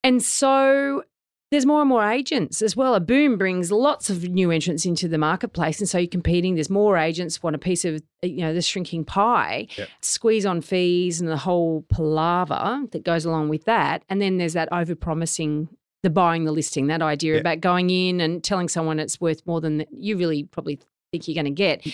And 0.04 0.22
so 0.22 1.04
there's 1.52 1.66
more 1.66 1.82
and 1.82 1.90
more 1.90 2.10
agents 2.10 2.62
as 2.62 2.76
well. 2.78 2.96
A 2.96 3.00
boom 3.00 3.38
brings 3.38 3.72
lots 3.72 4.10
of 4.10 4.24
new 4.30 4.52
entrants 4.52 4.86
into 4.86 5.08
the 5.08 5.18
marketplace, 5.18 5.80
and 5.80 5.88
so 5.90 5.98
you're 5.98 6.08
competing. 6.08 6.56
There's 6.56 6.70
more 6.70 6.98
agents 6.98 7.44
want 7.44 7.56
a 7.56 7.60
piece 7.60 7.86
of 7.86 7.96
uh, 8.24 8.28
you 8.28 8.38
know 8.42 8.54
the 8.54 8.62
shrinking 8.62 9.04
pie. 9.06 9.68
Yep. 9.78 9.90
Squeeze 10.02 10.46
on 10.46 10.62
fees 10.62 11.20
and 11.20 11.30
the 11.30 11.38
whole 11.38 11.84
palaver 11.90 12.84
that 12.92 13.04
goes 13.04 13.26
along 13.26 13.50
with 13.50 13.66
that. 13.66 14.04
And 14.10 14.22
then 14.22 14.38
there's 14.38 14.54
that 14.54 14.70
over 14.72 14.96
promising. 14.96 15.70
The 16.04 16.10
buying 16.10 16.46
the 16.46 16.52
listing, 16.52 16.88
that 16.88 17.02
idea 17.02 17.34
Yep. 17.36 17.42
about 17.42 17.62
going 17.62 17.90
in 17.92 18.20
and 18.22 18.44
telling 18.44 18.68
someone 18.70 19.00
it's 19.00 19.22
worth 19.22 19.46
more 19.46 19.62
than 19.62 19.86
you 19.92 20.18
really 20.18 20.44
probably 20.46 20.80
think 21.12 21.28
you're 21.28 21.36
going 21.36 21.46
to 21.46 21.52
get. 21.52 21.86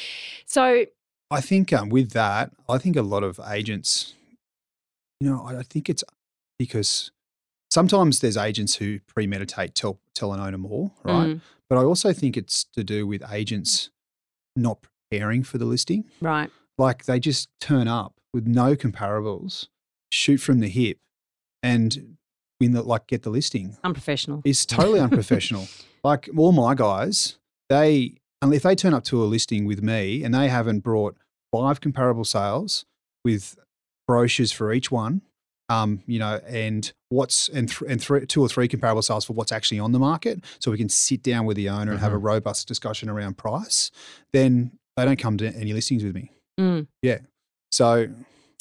So, 0.46 0.86
I 1.30 1.42
think 1.42 1.74
um, 1.74 1.90
with 1.90 2.12
that, 2.12 2.52
I 2.70 2.78
think 2.78 2.96
a 2.96 3.02
lot 3.02 3.24
of 3.24 3.38
agents, 3.50 4.14
you 5.20 5.30
know, 5.30 5.44
I 5.46 5.58
I 5.60 5.64
think 5.64 5.90
it's 5.90 6.04
because 6.58 7.12
sometimes 7.70 8.20
there's 8.22 8.38
agents 8.38 8.76
who 8.76 9.00
premeditate 9.14 9.76
tell 9.76 10.00
tell 10.16 10.32
an 10.32 10.40
owner 10.40 10.58
more, 10.58 10.92
right? 11.04 11.28
mm, 11.28 11.42
But 11.70 11.78
I 11.78 11.84
also 11.84 12.14
think 12.14 12.38
it's 12.38 12.64
to 12.76 12.84
do 12.86 13.06
with 13.06 13.22
agents 13.30 13.90
not 14.56 14.80
preparing 15.10 15.44
for 15.44 15.58
the 15.58 15.66
listing. 15.66 16.06
right. 16.22 16.50
Like 16.78 17.06
they 17.06 17.20
just 17.20 17.50
turn 17.60 17.88
up 17.90 18.14
with 18.34 18.48
no 18.48 18.76
comparables, 18.76 19.68
shoot 20.12 20.38
from 20.38 20.60
the 20.60 20.70
hip, 20.70 21.00
and 21.62 22.16
win 22.60 22.74
the 22.74 22.84
like 22.84 23.08
get 23.08 23.24
the 23.24 23.30
listing. 23.30 23.78
Unprofessional. 23.84 24.42
It's 24.46 24.66
totally 24.66 25.00
unprofessional. 25.00 25.68
Like 26.04 26.30
all 26.38 26.54
my 26.54 26.74
guys, 26.74 27.38
they 27.70 28.14
and 28.42 28.54
if 28.54 28.64
they 28.64 28.76
turn 28.76 28.94
up 28.94 29.04
to 29.06 29.22
a 29.22 29.26
listing 29.26 29.66
with 29.66 29.82
me 29.82 30.24
and 30.24 30.34
they 30.34 30.48
haven't 30.48 30.80
brought 30.80 31.18
five 31.52 31.82
comparable 31.82 32.24
sales 32.24 32.86
with 33.26 33.58
brochures 34.08 34.54
for 34.54 34.72
each 34.72 34.90
one, 34.90 35.22
um, 35.70 36.04
you 36.06 36.20
know, 36.20 36.40
and 36.48 36.94
what's 37.10 37.50
and 37.50 37.68
th- 37.68 37.90
and 37.90 38.02
three, 38.02 38.26
two 38.26 38.42
or 38.42 38.48
three 38.48 38.68
comparable 38.68 39.02
sales 39.02 39.26
for 39.26 39.34
what's 39.34 39.52
actually 39.52 39.80
on 39.80 39.92
the 39.92 40.00
market, 40.00 40.46
so 40.60 40.72
we 40.72 40.78
can 40.78 40.88
sit 40.88 41.24
down 41.24 41.46
with 41.46 41.58
the 41.58 41.68
owner 41.68 41.92
and 41.92 42.00
have 42.00 42.14
a 42.14 42.18
robust 42.18 42.68
discussion 42.68 43.10
around 43.10 43.38
price. 43.38 43.92
Then 44.32 44.72
they 44.96 45.04
don't 45.04 45.20
come 45.20 45.38
to 45.38 45.48
any 45.48 45.74
listings 45.74 46.04
with 46.04 46.16
me. 46.16 46.32
Mm. 46.60 46.88
So 47.72 48.08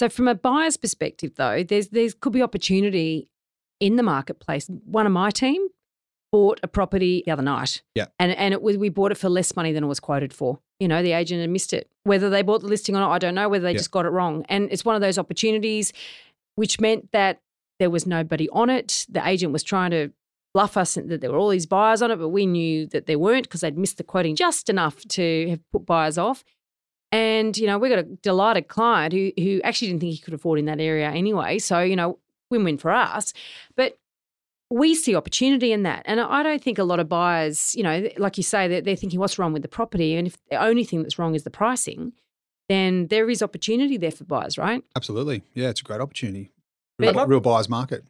So 0.01 0.09
from 0.09 0.27
a 0.27 0.35
buyer's 0.35 0.77
perspective, 0.77 1.33
though, 1.37 1.63
there's 1.63 1.89
there's 1.89 2.15
could 2.15 2.33
be 2.33 2.43
opportunity 2.43 3.29
in 3.81 3.97
the 3.97 4.03
marketplace. 4.03 4.69
One 4.85 5.07
of 5.07 5.13
my 5.13 5.31
team 5.31 5.67
bought 6.33 6.59
a 6.63 6.69
property 6.69 7.23
the 7.25 7.33
other 7.33 7.43
night. 7.43 7.83
Yeah. 7.95 8.07
And 8.19 8.33
and 8.33 8.53
it 8.53 8.63
was 8.63 8.77
we 8.77 8.89
bought 8.89 9.13
it 9.13 9.17
for 9.19 9.29
less 9.29 9.55
money 9.57 9.73
than 9.73 9.85
it 9.85 9.87
was 9.87 10.01
quoted 10.01 10.33
for. 10.33 10.59
You 10.81 10.89
know, 10.89 11.03
the 11.03 11.13
agent 11.13 11.41
had 11.41 11.51
missed 11.51 11.73
it. 11.73 11.89
Whether 12.05 12.29
they 12.31 12.43
bought 12.43 12.61
the 12.63 12.69
listing 12.69 12.95
or 12.97 13.01
not, 13.01 13.13
I 13.13 13.19
don't 13.19 13.35
know. 13.35 13.49
Whether 13.49 13.65
they 13.65 13.73
Yeah. 13.73 13.79
just 13.79 13.91
got 13.91 14.05
it 14.07 14.11
wrong. 14.11 14.45
And 14.49 14.69
it's 14.71 14.85
one 14.85 14.95
of 14.95 15.01
those 15.01 15.19
opportunities 15.19 15.93
which 16.57 16.81
meant 16.81 17.13
that 17.13 17.41
there 17.79 17.91
was 17.91 18.07
nobody 18.07 18.49
on 18.51 18.71
it. 18.71 19.07
The 19.09 19.27
agent 19.27 19.53
was 19.53 19.63
trying 19.63 19.91
to 19.91 20.11
bluff 20.55 20.77
us 20.79 20.95
that 20.95 21.21
there 21.21 21.31
were 21.31 21.37
all 21.37 21.51
these 21.51 21.67
buyers 21.67 22.01
on 22.01 22.11
it, 22.11 22.17
but 22.17 22.31
we 22.31 22.47
knew 22.47 22.87
that 22.87 23.05
there 23.07 23.19
weren't 23.19 23.45
because 23.45 23.61
they'd 23.61 23.77
missed 23.77 23.99
the 23.99 24.05
quoting 24.05 24.35
just 24.35 24.71
enough 24.71 25.05
to 25.09 25.51
have 25.51 25.61
put 25.71 25.85
buyers 25.85 26.17
off. 26.17 26.43
And, 27.13 27.57
you 27.57 27.67
know, 27.67 27.79
we 27.79 27.89
got 27.91 27.99
a 27.99 28.03
delighted 28.03 28.69
client 28.69 29.13
who 29.13 29.33
who 29.39 29.61
actually 29.63 29.89
didn't 29.89 30.01
think 30.01 30.13
he 30.15 30.19
could 30.19 30.35
afford 30.35 30.59
in 30.59 30.65
that 30.65 30.81
area 30.81 31.11
anyway. 31.11 31.59
So, 31.59 31.81
you 31.83 31.95
know, 31.97 32.19
win-win 32.51 32.79
for 32.79 32.91
us. 32.91 33.33
But 33.77 33.99
we 34.71 34.95
see 34.95 35.15
opportunity 35.15 35.73
in 35.73 35.85
that. 35.85 36.03
And 36.07 36.21
I 36.21 36.43
don't 36.43 36.63
think 36.63 36.79
a 36.79 36.85
lot 36.85 36.99
of 36.99 37.09
buyers, 37.09 37.75
you 37.77 37.83
know, 37.83 38.09
like 38.19 38.37
you 38.37 38.43
say, 38.43 38.67
they're, 38.67 38.81
they're 38.81 38.97
thinking 38.97 39.21
what's 39.21 39.39
wrong 39.39 39.53
with 39.53 39.63
the 39.63 39.69
property. 39.69 40.17
And 40.17 40.27
if 40.27 40.37
the 40.51 40.57
only 40.57 40.85
thing 40.85 41.03
that's 41.03 41.19
wrong 41.19 41.35
is 41.35 41.45
the 41.45 41.51
pricing, 41.51 42.13
then 42.69 43.07
there 43.07 43.31
is 43.31 43.43
opportunity 43.43 43.97
there 43.97 44.11
for 44.11 44.25
buyers, 44.25 44.59
right? 44.59 44.83
absolutely, 44.97 45.43
yeah, 45.55 45.69
it's 45.69 45.81
a 45.81 45.85
great 45.85 46.01
opportunity. 46.01 46.51
But- 46.99 47.15
Real, 47.15 47.27
real 47.27 47.41
buyer's 47.41 47.69
market. 47.69 48.05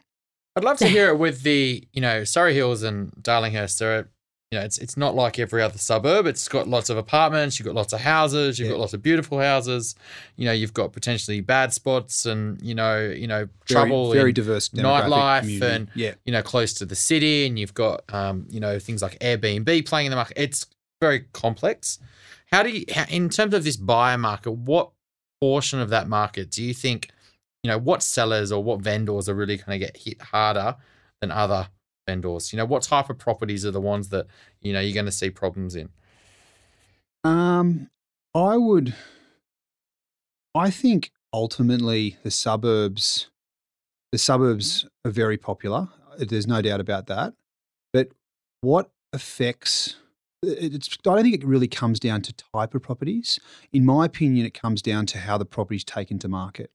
I'd 0.57 0.65
love 0.65 0.79
to 0.79 0.89
hear 0.89 1.09
it 1.09 1.19
with 1.19 1.43
the, 1.43 1.87
you 1.93 2.01
know, 2.01 2.25
Surrey 2.25 2.55
Hills 2.55 2.83
and 2.83 3.13
Darlinghurst 3.21 3.83
are, 3.83 4.09
you 4.53 4.59
know, 4.59 4.65
it's 4.65 4.79
it's 4.79 4.97
not 4.97 5.15
like 5.17 5.39
every 5.41 5.61
other 5.61 5.77
suburb. 5.79 6.25
It's 6.27 6.47
got 6.47 6.69
lots 6.69 6.89
of 6.89 6.97
apartments, 6.97 7.59
you've 7.59 7.67
got 7.67 7.75
lots 7.75 7.93
of 7.93 8.01
houses, 8.01 8.59
you've 8.59 8.67
Yeah. 8.67 8.75
got 8.75 8.81
lots 8.81 8.95
of 8.95 9.03
beautiful 9.03 9.41
houses, 9.41 9.97
you 10.37 10.45
know, 10.45 10.53
you've 10.53 10.73
got 10.73 10.93
potentially 10.93 11.41
bad 11.41 11.73
spots 11.73 12.27
and, 12.27 12.61
you 12.63 12.75
know, 12.75 13.01
you 13.01 13.27
know, 13.27 13.49
Very, 13.67 13.87
trouble 13.89 14.13
very 14.13 14.29
in, 14.31 14.35
diverse 14.35 14.69
nightlife 14.69 15.41
community. 15.41 15.67
and- 15.75 15.89
yeah, 15.97 16.15
you 16.25 16.33
know, 16.33 16.43
close 16.43 16.73
to 16.75 16.87
the 16.87 16.95
city 16.95 17.47
and 17.47 17.59
you've 17.59 17.75
got 17.75 18.03
um, 18.15 18.47
you 18.49 18.61
know, 18.61 18.79
things 18.79 19.03
like 19.03 19.19
Airbnb 19.19 19.85
playing 19.85 20.07
in 20.07 20.11
the 20.11 20.17
market. 20.17 20.41
It's 20.41 20.67
very 21.01 21.25
complex. 21.33 21.99
How 22.53 22.63
do 22.63 22.71
you 22.71 22.85
in 23.09 23.29
terms 23.29 23.53
of 23.53 23.65
this 23.65 23.77
buyer 23.77 24.17
market, 24.17 24.53
what 24.53 24.91
portion 25.41 25.81
of 25.81 25.91
that 25.91 26.09
market 26.09 26.51
do 26.53 26.63
you 26.63 26.73
think, 26.73 27.11
you 27.65 27.71
know, 27.71 27.79
what 27.79 28.01
sellers 28.01 28.53
or 28.53 28.63
what 28.63 28.81
vendors 28.81 29.29
are 29.29 29.35
really 29.35 29.57
going 29.57 29.79
to 29.81 29.85
get 29.85 29.97
hit 29.97 30.23
harder 30.23 30.77
than 31.21 31.33
other 31.33 31.69
vendors? 32.07 32.53
You 32.53 32.57
know, 32.57 32.65
what 32.65 32.83
type 32.83 33.11
of 33.11 33.19
properties 33.19 33.67
are 33.67 33.71
the 33.71 33.81
ones 33.81 34.09
that, 34.11 34.27
you 34.61 34.73
know, 34.73 34.81
you're 34.81 34.95
going 34.95 35.07
to 35.07 35.13
see 35.13 35.31
problems 35.31 35.77
in? 35.77 35.91
Um, 37.25 37.91
I 38.35 38.57
would. 38.57 38.95
I 40.55 40.71
think 40.71 41.11
ultimately 41.33 42.17
the 42.23 42.31
suburbs, 42.31 43.29
the 44.13 44.19
suburbs 44.19 44.87
are 45.05 45.11
very 45.11 45.37
popular. 45.37 45.89
There's 46.19 46.47
no 46.47 46.63
doubt 46.63 46.81
about 46.81 47.07
that. 47.09 47.35
But 47.93 48.09
what 48.61 48.91
affects? 49.13 49.97
It's, 50.43 50.89
I 51.07 51.15
don't 51.15 51.23
think 51.25 51.35
it 51.35 51.45
really 51.45 51.69
comes 51.69 51.99
down 51.99 52.23
to 52.23 52.33
type 52.33 52.75
of 52.75 52.83
properties. 52.83 53.41
In 53.73 53.85
my 53.85 54.07
opinion, 54.07 54.47
it 54.47 54.55
comes 54.55 54.81
down 54.81 55.07
to 55.07 55.19
how 55.19 55.37
the 55.37 55.45
property's 55.45 55.85
taken 55.85 56.19
to 56.21 56.29
market. 56.29 56.71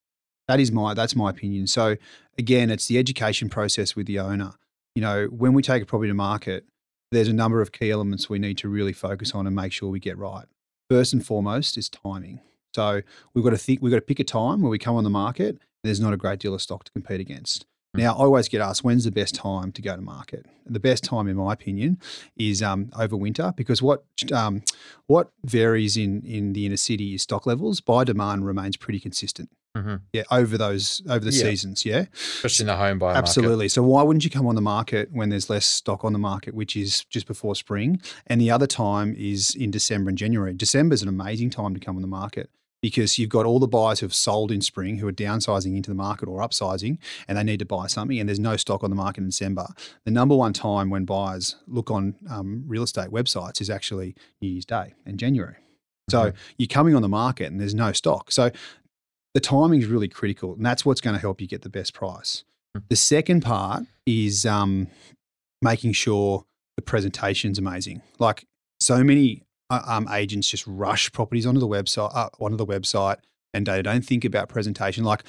That 0.47 0.59
is 0.59 0.71
my 0.71 0.93
that's 0.93 1.15
my 1.15 1.29
opinion. 1.29 1.67
So 1.67 1.95
again, 2.37 2.69
it's 2.69 2.87
the 2.87 2.97
education 2.97 3.49
process 3.49 3.95
with 3.95 4.05
the 4.05 4.19
owner. 4.19 4.53
You 4.95 5.01
know, 5.01 5.25
when 5.27 5.53
we 5.53 5.61
take 5.61 5.83
a 5.83 5.85
property 5.85 6.09
to 6.09 6.13
market, 6.13 6.65
there's 7.11 7.27
a 7.27 7.33
number 7.33 7.61
of 7.61 7.71
key 7.71 7.91
elements 7.91 8.29
we 8.29 8.39
need 8.39 8.57
to 8.59 8.69
really 8.69 8.93
focus 8.93 9.33
on 9.33 9.47
and 9.47 9.55
make 9.55 9.71
sure 9.71 9.89
we 9.89 9.99
get 9.99 10.17
right. 10.17 10.45
First 10.89 11.13
and 11.13 11.25
foremost 11.25 11.77
is 11.77 11.89
timing. 11.89 12.41
So 12.75 13.01
we've 13.33 13.43
got 13.43 13.51
to 13.51 13.57
think 13.57 13.81
we've 13.81 13.91
got 13.91 13.97
to 13.97 14.01
pick 14.01 14.19
a 14.19 14.23
time 14.23 14.61
where 14.61 14.69
we 14.69 14.79
come 14.79 14.95
on 14.95 15.03
the 15.03 15.09
market. 15.09 15.59
There's 15.83 15.99
not 15.99 16.13
a 16.13 16.17
great 16.17 16.39
deal 16.39 16.53
of 16.53 16.61
stock 16.61 16.83
to 16.85 16.91
compete 16.91 17.19
against. 17.19 17.65
Now, 17.93 18.13
I 18.13 18.19
always 18.19 18.47
get 18.47 18.61
asked, 18.61 18.85
when's 18.85 19.03
the 19.03 19.11
best 19.11 19.35
time 19.35 19.73
to 19.73 19.81
go 19.81 19.93
to 19.97 20.01
market? 20.01 20.45
And 20.65 20.73
the 20.73 20.79
best 20.79 21.03
time, 21.03 21.27
in 21.27 21.35
my 21.35 21.51
opinion, 21.51 21.99
is 22.37 22.63
um, 22.63 22.89
over 22.97 23.17
winter 23.17 23.53
because 23.57 23.81
what 23.81 24.05
um, 24.33 24.63
what 25.07 25.29
varies 25.43 25.97
in 25.97 26.23
in 26.25 26.53
the 26.53 26.65
inner 26.65 26.77
city 26.77 27.13
is 27.13 27.23
stock 27.23 27.45
levels. 27.45 27.81
Buy 27.81 28.05
demand 28.05 28.45
remains 28.45 28.77
pretty 28.77 28.99
consistent. 28.99 29.49
Mhm. 29.77 30.01
Yeah, 30.11 30.23
over 30.31 30.57
those 30.57 31.01
over 31.07 31.23
the 31.23 31.31
Yeah. 31.31 31.43
seasons. 31.43 31.85
Yeah, 31.85 32.05
Especially 32.13 32.63
in 32.63 32.67
the 32.67 32.75
home 32.75 32.99
buyer 32.99 33.13
market. 33.13 33.19
Absolutely. 33.29 33.69
So 33.69 33.81
why 33.83 34.03
wouldn't 34.03 34.25
you 34.25 34.29
come 34.29 34.45
on 34.45 34.55
the 34.55 34.61
market 34.61 35.09
when 35.13 35.29
there's 35.29 35.49
less 35.49 35.65
stock 35.65 36.03
on 36.03 36.11
the 36.11 36.19
market, 36.19 36.53
which 36.53 36.75
is 36.75 37.05
just 37.09 37.25
before 37.25 37.55
spring? 37.55 38.01
And 38.27 38.41
the 38.41 38.51
other 38.51 38.67
time 38.67 39.15
is 39.17 39.55
in 39.55 39.71
December 39.71 40.09
and 40.09 40.17
January. 40.17 40.53
December 40.53 40.93
is 40.93 41.01
an 41.01 41.07
amazing 41.07 41.51
time 41.51 41.73
to 41.73 41.79
come 41.79 41.95
on 41.95 42.01
the 42.01 42.07
market 42.09 42.49
because 42.81 43.17
you've 43.17 43.29
got 43.29 43.45
all 43.45 43.59
the 43.59 43.67
buyers 43.67 43.99
who 44.01 44.05
have 44.07 44.13
sold 44.13 44.51
in 44.51 44.59
spring 44.59 44.97
who 44.97 45.07
are 45.07 45.11
downsizing 45.13 45.77
into 45.77 45.89
the 45.89 45.95
market 45.95 46.27
or 46.27 46.41
upsizing 46.41 46.97
and 47.27 47.37
they 47.37 47.43
need 47.43 47.59
to 47.59 47.65
buy 47.65 47.87
something 47.87 48.19
and 48.19 48.27
there's 48.27 48.39
no 48.39 48.57
stock 48.57 48.83
on 48.83 48.89
the 48.89 48.95
market 48.95 49.21
in 49.21 49.27
December. 49.29 49.67
The 50.03 50.11
number 50.11 50.35
one 50.35 50.51
time 50.51 50.89
when 50.89 51.05
buyers 51.05 51.55
look 51.67 51.89
on 51.91 52.15
um, 52.29 52.63
real 52.67 52.83
estate 52.83 53.09
websites 53.11 53.61
is 53.61 53.69
actually 53.69 54.15
New 54.41 54.49
Year's 54.49 54.65
Day 54.65 54.95
and 55.05 55.17
January. 55.17 55.55
So 56.09 56.33
you're 56.57 56.67
coming 56.67 56.93
on 56.93 57.01
the 57.03 57.07
market 57.07 57.51
and 57.51 57.61
there's 57.61 57.75
no 57.75 57.93
stock. 57.93 58.33
So 58.33 58.51
the 59.33 59.39
timing 59.39 59.81
is 59.81 59.87
really 59.87 60.07
critical, 60.07 60.53
and 60.53 60.65
that's 60.65 60.85
what's 60.85 61.01
going 61.01 61.15
to 61.15 61.19
help 61.19 61.41
you 61.41 61.47
get 61.47 61.61
the 61.61 61.69
best 61.69 61.93
price. 61.93 62.43
The 62.89 62.95
second 62.95 63.41
part 63.41 63.83
is 64.05 64.45
um, 64.45 64.87
making 65.61 65.93
sure 65.93 66.45
the 66.75 66.81
presentation's 66.81 67.59
amazing. 67.59 68.01
Like 68.19 68.45
so 68.79 69.03
many 69.03 69.43
uh, 69.69 69.81
um, 69.85 70.07
agents 70.11 70.49
just 70.49 70.65
rush 70.67 71.11
properties 71.11 71.45
onto 71.45 71.59
the 71.59 71.67
website, 71.67 72.11
uh, 72.15 72.29
onto 72.39 72.57
the 72.57 72.65
website, 72.65 73.17
and 73.53 73.65
they 73.65 73.81
don't 73.81 74.05
think 74.05 74.25
about 74.25 74.49
presentation. 74.49 75.03
Like 75.03 75.23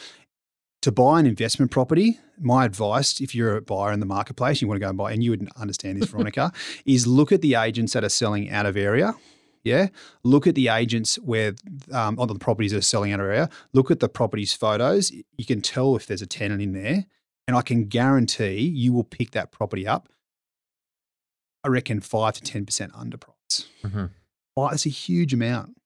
to 0.82 0.90
buy 0.92 1.20
an 1.20 1.26
investment 1.26 1.70
property, 1.70 2.18
my 2.38 2.64
advice, 2.64 3.20
if 3.20 3.34
you're 3.34 3.56
a 3.56 3.62
buyer 3.62 3.92
in 3.92 4.00
the 4.00 4.06
marketplace, 4.06 4.60
you 4.60 4.68
want 4.68 4.76
to 4.76 4.80
go 4.80 4.88
and 4.88 4.98
buy, 4.98 5.12
and 5.12 5.22
you 5.22 5.30
would 5.30 5.48
understand 5.56 6.00
this, 6.00 6.08
Veronica, 6.10 6.52
is 6.84 7.06
look 7.06 7.30
at 7.32 7.40
the 7.40 7.54
agents 7.54 7.92
that 7.92 8.04
are 8.04 8.08
selling 8.08 8.50
out 8.50 8.66
of 8.66 8.76
area 8.76 9.14
Yeah. 9.64 9.88
Look 10.24 10.46
at 10.46 10.54
the 10.54 10.68
agents 10.68 11.16
where 11.16 11.54
um, 11.92 12.18
on 12.18 12.28
the 12.28 12.34
properties 12.34 12.72
that 12.72 12.78
are 12.78 12.82
selling 12.82 13.12
out 13.12 13.20
of 13.20 13.26
area. 13.26 13.48
Look 13.72 13.90
at 13.90 14.00
the 14.00 14.08
properties 14.08 14.52
photos. 14.54 15.10
You 15.10 15.44
can 15.46 15.60
tell 15.60 15.94
if 15.96 16.06
there's 16.06 16.22
a 16.22 16.26
tenant 16.26 16.60
in 16.62 16.72
there, 16.72 17.06
and 17.46 17.56
I 17.56 17.62
can 17.62 17.84
guarantee 17.86 18.60
you 18.60 18.92
will 18.92 19.04
pick 19.04 19.30
that 19.32 19.52
property 19.52 19.86
up. 19.86 20.08
I 21.64 21.68
reckon 21.68 22.00
five 22.00 22.34
to 22.34 22.42
ten 22.42 22.66
percent 22.66 22.92
under 22.94 23.16
price. 23.16 23.68
Mhm. 23.84 24.10
Wow, 24.56 24.68
that's 24.70 24.86
a 24.86 24.90
huge 24.90 25.32
amount. 25.32 25.76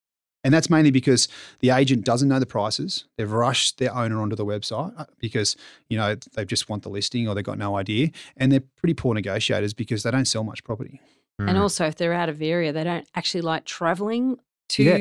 And 0.42 0.54
that's 0.54 0.70
mainly 0.70 0.92
because 0.92 1.26
the 1.58 1.70
agent 1.70 2.04
doesn't 2.04 2.28
know 2.28 2.38
the 2.38 2.46
prices. 2.46 3.04
They've 3.18 3.30
rushed 3.30 3.78
their 3.78 3.92
owner 3.92 4.20
onto 4.22 4.36
the 4.36 4.46
website 4.46 4.92
uh, 4.96 5.06
because, 5.18 5.56
you 5.88 5.98
know, 5.98 6.14
they 6.34 6.44
just 6.44 6.68
want 6.68 6.84
the 6.84 6.88
listing 6.88 7.26
or 7.26 7.34
they've 7.34 7.42
got 7.42 7.58
no 7.58 7.76
idea. 7.76 8.10
And 8.36 8.52
they're 8.52 8.62
pretty 8.76 8.94
poor 8.94 9.12
negotiators 9.12 9.74
because 9.74 10.04
they 10.04 10.10
don't 10.12 10.24
sell 10.24 10.44
much 10.44 10.62
property. 10.62 11.00
And 11.38 11.50
Mm. 11.50 11.60
also, 11.60 11.84
if 11.86 11.96
they're 11.96 12.14
out 12.14 12.28
of 12.28 12.40
area, 12.40 12.72
they 12.72 12.84
don't 12.84 13.06
actually 13.14 13.42
like 13.42 13.64
travelling 13.64 14.38
to 14.68 14.82
Yeah, 14.82 14.96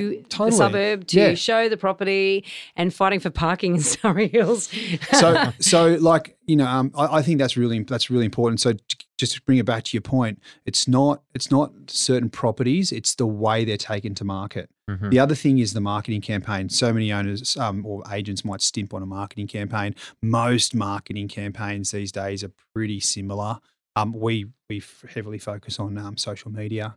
the 0.46 0.52
suburb 0.52 1.08
to 1.08 1.20
Yeah. 1.20 1.34
show 1.34 1.70
the 1.70 1.78
property 1.78 2.46
and 2.76 2.94
fighting 2.94 3.20
for 3.20 3.32
parking 3.32 3.76
in 3.76 3.82
Surry 3.82 4.28
Hills. 4.28 4.70
So, 5.14 5.52
so 5.60 5.96
like, 5.96 6.38
you 6.46 6.56
know, 6.56 6.68
um, 6.68 6.92
I, 6.96 7.18
I 7.18 7.22
think 7.24 7.40
that's 7.40 7.58
really, 7.58 7.82
that's 7.84 8.12
really 8.12 8.26
important. 8.26 8.60
So 8.62 8.74
just 9.18 9.34
to 9.34 9.42
bring 9.42 9.58
it 9.58 9.66
back 9.66 9.84
to 9.86 9.98
your 9.98 10.02
point, 10.04 10.40
it's 10.66 10.88
not, 10.88 11.24
it's 11.34 11.50
not 11.50 11.72
certain 11.88 12.30
properties, 12.30 12.92
it's 12.92 13.16
the 13.16 13.26
way 13.26 13.66
they're 13.66 13.76
taken 13.78 14.14
to 14.16 14.24
market. 14.24 14.70
Mhm. 14.88 15.10
The 15.10 15.18
other 15.20 15.34
thing 15.34 15.58
is 15.58 15.74
the 15.74 15.82
marketing 15.82 16.22
campaign. 16.22 16.70
So 16.70 16.94
many 16.94 17.12
owners 17.12 17.58
um, 17.58 17.84
or 17.88 18.04
agents 18.12 18.46
might 18.46 18.62
stimp 18.62 18.94
on 18.94 19.02
a 19.02 19.08
marketing 19.08 19.48
campaign. 19.48 19.96
Most 20.22 20.76
marketing 20.76 21.28
campaigns 21.28 21.90
these 21.90 22.12
days 22.12 22.44
are 22.44 22.52
pretty 22.76 23.00
similar. 23.00 23.58
Um, 23.96 24.14
we 24.14 24.48
we 24.70 24.82
heavily 25.14 25.38
focus 25.40 25.80
on 25.80 25.98
um, 25.98 26.18
social 26.18 26.52
media. 26.52 26.96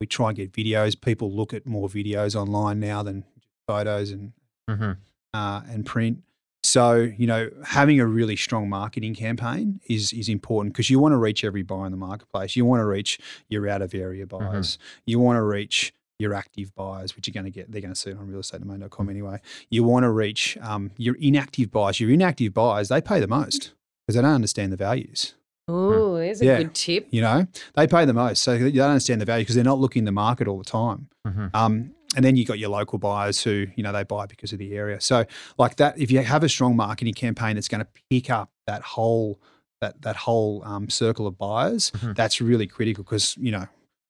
We 0.00 0.06
try 0.06 0.28
and 0.28 0.36
get 0.36 0.52
videos. 0.52 0.98
People 1.00 1.30
look 1.32 1.52
at 1.52 1.66
more 1.66 1.88
videos 1.88 2.34
online 2.34 2.80
now 2.80 3.02
than 3.02 3.24
photos 3.66 4.10
and 4.10 4.32
Mhm. 4.70 4.96
uh, 5.34 5.62
and 5.68 5.84
print. 5.84 6.22
So 6.62 6.94
you 6.94 7.26
know, 7.26 7.50
having 7.64 8.00
a 8.00 8.06
really 8.06 8.36
strong 8.36 8.68
marketing 8.68 9.14
campaign 9.14 9.80
is 9.88 10.12
is 10.12 10.28
important 10.28 10.72
because 10.74 10.88
you 10.90 10.98
want 10.98 11.12
to 11.12 11.16
reach 11.18 11.42
every 11.44 11.62
buyer 11.62 11.86
in 11.86 11.90
the 11.92 11.98
marketplace. 11.98 12.56
You 12.56 12.64
want 12.64 12.80
to 12.80 12.86
reach 12.86 13.18
your 13.48 13.68
out 13.68 13.82
of 13.82 13.94
area 13.94 14.26
buyers. 14.26 14.78
You 15.06 15.18
want 15.18 15.36
to 15.38 15.42
reach 15.42 15.92
your 16.18 16.34
active 16.34 16.74
buyers, 16.74 17.16
which 17.16 17.26
you're 17.26 17.32
going 17.32 17.46
to 17.46 17.50
get. 17.50 17.72
They're 17.72 17.80
going 17.80 17.94
to 17.94 17.98
see 17.98 18.10
it 18.10 18.18
on 18.18 18.28
realestatedomain.com 18.28 19.08
anyway. 19.08 19.40
You 19.70 19.84
want 19.84 20.04
to 20.04 20.10
reach 20.10 20.58
um, 20.60 20.90
your 20.98 21.14
inactive 21.16 21.70
buyers. 21.70 21.98
Your 21.98 22.10
inactive 22.10 22.52
buyers, 22.52 22.88
they 22.90 23.00
pay 23.00 23.20
the 23.20 23.26
most 23.26 23.72
because 24.06 24.16
they 24.16 24.20
don't 24.22 24.34
understand 24.34 24.70
the 24.70 24.76
values. 24.76 25.34
Oh, 25.70 26.16
there's 26.16 26.40
a 26.40 26.44
Yeah. 26.46 26.58
good 26.58 26.74
tip. 26.74 27.06
You 27.10 27.20
know, 27.22 27.46
they 27.74 27.86
pay 27.86 28.04
the 28.04 28.12
most, 28.12 28.42
so 28.42 28.56
they 28.58 28.70
don't 28.72 28.90
understand 28.90 29.20
the 29.20 29.24
value 29.24 29.42
because 29.44 29.54
they're 29.54 29.64
not 29.64 29.78
looking 29.78 30.00
in 30.00 30.04
the 30.04 30.12
market 30.12 30.48
all 30.48 30.58
the 30.58 30.64
time. 30.64 31.08
Mhm. 31.26 31.50
Um, 31.54 31.94
and 32.16 32.24
then 32.24 32.34
you 32.36 32.44
got 32.44 32.58
your 32.58 32.70
local 32.70 32.98
buyers 32.98 33.42
who, 33.42 33.66
you 33.76 33.82
know, 33.82 33.92
they 33.92 34.02
buy 34.02 34.26
because 34.26 34.52
of 34.52 34.58
the 34.58 34.74
area. 34.74 35.00
So 35.00 35.24
like 35.58 35.76
that, 35.76 35.96
if 35.98 36.10
you 36.10 36.18
have 36.22 36.42
a 36.42 36.48
strong 36.48 36.74
marketing 36.76 37.14
campaign 37.14 37.54
that's 37.54 37.68
going 37.68 37.84
to 37.84 37.88
pick 38.10 38.30
up 38.30 38.50
that 38.66 38.82
whole 38.82 39.40
that 39.80 40.02
that 40.02 40.16
whole 40.16 40.62
um, 40.64 40.90
circle 40.90 41.26
of 41.26 41.38
buyers, 41.38 41.90
Mhm. 41.92 42.14
that's 42.14 42.40
really 42.40 42.66
critical 42.66 43.02
because 43.04 43.36
you 43.38 43.50
know 43.50 43.66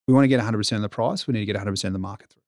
we 0.08 0.14
want 0.14 0.24
to 0.24 0.28
get 0.28 0.38
100 0.38 0.58
percent 0.58 0.78
of 0.78 0.82
the 0.82 0.88
price. 0.88 1.26
We 1.28 1.32
need 1.32 1.40
to 1.40 1.46
get 1.46 1.54
100 1.56 1.72
percent 1.72 1.90
of 1.90 1.92
the 1.92 1.98
market 2.00 2.30
through. 2.30 2.42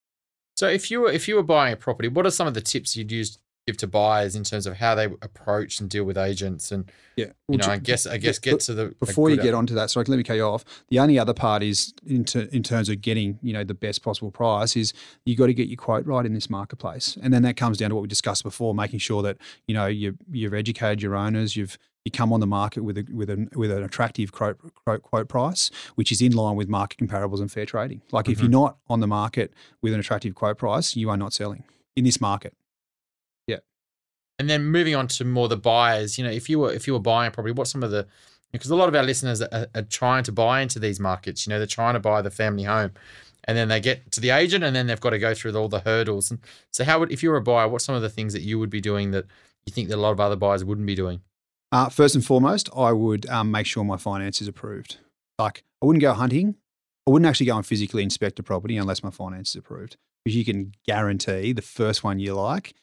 So 0.57 0.69
if 0.69 0.91
you 0.91 1.03
were 1.03 1.13
if 1.13 1.29
you 1.29 1.37
were 1.37 1.43
buying 1.45 1.73
a 1.73 1.77
property, 1.77 2.09
what 2.09 2.27
are 2.27 2.31
some 2.31 2.47
of 2.49 2.55
the 2.55 2.61
tips 2.61 2.97
you'd 2.97 3.13
use 3.13 3.39
give 3.67 3.77
to 3.77 3.87
buyers 3.87 4.35
in 4.35 4.43
terms 4.43 4.67
of 4.67 4.77
how 4.77 4.95
they 4.95 5.05
approach 5.05 5.79
and 5.81 5.89
deal 5.89 6.05
with 6.05 6.19
agents 6.19 6.73
and 6.73 6.91
Yeah. 7.17 7.27
you 7.49 7.59
know 7.59 7.67
I 7.67 7.79
guess 7.79 8.07
I 8.07 8.19
guess 8.19 8.39
get 8.39 8.61
to 8.61 8.75
the 8.75 8.95
before 8.99 9.31
you 9.31 9.37
get 9.37 9.55
onto 9.55 9.75
that, 9.75 9.91
sorry, 9.91 10.07
let 10.09 10.17
me 10.17 10.23
cut 10.23 10.37
you 10.37 10.45
off. 10.45 10.65
The 10.89 10.99
only 10.99 11.19
other 11.19 11.35
part 11.35 11.63
is 11.63 11.95
in, 12.05 12.25
ter- 12.25 12.49
in 12.53 12.63
terms 12.63 12.89
of 12.89 13.01
getting 13.01 13.39
you 13.43 13.53
know 13.53 13.65
the 13.65 13.75
best 13.75 14.03
possible 14.03 14.31
price 14.31 14.77
is 14.77 14.93
you 15.25 15.37
got 15.37 15.47
to 15.47 15.55
get 15.55 15.69
your 15.69 15.77
quote 15.77 16.07
right 16.07 16.27
in 16.27 16.35
this 16.35 16.51
marketplace, 16.51 17.17
and 17.23 17.33
then 17.33 17.43
that 17.43 17.57
comes 17.57 17.79
down 17.79 17.91
to 17.91 17.95
what 17.95 18.03
we 18.03 18.09
discussed 18.09 18.43
before, 18.43 18.75
making 18.75 18.99
sure 18.99 19.23
that 19.23 19.37
you 19.67 19.75
know 19.75 19.87
you 19.87 20.17
you've 20.31 20.55
educated 20.55 21.03
your 21.03 21.15
owners, 21.15 21.57
you've 21.57 21.79
you 22.05 22.11
come 22.11 22.33
on 22.33 22.41
the 22.41 22.47
market 22.47 22.83
with 22.83 22.99
a, 22.99 23.07
with 23.13 23.31
an 23.31 23.49
with 23.55 23.71
an 23.71 23.83
attractive 23.83 24.33
quote, 24.33 24.59
quote 24.85 25.03
quote 25.03 25.29
price, 25.29 25.71
which 25.95 26.11
is 26.11 26.21
in 26.21 26.33
line 26.33 26.57
with 26.57 26.69
market 26.69 26.99
comparables 26.99 27.41
and 27.41 27.53
fair 27.53 27.67
trading. 27.67 28.03
Like 28.11 28.29
if 28.29 28.41
you're 28.41 28.47
mm-hmm. 28.47 28.53
not 28.53 28.79
on 28.89 29.01
the 29.01 29.07
market 29.07 29.53
with 29.81 29.93
an 29.95 30.01
attractive 30.01 30.35
quote 30.35 30.59
price, 30.59 30.97
you 30.97 31.11
are 31.11 31.17
not 31.17 31.33
selling 31.33 31.65
in 31.95 32.05
this 32.05 32.21
market. 32.21 32.55
And 34.43 34.51
then 34.51 34.65
moving 34.65 34.97
on 34.97 35.07
to 35.07 35.25
more 35.25 35.47
the 35.47 35.57
buyers, 35.57 36.19
you 36.19 36.25
know, 36.25 36.31
if 36.33 36.51
you 36.51 36.59
were 36.59 36.73
if 36.73 36.89
you 36.89 36.95
were 36.95 36.99
buying 36.99 37.29
a 37.29 37.31
property, 37.31 37.53
what's 37.53 37.71
some 37.71 37.85
of 37.85 37.93
the 37.93 38.09
because 38.51 38.71
a 38.71 38.75
lot 38.75 38.89
of 38.89 38.95
our 38.97 39.05
listeners 39.05 39.41
are, 39.41 39.69
are 39.73 39.83
trying 39.83 40.25
to 40.25 40.33
buy 40.33 40.63
into 40.63 40.81
these 40.81 40.99
markets. 40.99 41.47
You 41.47 41.53
know, 41.53 41.59
they're 41.59 41.67
trying 41.69 41.95
to 41.95 42.01
buy 42.01 42.23
the 42.23 42.31
family 42.33 42.65
home, 42.65 42.91
and 43.45 43.57
then 43.57 43.69
they 43.69 43.79
get 43.79 44.11
to 44.11 44.21
the 44.21 44.31
agent, 44.31 44.65
and 44.65 44.75
then 44.75 44.89
they've 44.89 45.01
got 45.01 45.11
to 45.11 45.21
go 45.21 45.33
through 45.33 45.55
all 45.55 45.69
the 45.69 45.79
hurdles. 45.79 46.33
And 46.33 46.41
so, 46.73 46.83
how 46.83 46.99
would 46.99 47.13
if 47.13 47.23
you 47.23 47.31
were 47.31 47.37
a 47.37 47.41
buyer, 47.41 47.69
what's 47.69 47.85
some 47.85 47.95
of 47.95 48.03
the 48.03 48.09
things 48.09 48.33
that 48.33 48.43
you 48.43 48.59
would 48.59 48.69
be 48.69 48.81
doing 48.81 49.13
that 49.13 49.27
you 49.65 49.73
think 49.73 49.89
that 49.91 49.95
a 49.95 50.03
lot 50.03 50.11
of 50.11 50.19
other 50.19 50.35
buyers 50.35 50.65
wouldn't 50.65 50.89
be 50.89 50.97
doing? 50.97 51.21
Uh, 51.71 51.89
first 51.89 52.17
and 52.17 52.27
foremost, 52.27 52.69
I 52.77 52.91
would 52.91 53.29
um, 53.31 53.53
make 53.53 53.67
sure 53.67 53.85
my 53.85 53.97
finance 53.97 54.43
is 54.43 54.49
approved. 54.49 54.97
Like, 55.39 55.63
I 55.81 55.87
wouldn't 55.87 56.03
go 56.03 56.15
hunting. 56.15 56.57
I 57.07 57.13
wouldn't 57.13 57.29
actually 57.29 57.47
go 57.47 57.59
and 57.59 57.65
physically 57.65 58.03
inspect 58.03 58.41
a 58.41 58.43
property 58.43 58.77
unless 58.77 59.05
my 59.05 59.11
finance 59.11 59.51
is 59.51 59.57
approved. 59.57 59.99
Because 60.25 60.37
you 60.37 60.45
can 60.45 60.73
guarantee 60.85 61.53
the 61.53 61.63
first 61.63 62.03
one 62.03 62.19
you 62.19 62.35
like, 62.35 62.75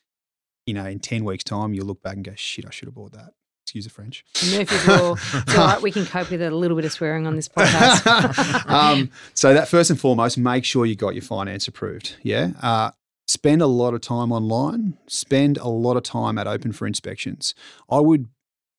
you 0.70 0.76
know, 0.76 0.86
in 0.86 1.00
10 1.00 1.26
weeks' 1.26 1.44
time, 1.44 1.74
you'll 1.74 1.88
look 1.88 2.04
back 2.04 2.14
and 2.16 2.24
go, 2.24 2.34
shit, 2.36 2.64
I 2.64 2.70
should 2.70 2.88
have 2.88 2.94
bought 2.94 3.14
that. 3.14 3.32
Excuse 3.66 3.86
the 3.86 3.90
French. 3.90 4.24
Murphy's 4.52 4.88
Law. 4.88 5.16
It's 5.34 5.56
all 5.56 5.66
right. 5.66 5.82
We 5.82 5.92
can 5.92 6.06
cope 6.06 6.30
with 6.30 6.44
a 6.44 6.52
little 6.52 6.76
bit 6.76 6.86
of 6.86 6.92
swearing 6.92 7.26
on 7.26 7.36
this 7.36 7.48
podcast. 7.58 8.70
um, 8.70 9.10
so 9.34 9.56
that 9.56 9.68
first 9.68 9.90
and 9.90 10.00
foremost, 10.00 10.38
make 10.38 10.64
sure 10.66 10.86
you 10.86 10.96
got 10.96 11.16
your 11.16 11.24
finance 11.24 11.68
approved. 11.68 12.18
Yeah. 12.22 12.52
Uh, 12.62 12.92
spend 13.28 13.64
a 13.64 13.68
lot 13.68 13.96
of 13.96 14.02
time 14.02 14.32
online. 14.32 14.98
Spend 15.08 15.58
a 15.58 15.70
lot 15.70 15.98
of 15.98 16.04
time 16.04 16.38
at 16.38 16.46
open 16.46 16.72
for 16.72 16.86
inspections. 16.86 17.56
I 17.90 18.00
would. 18.00 18.28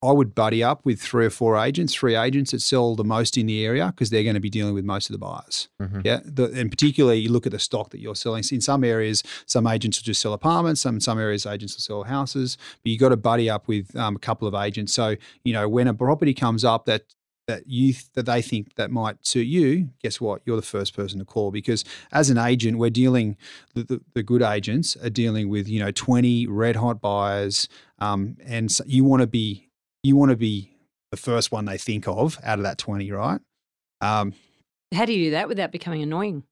I 0.03 0.13
would 0.13 0.35
buddy 0.35 0.63
up 0.63 0.85
with 0.87 0.99
three 1.01 1.27
or 1.27 1.31
four 1.31 1.59
agents, 1.59 1.95
three 1.95 2.17
agents 2.17 2.53
that 2.53 2.63
sell 2.63 2.97
the 2.97 3.05
most 3.05 3.37
in 3.37 3.47
the 3.47 3.65
area 3.67 3.89
because 3.89 4.09
they're 4.09 4.23
going 4.23 4.35
to 4.35 4.41
be 4.41 4.49
dealing 4.49 4.73
with 4.73 4.85
most 4.85 5.11
of 5.11 5.13
the 5.13 5.19
buyers. 5.19 5.69
Mhm. 5.81 6.03
Yeah, 6.05 6.21
the, 6.25 6.45
and 6.47 6.71
particularly 6.71 7.19
you 7.19 7.31
look 7.31 7.45
at 7.45 7.53
the 7.53 7.59
stock 7.59 7.91
that 7.91 8.01
you're 8.01 8.15
selling. 8.15 8.43
In 8.51 8.63
some 8.63 8.83
areas, 8.83 9.23
some 9.45 9.67
agents 9.67 9.99
will 9.99 10.05
just 10.05 10.23
sell 10.23 10.33
apartments. 10.33 10.81
Some 10.81 11.01
some 11.01 11.19
areas, 11.19 11.45
agents 11.45 11.77
will 11.77 11.83
sell 11.83 12.03
houses. 12.05 12.57
But 12.83 12.93
you 12.93 12.99
got 12.99 13.11
to 13.11 13.19
buddy 13.19 13.51
up 13.51 13.69
with 13.69 13.95
um, 13.95 14.17
a 14.17 14.19
couple 14.19 14.49
of 14.49 14.55
agents. 14.55 14.95
So 14.95 15.17
you 15.45 15.53
know 15.53 15.69
when 15.69 15.87
a 15.87 15.93
property 15.93 16.33
comes 16.33 16.65
up 16.65 16.87
that 16.87 17.03
that 17.47 17.67
you 17.67 17.93
that 18.15 18.25
they 18.25 18.41
think 18.41 18.77
that 18.77 18.91
might 18.91 19.27
suit 19.27 19.47
you, 19.47 19.91
guess 20.03 20.19
what? 20.21 20.41
You're 20.47 20.57
the 20.57 20.63
first 20.63 20.95
person 20.97 21.19
to 21.19 21.25
call 21.27 21.51
because 21.51 21.85
as 22.13 22.31
an 22.31 22.39
agent, 22.39 22.79
we're 22.79 22.91
dealing 22.91 23.37
the, 23.75 23.83
the, 23.83 24.01
the 24.15 24.23
good 24.23 24.41
agents 24.41 24.97
are 24.97 25.11
dealing 25.11 25.51
with 25.51 25.69
you 25.69 25.81
know 25.81 25.91
20 25.91 26.47
red 26.47 26.77
hot 26.77 27.01
buyers, 27.03 27.69
um, 27.99 28.37
and 28.47 28.71
so 28.73 28.83
you 28.87 29.05
want 29.05 29.21
to 29.21 29.27
be 29.27 29.67
you 30.03 30.17
want 30.17 30.31
to 30.31 30.37
be 30.37 30.71
the 31.11 31.17
first 31.17 31.53
one 31.53 31.65
they 31.65 31.79
think 31.79 32.07
of 32.09 32.39
out 32.43 32.59
of 32.59 32.65
that 32.65 32.79
20, 32.79 33.11
right? 33.13 33.41
Um, 34.01 34.35
How 34.95 35.05
do 35.05 35.13
you 35.13 35.27
do 35.27 35.31
that 35.33 35.49
without 35.49 35.73
becoming 35.73 36.03
annoying? 36.03 36.45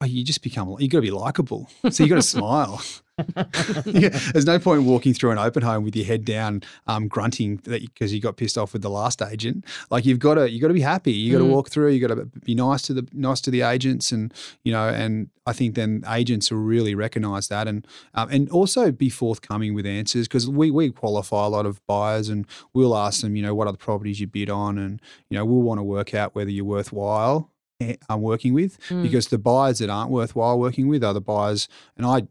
Oh, 0.00 0.06
you 0.06 0.24
just 0.24 0.42
become 0.42 0.74
you 0.78 0.88
got 0.88 0.98
to 0.98 1.02
be 1.02 1.10
likable. 1.10 1.68
So 1.90 2.02
you 2.04 2.08
got 2.08 2.16
to 2.16 2.22
smile. 2.38 2.82
Yeah, 3.84 4.08
There's 4.32 4.46
no 4.46 4.58
point 4.58 4.84
walking 4.84 5.12
through 5.12 5.30
an 5.32 5.36
open 5.38 5.62
home 5.62 5.84
with 5.84 5.94
your 5.94 6.06
head 6.06 6.24
down, 6.24 6.62
um, 6.86 7.06
grunting 7.06 7.56
because 7.56 8.14
you 8.14 8.20
got 8.20 8.38
pissed 8.38 8.56
off 8.56 8.72
with 8.72 8.80
the 8.80 8.88
last 8.88 9.20
agent. 9.20 9.66
Like 9.90 10.06
you've 10.06 10.18
got 10.20 10.34
to 10.34 10.50
you 10.50 10.58
got 10.58 10.68
to 10.68 10.74
be 10.74 10.80
happy. 10.80 11.12
You 11.12 11.32
got 11.32 11.38
to 11.40 11.44
Mm. 11.44 11.50
walk 11.50 11.68
through. 11.68 11.90
You 11.90 12.00
got 12.06 12.14
to 12.14 12.24
be 12.44 12.54
nice 12.54 12.80
to 12.82 12.94
the 12.94 13.06
nice 13.12 13.42
to 13.42 13.50
the 13.50 13.60
agents, 13.60 14.10
and 14.10 14.32
you 14.64 14.72
know. 14.72 14.88
And 14.88 15.28
I 15.44 15.52
think 15.52 15.74
then 15.74 16.02
agents 16.08 16.50
will 16.50 16.60
really 16.60 16.94
recognise 16.94 17.48
that, 17.48 17.68
and 17.68 17.86
um, 18.14 18.30
and 18.30 18.48
also 18.48 18.90
be 18.90 19.10
forthcoming 19.10 19.74
with 19.74 19.84
answers 19.84 20.26
because 20.26 20.48
we 20.48 20.70
we 20.70 20.90
qualify 20.90 21.44
a 21.44 21.48
lot 21.50 21.66
of 21.66 21.84
buyers, 21.86 22.30
and 22.30 22.46
we'll 22.72 22.96
ask 22.96 23.20
them, 23.20 23.36
you 23.36 23.42
know, 23.42 23.54
what 23.54 23.66
are 23.66 23.72
the 23.72 23.78
properties 23.78 24.18
you 24.20 24.28
bid 24.28 24.48
on, 24.48 24.78
and 24.78 25.02
you 25.28 25.36
know, 25.36 25.44
we'll 25.44 25.60
want 25.60 25.78
to 25.78 25.82
work 25.84 26.14
out 26.14 26.34
whether 26.34 26.50
you're 26.50 26.64
worthwhile. 26.64 27.50
Eh, 27.80 27.96
I'm 28.08 28.20
working 28.22 28.52
with 28.54 28.78
Mm. 28.88 29.02
because 29.02 29.28
the 29.28 29.38
buyers 29.38 29.78
that 29.78 29.90
aren't 29.90 30.10
worthwhile 30.10 30.58
working 30.58 30.88
with 30.88 31.02
are 31.04 31.14
the 31.14 31.20
buyers, 31.20 31.68
and 31.96 32.06
I 32.06 32.28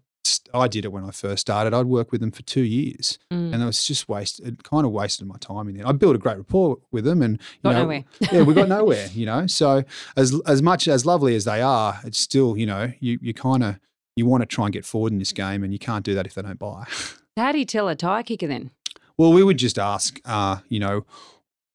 I 0.53 0.67
did 0.67 0.83
it 0.85 0.91
when 0.91 1.03
I 1.05 1.11
first 1.11 1.41
started. 1.41 1.73
I'd 1.73 1.85
work 1.85 2.11
with 2.11 2.21
them 2.21 2.31
for 2.31 2.41
two 2.43 2.61
years, 2.63 3.17
Mm. 3.31 3.53
and 3.53 3.63
it 3.63 3.65
was 3.65 3.83
just 3.83 4.09
wasted. 4.09 4.47
It 4.47 4.63
kind 4.63 4.85
of 4.85 4.91
wasted 4.91 5.27
my 5.27 5.37
time 5.39 5.69
in 5.69 5.77
there. 5.77 5.87
I 5.87 5.91
built 5.93 6.15
a 6.15 6.19
great 6.19 6.37
rapport 6.37 6.77
with 6.91 7.05
them, 7.05 7.21
and 7.21 7.33
you 7.37 7.59
Got 7.63 7.73
know, 7.73 7.81
nowhere. 7.83 8.03
yeah, 8.31 8.41
we 8.43 8.53
got 8.53 8.67
nowhere. 8.77 9.07
You 9.13 9.25
know, 9.25 9.47
so 9.47 9.83
as 10.15 10.39
as 10.45 10.61
much 10.61 10.87
as 10.87 11.05
lovely 11.05 11.35
as 11.35 11.45
they 11.45 11.61
are, 11.61 11.99
it's 12.03 12.19
still 12.19 12.57
you 12.57 12.65
know 12.65 12.91
you 12.99 13.17
you 13.21 13.33
kind 13.33 13.63
of 13.63 13.79
you 14.15 14.25
want 14.25 14.41
to 14.41 14.45
try 14.45 14.65
and 14.65 14.73
get 14.73 14.85
forward 14.85 15.13
in 15.13 15.19
this 15.19 15.31
game, 15.33 15.63
and 15.63 15.71
you 15.73 15.79
can't 15.79 16.03
do 16.05 16.13
that 16.15 16.25
if 16.27 16.33
they 16.35 16.41
don't 16.41 16.59
buy. 16.59 16.85
How 17.37 17.51
do 17.53 17.57
you 17.59 17.65
tell 17.65 17.87
a 17.87 17.95
tire 17.95 18.23
kicker 18.23 18.47
then? 18.47 18.71
Well, 19.17 19.31
we 19.31 19.43
would 19.43 19.57
just 19.57 19.79
ask, 19.79 20.19
uh, 20.25 20.57
you 20.67 20.79
know, 20.79 21.05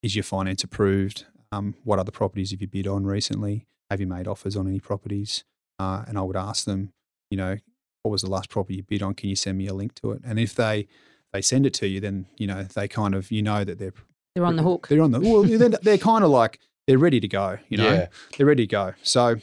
is 0.02 0.14
your 0.14 0.22
finance 0.24 0.62
approved? 0.62 1.24
Um, 1.54 1.74
what 1.84 1.98
other 1.98 2.10
properties 2.12 2.50
have 2.50 2.60
you 2.60 2.66
bid 2.68 2.86
on 2.86 3.04
recently? 3.04 3.66
Have 3.90 4.00
you 4.00 4.06
made 4.06 4.26
offers 4.26 4.56
on 4.56 4.66
any 4.66 4.80
properties? 4.80 5.44
Uh, 5.78 6.04
and 6.06 6.18
I 6.18 6.22
would 6.22 6.36
ask 6.36 6.64
them, 6.64 6.92
you 7.30 7.36
know, 7.36 7.56
what 8.02 8.10
was 8.12 8.22
the 8.22 8.30
last 8.30 8.48
property 8.50 8.76
you 8.76 8.82
bid 8.82 9.02
on? 9.02 9.14
Can 9.14 9.28
you 9.28 9.36
send 9.36 9.58
me 9.58 9.66
a 9.66 9.74
link 9.74 9.94
to 9.96 10.12
it? 10.12 10.22
And 10.24 10.38
if 10.38 10.54
they 10.54 10.86
they 11.32 11.42
send 11.42 11.66
it 11.66 11.74
to 11.74 11.88
you, 11.88 12.00
then 12.00 12.26
you 12.36 12.46
know 12.46 12.62
they 12.64 12.86
kind 12.88 13.14
of 13.14 13.30
you 13.30 13.42
know 13.42 13.64
that 13.64 13.78
they're 13.78 13.92
They're 14.34 14.44
on 14.44 14.56
the 14.56 14.62
hook. 14.62 14.88
They're 14.88 15.02
on 15.02 15.10
the 15.12 15.20
well. 15.20 15.42
They're, 15.42 15.68
they're 15.82 15.98
kind 15.98 16.24
of 16.24 16.30
like 16.30 16.60
they're 16.86 16.98
ready 16.98 17.20
to 17.20 17.28
go. 17.28 17.58
You 17.68 17.78
know, 17.78 17.92
Yeah. 17.92 18.06
they're 18.36 18.46
ready 18.46 18.66
to 18.66 18.70
go. 18.70 18.92
So 19.02 19.36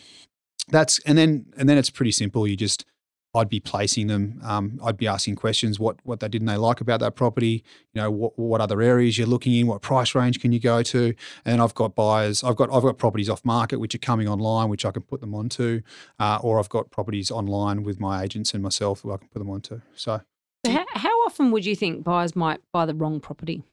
that's 0.69 0.99
and 0.99 1.17
then 1.17 1.45
and 1.57 1.67
then 1.67 1.77
it's 1.77 1.89
pretty 1.89 2.11
simple. 2.11 2.47
You 2.47 2.55
just 2.55 2.85
I'd 3.33 3.47
be 3.47 3.61
placing 3.61 4.07
them. 4.07 4.41
Um, 4.43 4.79
I'd 4.83 4.97
be 4.97 5.07
asking 5.07 5.35
questions 5.35 5.79
what 5.79 5.97
what 6.03 6.19
they 6.19 6.27
didn't 6.27 6.47
they 6.47 6.57
like 6.57 6.81
about 6.81 6.99
that 6.99 7.15
property. 7.15 7.63
You 7.93 8.01
know 8.01 8.11
what 8.11 8.37
what 8.37 8.59
other 8.59 8.81
areas 8.81 9.17
you're 9.17 9.27
looking 9.27 9.55
in. 9.55 9.67
What 9.67 9.81
price 9.81 10.13
range 10.13 10.41
can 10.41 10.51
you 10.51 10.59
go 10.59 10.83
to? 10.83 11.13
And 11.45 11.61
I've 11.61 11.73
got 11.73 11.95
buyers. 11.95 12.43
I've 12.43 12.57
got 12.57 12.73
I've 12.73 12.83
got 12.83 12.97
properties 12.97 13.29
off 13.29 13.45
market 13.45 13.79
which 13.79 13.95
are 13.95 13.99
coming 13.99 14.27
online 14.27 14.69
which 14.69 14.85
I 14.85 14.91
can 14.91 15.03
put 15.03 15.21
them 15.21 15.33
onto, 15.33 15.81
uh, 16.19 16.39
or 16.41 16.59
I've 16.59 16.69
got 16.69 16.91
properties 16.91 17.31
online 17.31 17.83
with 17.83 17.99
my 17.99 18.21
agents 18.23 18.53
and 18.53 18.61
myself 18.61 19.01
who 19.01 19.13
I 19.13 19.17
can 19.17 19.29
put 19.29 19.39
them 19.39 19.49
onto. 19.49 19.79
So 19.95 20.21
So 20.65 20.71
how, 20.73 20.85
how 20.93 21.09
often 21.25 21.51
would 21.51 21.65
you 21.65 21.75
think 21.75 22.03
buyers 22.03 22.35
might 22.35 22.59
buy 22.73 22.85
the 22.85 22.93
wrong 22.93 23.21
property? 23.21 23.63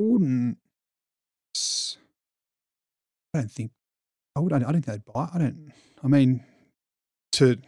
I 0.00 0.04
wouldn't. 0.04 0.56
I 3.34 3.38
don't 3.40 3.50
think. 3.50 3.70
I 4.34 4.40
would. 4.40 4.52
I 4.54 4.58
don't 4.58 4.72
think 4.72 4.86
they'd 4.86 5.04
buy. 5.04 5.28
I 5.34 5.38
don't. 5.38 5.72
I 6.02 6.08
mean, 6.08 6.42
to 7.32 7.58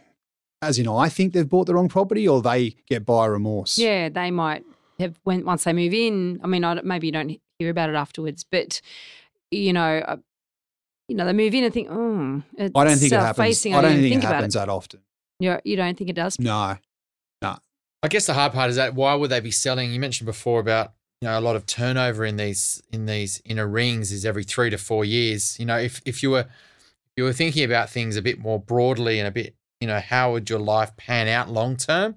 as 0.61 0.79
in, 0.79 0.87
I 0.87 1.09
think 1.09 1.33
they've 1.33 1.47
bought 1.47 1.67
the 1.67 1.75
wrong 1.75 1.89
property, 1.89 2.27
or 2.27 2.41
they 2.41 2.75
get 2.87 3.05
buyer 3.05 3.31
remorse. 3.31 3.77
Yeah, 3.77 4.09
they 4.09 4.31
might 4.31 4.63
have 4.99 5.19
went 5.25 5.45
once 5.45 5.63
they 5.63 5.73
move 5.73 5.93
in. 5.93 6.39
I 6.43 6.47
mean, 6.47 6.63
I 6.63 6.81
maybe 6.81 7.07
you 7.07 7.13
don't 7.13 7.39
hear 7.59 7.69
about 7.69 7.89
it 7.89 7.95
afterwards, 7.95 8.43
but 8.43 8.81
you 9.51 9.73
know, 9.73 9.99
uh, 9.99 10.17
you 11.07 11.15
know, 11.15 11.25
they 11.25 11.33
move 11.33 11.53
in 11.53 11.63
and 11.63 11.73
think, 11.73 11.87
oh, 11.91 12.41
it's 12.57 12.71
I 12.75 12.83
don't 12.83 12.97
think 12.97 13.11
it 13.11 13.19
happens. 13.19 13.65
I 13.65 13.69
don't 13.69 13.83
didn't 13.83 14.01
think, 14.01 14.13
think 14.13 14.23
it 14.23 14.25
about 14.25 14.35
happens 14.35 14.53
that 14.55 14.69
often. 14.69 15.01
You're, 15.39 15.61
you 15.63 15.75
don't 15.75 15.97
think 15.97 16.09
it 16.09 16.15
does? 16.15 16.39
No. 16.39 16.77
No. 17.41 17.57
I 18.01 18.07
guess 18.07 18.25
the 18.25 18.33
hard 18.33 18.53
part 18.53 18.69
is 18.69 18.77
that 18.77 18.95
why 18.95 19.13
would 19.15 19.29
they 19.29 19.39
be 19.39 19.51
selling? 19.51 19.91
You 19.91 19.99
mentioned 19.99 20.25
before 20.25 20.59
about 20.59 20.93
you 21.21 21.27
know 21.27 21.37
a 21.37 21.41
lot 21.41 21.55
of 21.55 21.65
turnover 21.65 22.25
in 22.25 22.37
these 22.37 22.81
in 22.91 23.05
these 23.05 23.41
inner 23.45 23.67
rings 23.67 24.11
is 24.11 24.25
every 24.25 24.43
three 24.43 24.69
to 24.69 24.77
four 24.77 25.05
years. 25.05 25.59
You 25.59 25.65
know, 25.65 25.77
if 25.77 26.01
if 26.05 26.23
you 26.23 26.31
were 26.31 26.41
if 26.41 26.74
you 27.15 27.23
were 27.23 27.33
thinking 27.33 27.63
about 27.63 27.89
things 27.89 28.15
a 28.17 28.21
bit 28.21 28.39
more 28.39 28.59
broadly 28.59 29.19
and 29.19 29.27
a 29.27 29.31
bit 29.31 29.55
you 29.81 29.87
know 29.87 29.99
how 29.99 30.31
would 30.33 30.49
your 30.49 30.59
life 30.59 30.95
pan 30.97 31.27
out 31.27 31.49
long 31.49 31.77
term, 31.77 32.15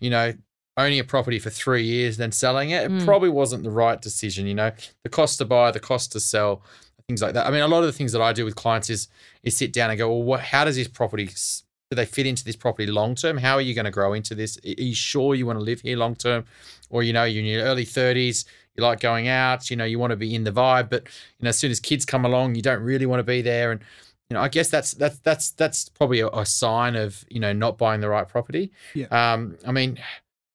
you 0.00 0.10
know. 0.10 0.32
Owning 0.76 1.00
a 1.00 1.04
property 1.04 1.38
for 1.38 1.50
three 1.50 1.82
years, 1.82 2.16
then 2.16 2.32
selling 2.32 2.70
it, 2.70 2.84
it 2.84 2.90
Mm. 2.90 3.04
probably 3.04 3.28
wasn't 3.28 3.64
the 3.64 3.70
right 3.70 4.00
decision. 4.00 4.46
You 4.46 4.54
know, 4.54 4.70
the 5.02 5.10
cost 5.10 5.36
to 5.38 5.44
buy, 5.44 5.72
the 5.72 5.80
cost 5.80 6.12
to 6.12 6.20
sell, 6.20 6.62
things 7.06 7.20
like 7.20 7.34
that. 7.34 7.46
I 7.46 7.50
mean, 7.50 7.60
a 7.60 7.68
lot 7.68 7.80
of 7.80 7.86
the 7.86 7.92
things 7.92 8.12
that 8.12 8.22
I 8.22 8.32
do 8.32 8.46
with 8.46 8.54
clients 8.54 8.88
is 8.88 9.08
is 9.42 9.56
sit 9.58 9.74
down 9.74 9.90
and 9.90 9.98
go, 9.98 10.08
well, 10.08 10.22
what? 10.22 10.40
How 10.40 10.64
does 10.64 10.76
this 10.76 10.88
property? 10.88 11.26
Do 11.26 11.96
they 11.96 12.06
fit 12.06 12.24
into 12.24 12.44
this 12.44 12.56
property 12.56 12.86
long 12.90 13.14
term? 13.14 13.36
How 13.38 13.54
are 13.56 13.60
you 13.60 13.74
going 13.74 13.84
to 13.84 13.90
grow 13.90 14.14
into 14.14 14.34
this? 14.34 14.56
Are 14.64 14.68
you 14.82 14.94
sure 14.94 15.34
you 15.34 15.44
want 15.44 15.58
to 15.58 15.62
live 15.62 15.80
here 15.82 15.98
long 15.98 16.14
term, 16.14 16.44
or 16.88 17.02
you 17.02 17.12
know, 17.12 17.24
you're 17.24 17.40
in 17.40 17.46
your 17.46 17.64
early 17.64 17.84
thirties, 17.84 18.46
you 18.74 18.82
like 18.82 19.00
going 19.00 19.28
out, 19.28 19.70
you 19.70 19.76
know, 19.76 19.84
you 19.84 19.98
want 19.98 20.12
to 20.12 20.16
be 20.16 20.34
in 20.34 20.44
the 20.44 20.52
vibe, 20.52 20.88
but 20.88 21.02
you 21.38 21.42
know, 21.44 21.48
as 21.50 21.58
soon 21.58 21.72
as 21.72 21.80
kids 21.80 22.06
come 22.06 22.24
along, 22.24 22.54
you 22.54 22.62
don't 22.62 22.80
really 22.82 23.06
want 23.06 23.18
to 23.18 23.24
be 23.24 23.42
there, 23.42 23.70
and 23.72 23.80
you 24.30 24.34
know, 24.34 24.40
I 24.40 24.48
guess 24.48 24.70
that's 24.70 24.92
that's 24.92 25.18
that's 25.18 25.50
that's 25.50 25.88
probably 25.90 26.20
a, 26.20 26.28
a 26.28 26.46
sign 26.46 26.96
of 26.96 27.24
you 27.28 27.40
know 27.40 27.52
not 27.52 27.76
buying 27.76 28.00
the 28.00 28.08
right 28.08 28.26
property. 28.28 28.70
Yeah. 28.94 29.06
Um, 29.10 29.58
I 29.66 29.72
mean. 29.72 29.98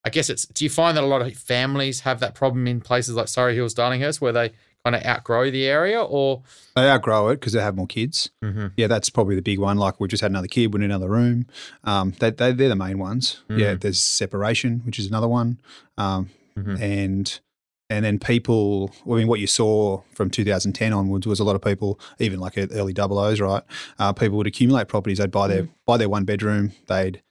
I 0.07 0.09
guess 0.11 0.30
it's. 0.30 0.45
Do 0.45 0.63
you 0.63 0.69
find 0.69 0.95
that 0.97 1.03
a 1.03 1.07
lot 1.07 1.23
of 1.23 1.34
families 1.36 2.01
have 2.01 2.19
that 2.19 2.36
problem 2.36 2.67
in 2.67 2.80
places 2.80 3.15
like 3.15 3.28
Surry 3.28 3.55
Hills, 3.55 3.73
Darlinghurst, 3.73 4.21
where 4.21 4.32
they 4.32 4.51
kind 4.84 4.95
of 4.95 5.03
outgrow 5.03 5.49
the 5.49 5.65
area, 5.65 5.99
or 5.99 6.43
They 6.76 6.88
outgrow 6.88 7.30
it 7.30 7.39
because 7.39 7.53
they 7.53 7.59
have 7.59 7.76
more 7.76 7.88
kids. 7.88 8.30
Yeah, 8.78 8.86
that's 8.86 9.09
probably 9.09 9.34
the 9.34 9.41
big 9.41 9.57
one. 9.57 9.78
Like 9.78 9.99
we 9.99 10.07
just 10.07 10.21
had 10.21 10.30
another 10.30 10.45
kid, 10.47 10.71
we 10.76 10.80
need 10.82 10.86
another 10.86 11.09
room. 11.09 11.47
Um, 11.86 12.13
they, 12.19 12.30
they, 12.30 12.51
they're 12.51 12.69
the 12.69 12.76
main 12.76 12.99
ones. 12.99 13.41
Yeah, 13.49 13.73
Mm. 13.73 13.82
there's 13.82 13.97
separation, 13.97 14.82
which 14.86 14.99
is 14.99 15.07
another 15.07 15.28
one. 15.28 15.57
Um, 15.97 16.30
Mhm. 16.55 16.80
And 16.80 17.39
and 17.89 18.03
then 18.03 18.19
people, 18.19 18.91
I 19.05 19.15
mean, 19.15 19.27
what 19.27 19.39
you 19.39 19.47
saw 19.47 20.01
from 20.13 20.29
2010 20.29 20.93
onwards 20.93 21.27
was 21.27 21.39
a 21.39 21.43
lot 21.43 21.55
of 21.55 21.61
people, 21.61 21.99
even 22.19 22.39
like 22.39 22.57
early 22.57 22.93
double 22.93 23.19
O's, 23.19 23.39
right? 23.39 23.63
Uh, 23.99 24.11
people 24.13 24.38
would 24.38 24.47
accumulate 24.47 24.88
properties. 24.88 25.19
They'd 25.19 25.31
buy 25.31 25.47
their 25.47 25.67
buy 25.86 25.97
their 25.97 26.09
one 26.09 26.25
bedroom. 26.25 26.71
They'd 26.88 27.21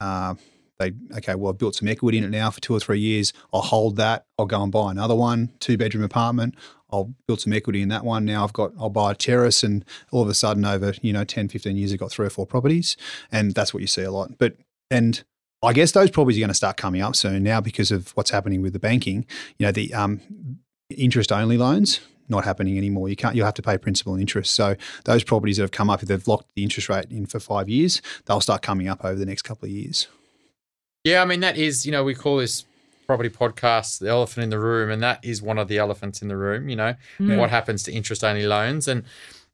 uh, 0.00 0.34
they 0.78 0.92
okay, 1.16 1.34
well, 1.34 1.52
I've 1.52 1.58
built 1.58 1.74
some 1.74 1.88
equity 1.88 2.18
in 2.18 2.24
it 2.24 2.30
now 2.30 2.50
for 2.50 2.60
two 2.60 2.74
or 2.74 2.80
three 2.80 3.00
years. 3.00 3.32
I'll 3.52 3.62
hold 3.62 3.96
that. 3.96 4.26
I'll 4.38 4.46
go 4.46 4.62
and 4.62 4.70
buy 4.70 4.90
another 4.90 5.14
one, 5.14 5.50
two 5.58 5.76
bedroom 5.76 6.04
apartment. 6.04 6.54
I'll 6.94 7.12
build 7.26 7.40
some 7.40 7.52
equity 7.52 7.82
in 7.82 7.88
that 7.88 8.04
one. 8.04 8.24
Now 8.24 8.44
I've 8.44 8.52
got, 8.52 8.72
I'll 8.78 8.88
buy 8.88 9.12
a 9.12 9.14
terrace 9.16 9.64
and 9.64 9.84
all 10.12 10.22
of 10.22 10.28
a 10.28 10.34
sudden 10.34 10.64
over, 10.64 10.94
you 11.02 11.12
know, 11.12 11.24
10, 11.24 11.48
15 11.48 11.76
years, 11.76 11.92
I've 11.92 11.98
got 11.98 12.12
three 12.12 12.26
or 12.26 12.30
four 12.30 12.46
properties. 12.46 12.96
And 13.32 13.52
that's 13.52 13.74
what 13.74 13.80
you 13.80 13.88
see 13.88 14.02
a 14.02 14.12
lot. 14.12 14.38
But, 14.38 14.54
and 14.90 15.24
I 15.64 15.72
guess 15.72 15.92
those 15.92 16.10
properties 16.10 16.38
are 16.38 16.40
going 16.40 16.48
to 16.48 16.54
start 16.54 16.76
coming 16.76 17.00
up 17.02 17.16
soon 17.16 17.42
now 17.42 17.60
because 17.60 17.90
of 17.90 18.10
what's 18.16 18.30
happening 18.30 18.62
with 18.62 18.72
the 18.72 18.78
banking. 18.78 19.26
You 19.58 19.66
know, 19.66 19.72
the 19.72 19.92
um, 19.94 20.20
interest 20.90 21.32
only 21.32 21.56
loans, 21.58 22.00
not 22.28 22.44
happening 22.44 22.76
anymore. 22.78 23.08
You 23.08 23.16
can't, 23.16 23.34
you'll 23.34 23.44
have 23.46 23.54
to 23.54 23.62
pay 23.62 23.76
principal 23.78 24.12
and 24.14 24.20
interest. 24.20 24.54
So 24.54 24.76
those 25.04 25.24
properties 25.24 25.56
that 25.58 25.62
have 25.64 25.70
come 25.70 25.90
up, 25.90 26.02
if 26.02 26.08
they've 26.08 26.26
locked 26.26 26.48
the 26.54 26.62
interest 26.62 26.88
rate 26.88 27.06
in 27.10 27.26
for 27.26 27.40
five 27.40 27.68
years, 27.68 28.00
they'll 28.26 28.40
start 28.40 28.62
coming 28.62 28.88
up 28.88 29.04
over 29.04 29.16
the 29.18 29.26
next 29.26 29.42
couple 29.42 29.66
of 29.66 29.72
years. 29.72 30.06
Yeah, 31.04 31.20
I 31.22 31.26
mean 31.26 31.40
that 31.40 31.56
is, 31.58 31.84
you 31.84 31.92
know, 31.92 32.02
we 32.02 32.14
call 32.14 32.38
this 32.38 32.64
property 33.06 33.28
podcast 33.28 33.98
the 33.98 34.08
elephant 34.08 34.44
in 34.44 34.50
the 34.50 34.58
room, 34.58 34.90
and 34.90 35.02
that 35.02 35.22
is 35.22 35.42
one 35.42 35.58
of 35.58 35.68
the 35.68 35.76
elephants 35.76 36.22
in 36.22 36.28
the 36.28 36.36
room. 36.36 36.68
You 36.70 36.76
know, 36.76 36.94
Mm. 37.20 37.36
what 37.36 37.50
happens 37.50 37.82
to 37.82 37.92
interest 37.92 38.24
only 38.24 38.46
loans, 38.46 38.88
and 38.88 39.04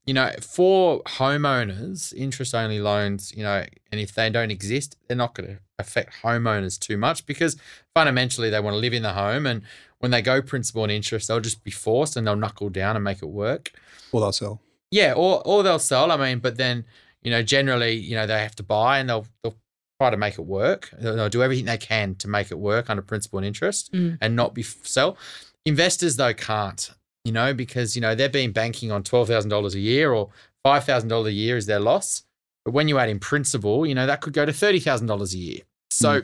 you 0.07 0.15
know, 0.15 0.31
for 0.41 1.03
homeowners, 1.05 2.15
interest 2.15 2.55
only 2.55 2.81
loans, 2.81 3.33
you 3.37 3.43
know, 3.43 3.65
and 3.93 4.01
if 4.01 4.15
they 4.15 4.31
don't 4.31 4.51
exist, 4.51 4.97
they're 5.09 5.17
not 5.17 5.35
going 5.35 5.49
to 5.49 5.59
affect 5.81 6.15
homeowners 6.23 6.79
too 6.79 6.97
much 6.97 7.27
because 7.27 7.57
fundamentally 7.95 8.51
they 8.51 8.61
want 8.61 8.75
to 8.75 8.79
live 8.79 8.95
in 8.95 9.03
the 9.03 9.13
home, 9.13 9.47
and 9.47 9.63
when 9.99 10.11
they 10.13 10.23
go 10.23 10.41
principal 10.41 10.83
and 10.85 10.93
interest, 10.93 11.29
they'll 11.29 11.41
just 11.41 11.63
be 11.65 11.71
forced 11.71 12.17
and 12.17 12.27
they'll 12.27 12.37
knuckle 12.37 12.69
down 12.71 12.97
and 12.97 13.05
make 13.05 13.23
it 13.23 13.27
work. 13.29 13.73
Or 14.13 14.21
they'll 14.21 14.33
sell. 14.33 14.61
Yeah, 14.91 15.13
or 15.15 15.43
or 15.45 15.63
they'll 15.63 15.79
sell. 15.79 16.11
I 16.11 16.17
mean, 16.17 16.39
but 16.39 16.57
then 16.57 16.85
you 17.23 17.31
know, 17.31 17.43
generally, 17.43 17.93
you 17.95 18.17
know, 18.17 18.27
they 18.27 18.41
have 18.41 18.57
to 18.57 18.63
buy 18.63 18.99
and 18.99 19.09
they'll 19.09 19.27
they'll 19.43 19.57
try 20.01 20.09
to 20.11 20.17
make 20.17 20.39
it 20.39 20.47
work. 20.47 20.89
They'll, 20.99 21.15
they'll 21.17 21.29
do 21.29 21.43
everything 21.43 21.67
they 21.67 21.77
can 21.77 22.15
to 22.17 22.29
make 22.29 22.51
it 22.51 22.59
work 22.59 22.89
under 22.89 23.03
principal 23.03 23.39
and 23.39 23.47
interest 23.47 23.93
Mm. 23.93 24.17
and 24.23 24.35
not 24.35 24.55
be 24.55 24.63
sell. 24.63 25.19
Investors 25.67 26.17
though 26.17 26.33
can't, 26.33 26.91
you 27.25 27.33
know, 27.33 27.53
because 27.53 27.95
you 27.95 28.01
know 28.01 28.15
they've 28.15 28.33
been 28.33 28.53
banking 28.53 28.91
on 28.91 29.03
twelve 29.03 29.29
thousand 29.29 29.51
dollars 29.51 29.75
a 29.75 29.81
year 29.81 30.13
or 30.13 30.31
five 30.65 30.85
thousand 30.85 31.09
dollars 31.11 31.29
a 31.29 31.33
year 31.33 31.57
is 31.59 31.67
their 31.67 31.81
loss. 31.81 32.23
But 32.65 32.73
when 32.73 32.89
you 32.89 32.99
add 32.99 33.09
in 33.11 33.19
principal, 33.21 33.87
you 33.87 33.95
know 33.95 34.07
that 34.07 34.23
could 34.23 34.33
go 34.33 34.47
to 34.47 34.53
thirty 34.53 34.81
thousand 34.81 35.07
dollars 35.09 35.35
a 35.35 35.39
year. 35.39 35.61
So, 35.91 36.23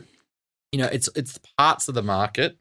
you 0.71 0.79
know, 0.79 0.87
it's 0.87 1.09
it's 1.15 1.39
parts 1.57 1.87
of 1.87 1.95
the 1.95 2.03
market 2.03 2.57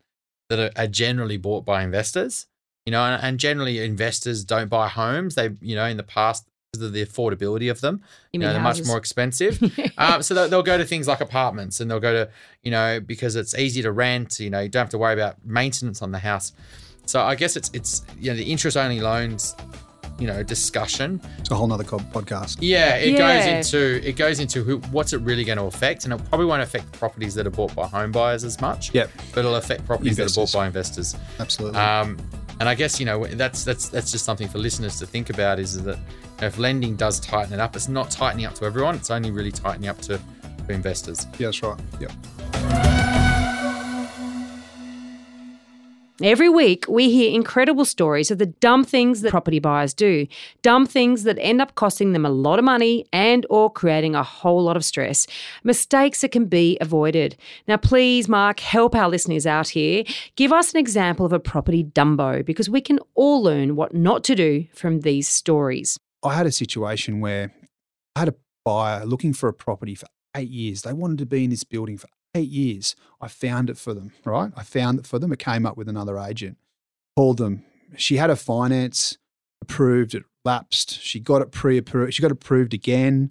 that 0.49 0.59
are, 0.59 0.71
are 0.81 0.87
generally 0.87 1.37
bought 1.37 1.65
by 1.65 1.83
investors 1.83 2.47
you 2.87 2.93
know, 2.93 3.03
and, 3.03 3.23
and 3.23 3.41
generally 3.41 3.85
investors 3.85 4.45
don't 4.45 4.71
buy 4.71 4.89
homes. 4.89 5.35
They, 5.35 5.51
you 5.61 5.75
know, 5.75 5.85
in 5.85 5.97
the 5.97 6.05
past 6.05 6.47
because 6.73 6.87
of 6.87 6.93
the 6.93 7.05
affordability 7.05 7.71
of 7.71 7.81
them, 7.81 8.01
You 8.33 8.41
you 8.41 8.47
know, 8.47 8.53
they're 8.53 8.63
much 8.63 8.85
more 8.85 8.97
expensive. 8.97 9.61
um, 9.99 10.23
so 10.23 10.35
they'll, 10.35 10.49
they'll 10.49 10.63
go 10.63 10.79
to 10.79 10.85
things 10.85 11.09
like 11.09 11.21
apartments, 11.21 11.81
and 11.81 11.91
they'll 11.91 12.01
go 12.01 12.13
to, 12.13 12.31
you 12.63 12.71
know, 12.71 13.01
because 13.01 13.35
it's 13.35 13.55
easy 13.55 13.83
to 13.83 13.91
rent. 13.93 14.39
You 14.39 14.51
know, 14.51 14.61
you 14.61 14.69
don't 14.69 14.83
have 14.83 14.91
to 14.91 14.99
worry 14.99 15.15
about 15.15 15.45
maintenance 15.45 16.01
on 16.01 16.13
the 16.13 16.21
house. 16.21 16.53
So 17.07 17.21
I 17.21 17.35
guess 17.35 17.57
it's 17.57 17.71
it's 17.73 18.05
you 18.19 18.31
know 18.31 18.37
the 18.37 18.51
interest 18.51 18.77
only 18.77 19.01
loans, 19.01 19.57
you 20.19 20.27
know, 20.27 20.43
discussion. 20.43 21.21
It's 21.39 21.51
a 21.51 21.55
whole 21.55 21.67
nother 21.67 21.85
co- 21.85 21.99
podcast. 21.99 22.59
Yeah, 22.61 22.97
it 22.97 23.13
Yeah. 23.13 23.19
goes 23.19 23.47
into 23.75 24.09
it 24.09 24.17
goes 24.17 24.41
into 24.41 24.63
who, 24.65 24.79
what's 24.91 25.13
it 25.13 25.21
really 25.21 25.45
going 25.45 25.59
to 25.59 25.65
affect, 25.65 26.05
and 26.05 26.13
it 26.15 26.21
probably 26.29 26.47
won't 26.47 26.63
affect 26.63 26.91
properties 26.93 27.35
that 27.35 27.47
are 27.47 27.51
bought 27.51 27.75
by 27.75 27.87
home 27.87 28.13
buyers 28.13 28.45
as 28.45 28.61
much. 28.61 28.95
Yep, 28.95 29.11
but 29.33 29.41
it'll 29.41 29.57
affect 29.57 29.87
properties 29.87 30.17
that 30.17 30.31
are 30.31 30.35
bought 30.35 30.53
by 30.53 30.67
investors. 30.67 31.15
absolutely. 31.39 31.79
Um, 31.81 32.19
and 32.59 32.69
I 32.71 32.75
guess 32.75 32.99
you 32.99 33.05
know 33.05 33.27
that's 33.27 33.65
that's 33.65 33.91
that's 33.91 34.11
just 34.11 34.25
something 34.25 34.49
for 34.49 34.59
listeners 34.59 34.99
to 35.01 35.07
think 35.07 35.29
about 35.31 35.59
is 35.59 35.83
that 35.83 35.97
you 35.99 36.03
know, 36.41 36.47
if 36.47 36.57
lending 36.59 36.97
does 36.97 37.21
tighten 37.21 37.53
it 37.53 37.61
up, 37.61 37.77
it's 37.77 37.89
not 37.89 38.11
tightening 38.11 38.47
up 38.47 38.55
to 38.55 38.65
everyone. 38.65 38.95
It's 38.95 39.11
only 39.11 39.31
really 39.31 39.53
tightening 39.53 39.89
up 39.91 40.01
to, 40.03 40.19
to 40.67 40.73
investors. 40.73 41.27
yeah, 41.39 41.49
that's 41.49 41.63
right. 41.63 41.79
Yep. 42.01 42.13
Every 46.23 46.49
week, 46.49 46.87
we 46.89 47.11
hear 47.11 47.31
incredible 47.31 47.85
stories 47.85 48.31
of 48.31 48.39
the 48.39 48.47
dumb 48.47 48.85
things 48.85 49.21
that 49.21 49.31
property 49.31 49.59
buyers 49.59 49.93
do, 49.93 50.27
dumb 50.63 50.87
things 50.87 51.25
that 51.25 51.37
end 51.39 51.61
up 51.61 51.75
costing 51.75 52.13
them 52.13 52.25
a 52.25 52.31
lot 52.31 52.59
of 52.59 52.65
money 52.65 53.05
and 53.13 53.45
or 53.51 53.71
creating 53.71 54.15
a 54.15 54.23
whole 54.23 54.63
lot 54.63 54.79
of 54.79 54.85
stress, 54.85 55.27
mistakes 55.63 56.23
that 56.23 56.33
can 56.33 56.47
be 56.47 56.79
avoided. 56.81 57.37
Now, 57.69 57.77
please, 57.77 58.31
Mark, 58.31 58.61
help 58.61 58.95
our 58.95 59.11
listeners 59.11 59.47
out 59.47 59.69
here. 59.69 60.05
Give 60.37 60.55
us 60.55 60.73
an 60.73 60.81
example 60.81 61.27
of 61.27 61.35
a 61.35 61.39
property 61.39 61.85
dumbo 61.85 62.43
because 62.43 62.71
we 62.71 62.81
can 62.81 62.99
all 63.15 63.43
learn 63.43 63.77
what 63.77 63.95
not 63.95 64.25
to 64.25 64.35
do 64.35 64.67
from 64.73 65.01
these 65.01 65.29
stories. 65.29 65.99
I 66.25 66.33
had 66.33 66.47
a 66.47 66.53
situation 66.53 67.21
where 67.21 67.53
I 68.15 68.21
had 68.21 68.29
a 68.29 68.35
buyer 68.65 69.05
looking 69.05 69.35
for 69.35 69.51
a 69.51 69.53
property 69.53 69.95
for 69.95 70.07
eight 70.35 70.49
years. 70.49 70.81
They 70.81 70.95
wanted 70.95 71.19
to 71.19 71.27
be 71.27 71.45
in 71.45 71.51
this 71.51 71.65
building 71.65 71.99
for 71.99 72.09
eight 72.37 72.49
years. 72.49 72.95
I 73.21 73.29
found 73.29 73.71
it 73.71 73.79
for 73.79 73.95
them, 73.95 74.13
right? 74.25 74.53
I 74.57 74.63
found 74.63 74.99
it 74.99 75.07
for 75.07 75.19
them. 75.19 75.33
It 75.33 75.39
came 75.39 75.67
up 75.67 75.77
with 75.77 75.89
another 75.89 76.19
agent. 76.19 76.59
Called 77.17 77.39
them. 77.39 77.65
She 77.97 78.17
had 78.17 78.31
a 78.31 78.37
finance 78.37 79.17
approved, 79.63 80.15
it 80.15 80.25
lapsed. 80.45 81.01
She 81.01 81.19
got 81.19 81.43
it 81.43 81.51
pre 81.51 81.79
approved. 81.79 82.15
She 82.15 82.23
got 82.23 82.31
approved 82.31 82.75
again. 82.75 83.31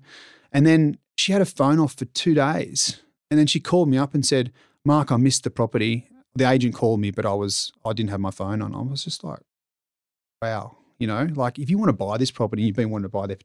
And 0.51 0.65
then 0.65 0.97
she 1.17 1.31
had 1.31 1.41
a 1.41 1.45
phone 1.45 1.79
off 1.79 1.93
for 1.93 2.05
two 2.05 2.33
days. 2.33 3.01
And 3.29 3.39
then 3.39 3.47
she 3.47 3.59
called 3.59 3.89
me 3.89 3.97
up 3.97 4.13
and 4.13 4.25
said, 4.25 4.51
Mark, 4.83 5.11
I 5.11 5.17
missed 5.17 5.43
the 5.43 5.49
property. 5.49 6.07
The 6.35 6.49
agent 6.49 6.75
called 6.75 6.99
me, 6.99 7.11
but 7.11 7.25
I 7.25 7.33
was 7.33 7.71
I 7.85 7.93
didn't 7.93 8.09
have 8.09 8.19
my 8.19 8.31
phone 8.31 8.61
on. 8.61 8.75
I 8.75 8.81
was 8.81 9.03
just 9.03 9.23
like, 9.23 9.39
wow. 10.41 10.77
You 10.99 11.07
know, 11.07 11.27
like 11.35 11.59
if 11.59 11.69
you 11.69 11.77
want 11.77 11.89
to 11.89 11.93
buy 11.93 12.17
this 12.17 12.31
property, 12.31 12.63
you've 12.63 12.75
been 12.75 12.89
wanting 12.89 13.03
to 13.03 13.09
buy 13.09 13.27
for 13.27 13.37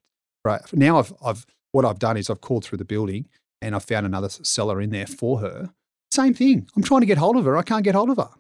Right 0.44 0.60
now, 0.72 0.98
I've 0.98 1.12
I've 1.24 1.46
what 1.72 1.84
I've 1.84 1.98
done 1.98 2.16
is 2.16 2.30
I've 2.30 2.40
called 2.40 2.64
through 2.64 2.78
the 2.78 2.84
building 2.84 3.26
and 3.62 3.74
I've 3.74 3.84
found 3.84 4.06
another 4.06 4.28
seller 4.28 4.80
in 4.80 4.90
there 4.90 5.06
for 5.06 5.40
her. 5.40 5.70
Same 6.10 6.34
thing. 6.34 6.68
I'm 6.76 6.82
trying 6.82 7.00
to 7.00 7.06
get 7.06 7.18
hold 7.18 7.36
of 7.36 7.44
her. 7.44 7.56
I 7.56 7.62
can't 7.62 7.84
get 7.84 7.94
hold 7.94 8.10
of 8.10 8.16
her. 8.16 8.30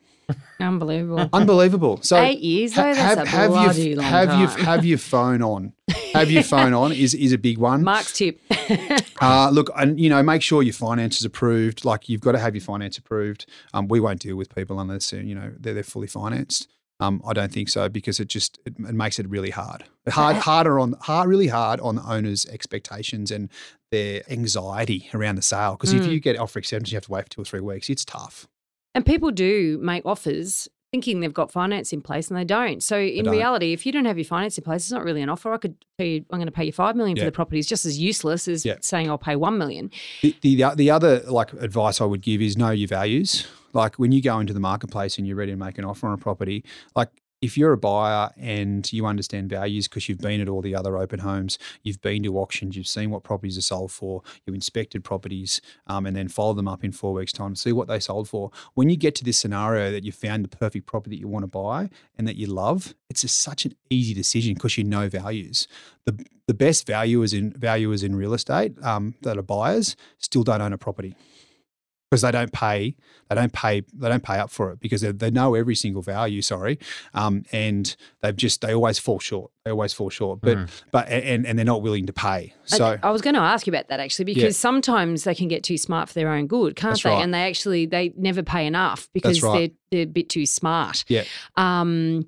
Unbelievable. 0.60 1.28
Unbelievable. 1.32 2.00
So 2.02 2.16
Eight 2.20 2.40
years 2.40 2.74
though, 2.74 2.94
that's 2.94 3.20
a 3.20 3.26
have 3.26 3.50
bloody 3.50 3.88
your, 3.90 3.96
long 3.96 4.06
have 4.06 4.28
time. 4.28 4.40
your 4.40 4.48
have 4.64 4.84
your 4.84 4.98
phone 4.98 5.42
on. 5.42 5.72
Have 6.12 6.30
your 6.30 6.42
phone 6.42 6.72
on 6.72 6.92
is 6.92 7.14
is 7.14 7.32
a 7.32 7.38
big 7.38 7.58
one. 7.58 7.82
Mark's 7.82 8.16
tip. 8.16 8.40
Uh, 9.22 9.50
look, 9.50 9.70
and 9.76 10.00
you 10.00 10.08
know, 10.08 10.22
make 10.22 10.40
sure 10.40 10.62
your 10.62 10.72
finance 10.72 11.18
is 11.18 11.26
approved. 11.26 11.84
Like 11.84 12.08
you've 12.08 12.22
got 12.22 12.32
to 12.32 12.38
have 12.38 12.54
your 12.54 12.62
finance 12.62 12.96
approved. 12.96 13.44
Um, 13.74 13.86
we 13.86 14.00
won't 14.00 14.20
deal 14.20 14.34
with 14.34 14.54
people 14.54 14.80
unless 14.80 15.12
you 15.12 15.34
know 15.34 15.52
they're, 15.58 15.74
they're 15.74 15.82
fully 15.82 16.06
financed. 16.06 16.68
Um, 17.00 17.22
I 17.26 17.32
don't 17.32 17.52
think 17.52 17.68
so 17.68 17.88
because 17.88 18.20
it 18.20 18.28
just 18.28 18.58
it, 18.66 18.74
it 18.78 18.94
makes 18.94 19.18
it 19.18 19.28
really 19.28 19.50
hard, 19.50 19.84
hard, 20.08 20.36
harder 20.36 20.78
on 20.78 20.94
hard, 21.00 21.28
really 21.28 21.48
hard 21.48 21.80
on 21.80 21.96
the 21.96 22.02
owners' 22.02 22.46
expectations 22.46 23.30
and 23.30 23.48
their 23.90 24.22
anxiety 24.30 25.08
around 25.14 25.36
the 25.36 25.42
sale. 25.42 25.72
Because 25.72 25.92
if 25.92 26.02
Mm. 26.04 26.12
you 26.12 26.20
get 26.20 26.38
offer 26.38 26.58
acceptance, 26.58 26.92
you 26.92 26.96
have 26.96 27.04
to 27.06 27.12
wait 27.12 27.24
for 27.24 27.30
two 27.30 27.40
or 27.42 27.44
three 27.44 27.60
weeks. 27.60 27.88
It's 27.88 28.04
tough. 28.04 28.46
And 28.94 29.06
people 29.06 29.30
do 29.30 29.78
make 29.82 30.04
offers 30.04 30.68
thinking 30.92 31.20
they've 31.20 31.32
got 31.32 31.52
finance 31.52 31.92
in 31.92 32.00
place 32.02 32.28
and 32.28 32.36
they 32.36 32.44
don't. 32.44 32.82
So 32.82 32.98
in 32.98 33.24
don't. 33.24 33.32
reality, 33.32 33.72
if 33.72 33.86
you 33.86 33.92
don't 33.92 34.06
have 34.06 34.18
your 34.18 34.24
finance 34.24 34.58
in 34.58 34.64
place, 34.64 34.82
it's 34.82 34.90
not 34.90 35.04
really 35.04 35.22
an 35.22 35.28
offer. 35.28 35.52
I 35.52 35.56
could 35.56 35.76
tell 35.98 36.06
you 36.08 36.24
I'm 36.32 36.38
going 36.40 36.46
to 36.46 36.52
pay 36.52 36.64
you 36.64 36.72
5 36.72 36.96
million 36.96 37.16
for 37.16 37.24
the 37.24 37.30
property. 37.32 37.60
It's 37.60 37.68
just 37.68 37.86
as 37.86 37.96
useless 37.98 38.48
as 38.48 38.66
Yeah. 38.66 38.74
saying 38.80 39.08
I'll 39.08 39.16
pay 39.16 39.36
1 39.36 39.56
million. 39.56 39.92
The, 40.22 40.34
the 40.42 40.64
the 40.74 40.90
other 40.90 41.20
like 41.28 41.52
advice 41.54 42.00
I 42.00 42.04
would 42.06 42.22
give 42.22 42.42
is 42.42 42.56
know 42.58 42.70
your 42.70 42.88
values. 42.88 43.46
Like 43.72 43.96
when 43.96 44.12
you 44.12 44.22
go 44.22 44.38
into 44.40 44.52
the 44.52 44.60
marketplace 44.60 45.18
and 45.18 45.26
you're 45.26 45.36
ready 45.36 45.52
to 45.52 45.58
make 45.58 45.78
an 45.78 45.84
offer 45.84 46.06
on 46.06 46.14
a 46.14 46.18
property, 46.18 46.64
like 46.94 47.10
if 47.40 47.56
you're 47.56 47.72
a 47.72 47.78
buyer 47.78 48.30
and 48.36 48.92
you 48.92 49.06
understand 49.06 49.48
values 49.48 49.88
because 49.88 50.08
you've 50.08 50.18
been 50.18 50.40
at 50.40 50.48
all 50.48 50.60
the 50.60 50.74
other 50.74 50.98
open 50.98 51.20
homes, 51.20 51.58
you've 51.82 52.00
been 52.02 52.22
to 52.22 52.38
auctions, 52.38 52.76
you've 52.76 52.86
seen 52.86 53.10
what 53.10 53.22
properties 53.22 53.56
are 53.56 53.62
sold 53.62 53.90
for, 53.90 54.22
you've 54.44 54.54
inspected 54.54 55.02
properties, 55.02 55.60
um, 55.86 56.04
and 56.04 56.14
then 56.14 56.28
follow 56.28 56.52
them 56.52 56.68
up 56.68 56.84
in 56.84 56.92
four 56.92 57.14
weeks' 57.14 57.32
time 57.32 57.54
to 57.54 57.60
see 57.60 57.72
what 57.72 57.88
they 57.88 57.98
sold 57.98 58.28
for. 58.28 58.50
When 58.74 58.90
you 58.90 58.96
get 58.96 59.14
to 59.16 59.24
this 59.24 59.38
scenario 59.38 59.90
that 59.90 60.04
you 60.04 60.12
found 60.12 60.44
the 60.44 60.54
perfect 60.54 60.86
property 60.86 61.16
that 61.16 61.20
you 61.20 61.28
want 61.28 61.44
to 61.44 61.48
buy 61.48 61.88
and 62.18 62.28
that 62.28 62.36
you 62.36 62.46
love, 62.46 62.94
it's 63.08 63.22
just 63.22 63.40
such 63.40 63.64
an 63.64 63.74
easy 63.88 64.12
decision 64.12 64.54
because 64.54 64.76
you 64.76 64.84
know 64.84 65.08
values. 65.08 65.66
The 66.04 66.24
the 66.46 66.54
best 66.54 66.84
valuers 66.84 67.32
in 67.32 67.52
valuers 67.52 68.02
in 68.02 68.16
real 68.16 68.34
estate 68.34 68.72
um, 68.82 69.14
that 69.22 69.38
are 69.38 69.42
buyers 69.42 69.94
still 70.18 70.42
don't 70.42 70.60
own 70.60 70.72
a 70.72 70.78
property 70.78 71.14
because 72.10 72.22
they 72.22 72.30
don't 72.32 72.52
pay 72.52 72.96
they 73.28 73.36
don't 73.36 73.52
pay 73.52 73.82
they 73.94 74.08
don't 74.08 74.24
pay 74.24 74.36
up 74.38 74.50
for 74.50 74.72
it 74.72 74.80
because 74.80 75.00
they, 75.00 75.12
they 75.12 75.30
know 75.30 75.54
every 75.54 75.76
single 75.76 76.02
value 76.02 76.42
sorry 76.42 76.76
um, 77.14 77.44
and 77.52 77.94
they've 78.20 78.34
just 78.36 78.60
they 78.62 78.74
always 78.74 78.98
fall 78.98 79.20
short 79.20 79.50
they 79.64 79.70
always 79.70 79.92
fall 79.92 80.10
short 80.10 80.40
but 80.40 80.68
but 80.90 81.08
and 81.08 81.46
and 81.46 81.56
they're 81.56 81.64
not 81.64 81.82
willing 81.82 82.06
to 82.06 82.12
pay 82.12 82.52
so 82.64 82.98
I, 83.00 83.10
was 83.10 83.22
going 83.22 83.34
to 83.34 83.40
ask 83.40 83.66
you 83.66 83.70
about 83.72 83.86
that 83.88 84.00
actually 84.00 84.24
because 84.24 84.56
sometimes 84.56 85.22
they 85.24 85.34
can 85.34 85.46
get 85.48 85.62
too 85.62 85.78
smart 85.78 86.08
for 86.08 86.14
their 86.14 86.28
own 86.30 86.46
good, 86.46 86.74
can't 86.76 86.92
That's 86.92 87.02
they? 87.04 87.10
right. 87.10 87.22
And 87.22 87.32
they 87.32 87.42
actually 87.42 87.86
they 87.86 88.12
never 88.16 88.42
pay 88.42 88.66
enough 88.66 89.08
because 89.12 89.42
right. 89.42 89.72
they're 89.90 89.98
they're 89.98 90.02
a 90.08 90.12
bit 90.12 90.28
too 90.28 90.46
smart. 90.46 91.04
yeah 91.08 91.24
Um, 91.56 92.26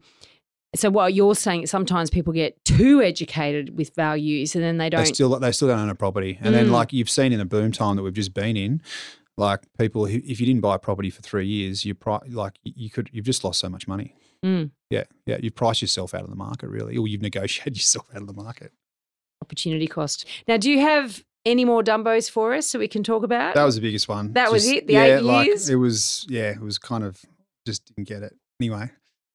so 0.74 0.88
what 0.90 1.12
you're 1.12 1.34
saying, 1.34 1.66
sometimes 1.66 2.08
people 2.08 2.32
get 2.32 2.64
too 2.64 3.02
educated 3.02 3.76
with 3.76 3.94
values 3.94 4.54
and 4.54 4.64
then 4.64 4.78
they 4.78 4.86
they 4.86 4.96
don't. 4.96 5.06
still 5.06 5.38
they 5.38 5.52
still 5.52 5.68
don't 5.68 5.78
own 5.80 5.90
a 5.90 5.94
property 5.94 6.38
and 6.40 6.54
then 6.54 6.68
Mm. 6.68 6.70
like 6.70 6.92
you've 6.92 7.10
seen 7.10 7.32
in 7.32 7.38
the 7.38 7.44
boom 7.44 7.72
time 7.72 7.96
that 7.96 8.02
we've 8.02 8.14
just 8.14 8.32
been 8.34 8.56
in 8.56 8.80
like 9.38 9.60
people 9.78 10.06
who 10.06 10.20
if 10.24 10.40
you 10.40 10.46
didn't 10.46 10.60
buy 10.60 10.74
a 10.74 10.78
property 10.78 11.10
for 11.10 11.22
three 11.22 11.46
years 11.46 11.84
you 11.84 11.94
pri- 11.94 12.20
like 12.28 12.54
you 12.62 12.90
could 12.90 13.08
you've 13.12 13.24
just 13.24 13.44
lost 13.44 13.60
so 13.60 13.68
much 13.68 13.86
money 13.88 14.14
Mm. 14.44 14.72
yeah 14.90 15.04
yeah 15.24 15.36
you've 15.40 15.54
priced 15.54 15.82
yourself 15.82 16.14
out 16.14 16.24
of 16.24 16.28
the 16.30 16.34
market 16.36 16.68
really 16.68 16.96
or 16.96 17.06
you've 17.06 17.22
negotiated 17.22 17.76
yourself 17.76 18.06
out 18.12 18.22
of 18.22 18.26
the 18.26 18.32
market 18.32 18.72
opportunity 19.42 19.86
cost. 19.86 20.24
Now, 20.46 20.56
do 20.56 20.70
you 20.70 20.80
have 20.80 21.24
any 21.44 21.64
more 21.64 21.82
Dumbos 21.82 22.30
for 22.30 22.54
us 22.54 22.66
so 22.68 22.78
we 22.78 22.88
can 22.88 23.02
talk 23.02 23.24
about? 23.24 23.54
That 23.54 23.64
was 23.64 23.74
the 23.74 23.80
biggest 23.80 24.08
one. 24.08 24.32
That 24.34 24.52
was 24.52 24.68
it? 24.68 24.86
The 24.86 24.92
yeah, 24.94 25.04
eight 25.18 25.22
like 25.22 25.46
years? 25.46 25.68
it 25.68 25.74
was. 25.74 26.24
Yeah, 26.28 26.50
it 26.50 26.60
was 26.60 26.78
kind 26.78 27.02
of 27.04 27.20
just 27.66 27.84
didn't 27.86 28.08
get 28.08 28.22
it 28.22 28.34
anyway. 28.60 28.90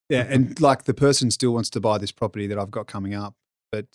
Yeah, 0.10 0.22
and 0.30 0.60
like 0.62 0.84
the 0.86 0.94
person 0.94 1.30
still 1.32 1.54
wants 1.54 1.70
to 1.72 1.82
buy 1.82 1.98
this 1.98 2.12
property 2.12 2.48
that 2.48 2.58
I've 2.58 2.72
got 2.72 2.88
coming 2.88 3.14
up, 3.14 3.34
but 3.72 3.86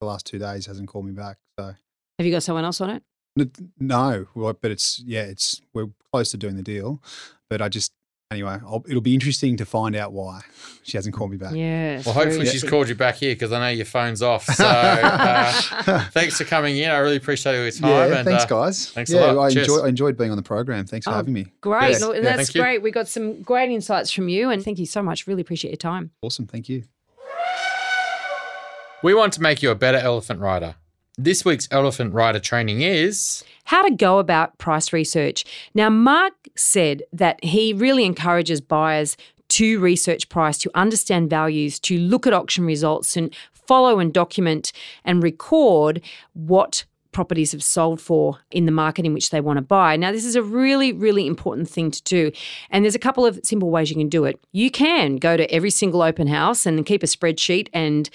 the 0.00 0.06
last 0.06 0.26
two 0.26 0.38
days 0.38 0.66
hasn't 0.66 0.88
called 0.88 1.06
me 1.06 1.12
back. 1.12 1.38
So 1.58 1.74
have 2.18 2.26
you 2.26 2.30
got 2.32 2.42
someone 2.44 2.64
else 2.64 2.80
on 2.80 2.90
it? 2.90 3.02
N- 3.38 3.50
no, 3.78 4.26
well, 4.34 4.56
but 4.60 4.70
it's 4.70 5.00
yeah, 5.04 5.22
it's 5.22 5.60
we're 5.74 5.88
close 6.12 6.30
to 6.30 6.36
doing 6.36 6.56
the 6.56 6.62
deal, 6.62 7.02
but 7.50 7.60
I 7.60 7.68
just 7.68 7.92
anyway, 8.30 8.58
I'll, 8.64 8.82
it'll 8.88 9.00
be 9.02 9.14
interesting 9.14 9.56
to 9.58 9.64
find 9.64 9.94
out 9.94 10.12
why 10.12 10.40
she 10.82 10.96
hasn't 10.96 11.14
called 11.14 11.30
me 11.30 11.36
back. 11.36 11.54
Yes. 11.54 12.04
Well, 12.06 12.14
hopefully 12.14 12.38
very 12.38 12.48
she's 12.50 12.64
called 12.64 12.88
you 12.88 12.94
back 12.94 13.16
here 13.16 13.34
because 13.34 13.52
I 13.52 13.60
know 13.60 13.68
your 13.68 13.84
phone's 13.86 14.22
off. 14.22 14.46
So 14.56 14.66
uh, 14.66 16.04
thanks 16.10 16.36
for 16.38 16.44
coming 16.44 16.76
in. 16.78 16.90
I 16.90 16.96
really 16.98 17.16
appreciate 17.16 17.56
all 17.56 17.62
your 17.62 17.70
time. 17.70 17.90
Yeah, 17.90 18.16
and, 18.18 18.24
thanks, 18.24 18.44
uh, 18.44 18.46
guys. 18.46 18.90
thanks 18.90 19.12
a 19.12 19.20
lot. 19.20 19.38
I 19.38 19.48
enjoy, 19.60 19.84
I 19.84 19.88
enjoyed 19.88 20.16
being 20.16 20.30
on 20.30 20.36
the 20.36 20.42
program. 20.42 20.86
Thanks 20.86 21.04
for 21.04 21.10
Oh, 21.12 21.14
having 21.16 21.34
me. 21.34 21.46
Great. 21.60 21.90
Yes. 21.90 22.00
No, 22.00 22.12
and 22.12 22.24
Yeah, 22.24 22.36
that's 22.36 22.48
thank 22.48 22.54
you. 22.54 22.62
great. 22.62 22.82
We 22.82 22.90
got 22.90 23.06
some 23.06 23.42
great 23.42 23.70
insights 23.70 24.10
from 24.10 24.28
you 24.28 24.50
and 24.50 24.64
thank 24.64 24.78
you 24.78 24.86
so 24.86 25.02
much. 25.02 25.26
Really 25.26 25.42
appreciate 25.42 25.70
your 25.70 25.76
time. 25.76 26.10
Awesome, 26.22 26.46
thank 26.46 26.68
you. 26.68 26.84
We 29.02 29.14
want 29.14 29.34
to 29.34 29.42
make 29.42 29.62
you 29.62 29.70
a 29.70 29.74
better 29.74 29.98
elephant 29.98 30.40
rider. 30.40 30.74
This 31.18 31.46
week's 31.46 31.66
elephant 31.70 32.12
rider 32.12 32.38
training 32.38 32.82
is 32.82 33.42
how 33.64 33.82
to 33.82 33.90
go 33.90 34.18
about 34.18 34.58
price 34.58 34.92
research. 34.92 35.46
Now, 35.72 35.88
Mark 35.88 36.34
said 36.56 37.04
that 37.10 37.42
he 37.42 37.72
really 37.72 38.04
encourages 38.04 38.60
buyers 38.60 39.16
to 39.48 39.80
research 39.80 40.28
price, 40.28 40.58
to 40.58 40.70
understand 40.74 41.30
values, 41.30 41.78
to 41.80 41.96
look 41.96 42.26
at 42.26 42.34
auction 42.34 42.66
results 42.66 43.16
and 43.16 43.34
follow 43.54 43.98
and 43.98 44.12
document 44.12 44.72
and 45.06 45.22
record 45.22 46.02
what 46.34 46.84
properties 47.12 47.52
have 47.52 47.64
sold 47.64 47.98
for 47.98 48.40
in 48.50 48.66
the 48.66 48.72
market 48.72 49.06
in 49.06 49.14
which 49.14 49.30
they 49.30 49.40
want 49.40 49.56
to 49.56 49.62
buy. 49.62 49.96
Now, 49.96 50.12
this 50.12 50.26
is 50.26 50.36
a 50.36 50.42
really, 50.42 50.92
really 50.92 51.26
important 51.26 51.66
thing 51.66 51.90
to 51.92 52.02
do. 52.02 52.30
And 52.68 52.84
there's 52.84 52.94
a 52.94 52.98
couple 52.98 53.24
of 53.24 53.40
simple 53.42 53.70
ways 53.70 53.88
you 53.88 53.96
can 53.96 54.10
do 54.10 54.26
it. 54.26 54.38
You 54.52 54.70
can 54.70 55.16
go 55.16 55.34
to 55.38 55.50
every 55.50 55.70
single 55.70 56.02
open 56.02 56.26
house 56.26 56.66
and 56.66 56.84
keep 56.84 57.02
a 57.02 57.06
spreadsheet 57.06 57.68
and 57.72 58.10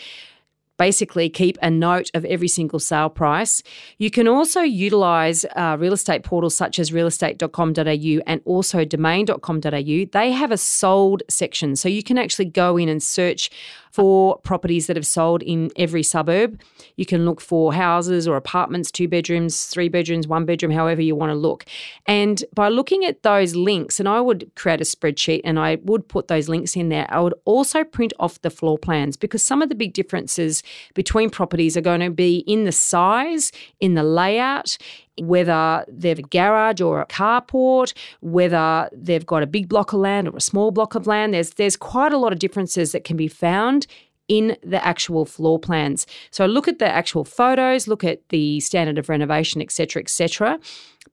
basically 0.82 1.30
keep 1.30 1.60
a 1.62 1.70
note 1.70 2.10
of 2.16 2.26
every 2.26 2.48
single 2.48 2.80
sale 2.80 3.08
price. 3.08 3.62
You 4.00 4.10
can 4.10 4.28
also 4.28 4.62
utilize 4.62 5.46
uh, 5.56 5.78
real 5.80 5.94
estate 5.94 6.24
portals 6.24 6.56
such 6.56 6.80
as 6.80 6.90
realestate.com.au 6.90 8.24
and 8.26 8.42
also 8.46 8.84
domain.com.au. 8.84 10.06
They 10.12 10.32
have 10.32 10.52
a 10.52 10.58
sold 10.58 11.22
section. 11.30 11.76
So 11.76 11.88
you 11.88 12.02
can 12.02 12.18
actually 12.18 12.46
go 12.46 12.78
in 12.78 12.90
and 12.90 13.04
search 13.04 13.52
for 13.92 14.38
properties 14.40 14.88
that 14.88 14.96
have 14.96 15.06
sold 15.06 15.44
in 15.44 15.70
every 15.76 16.04
suburb. 16.04 16.60
You 16.96 17.06
can 17.06 17.26
look 17.26 17.42
for 17.42 17.74
houses 17.74 18.28
or 18.28 18.38
apartments, 18.38 18.92
two 18.92 19.08
bedrooms, 19.08 19.66
three 19.66 19.90
bedrooms, 19.90 20.28
one 20.28 20.46
bedroom, 20.46 20.72
however 20.72 21.02
you 21.02 21.16
want 21.16 21.32
to 21.32 21.36
look. 21.36 21.66
And 22.08 22.44
by 22.56 22.70
looking 22.70 23.06
at 23.06 23.24
those 23.24 23.56
links, 23.56 24.00
and 24.00 24.08
I 24.08 24.22
would 24.22 24.50
create 24.56 24.82
a 24.82 24.86
spreadsheet 24.86 25.42
and 25.44 25.60
I 25.60 25.78
would 25.84 26.08
put 26.08 26.28
those 26.28 26.50
links 26.50 26.76
in 26.76 26.90
there, 26.90 27.06
I 27.10 27.20
would 27.20 27.36
also 27.46 27.84
print 27.84 28.14
off 28.20 28.42
the 28.42 28.50
floor 28.50 28.78
plans 28.78 29.18
because 29.18 29.44
some 29.44 29.62
of 29.62 29.70
the 29.70 29.76
big 29.76 29.94
differences 29.94 30.64
between 30.94 31.30
properties 31.30 31.76
are 31.76 31.82
going 31.82 32.02
to 32.02 32.10
be 32.10 32.40
in 32.48 32.64
the 32.64 32.72
size, 32.72 33.52
in 33.80 33.96
the 33.96 34.04
layout, 34.04 34.78
whether 35.20 35.86
they've 35.88 36.20
a 36.20 36.24
garage 36.24 36.82
or 36.82 37.02
a 37.02 37.06
carport, 37.06 37.94
whether 38.22 38.90
they've 38.94 39.26
got 39.26 39.44
a 39.44 39.48
big 39.48 39.68
block 39.68 39.94
of 39.94 40.00
land 40.00 40.28
or 40.28 40.38
a 40.38 40.42
small 40.42 40.72
block 40.72 40.96
of 40.96 41.08
land. 41.08 41.34
There's 41.34 41.52
there's 41.52 41.76
quite 41.76 42.14
a 42.14 42.18
lot 42.18 42.34
of 42.34 42.40
differences 42.40 42.92
that 42.92 43.04
can 43.04 43.18
be 43.18 43.28
found 43.28 43.88
in 44.28 44.56
the 44.64 44.84
actual 44.86 45.26
floor 45.26 45.60
plans. 45.60 46.08
So 46.30 46.46
look 46.46 46.68
at 46.68 46.80
the 46.80 46.88
actual 46.88 47.26
photos, 47.26 47.88
look 47.88 48.04
at 48.04 48.28
the 48.30 48.62
standard 48.62 48.98
of 48.98 49.10
renovation, 49.10 49.62
etc., 49.62 50.02
etc. 50.02 50.60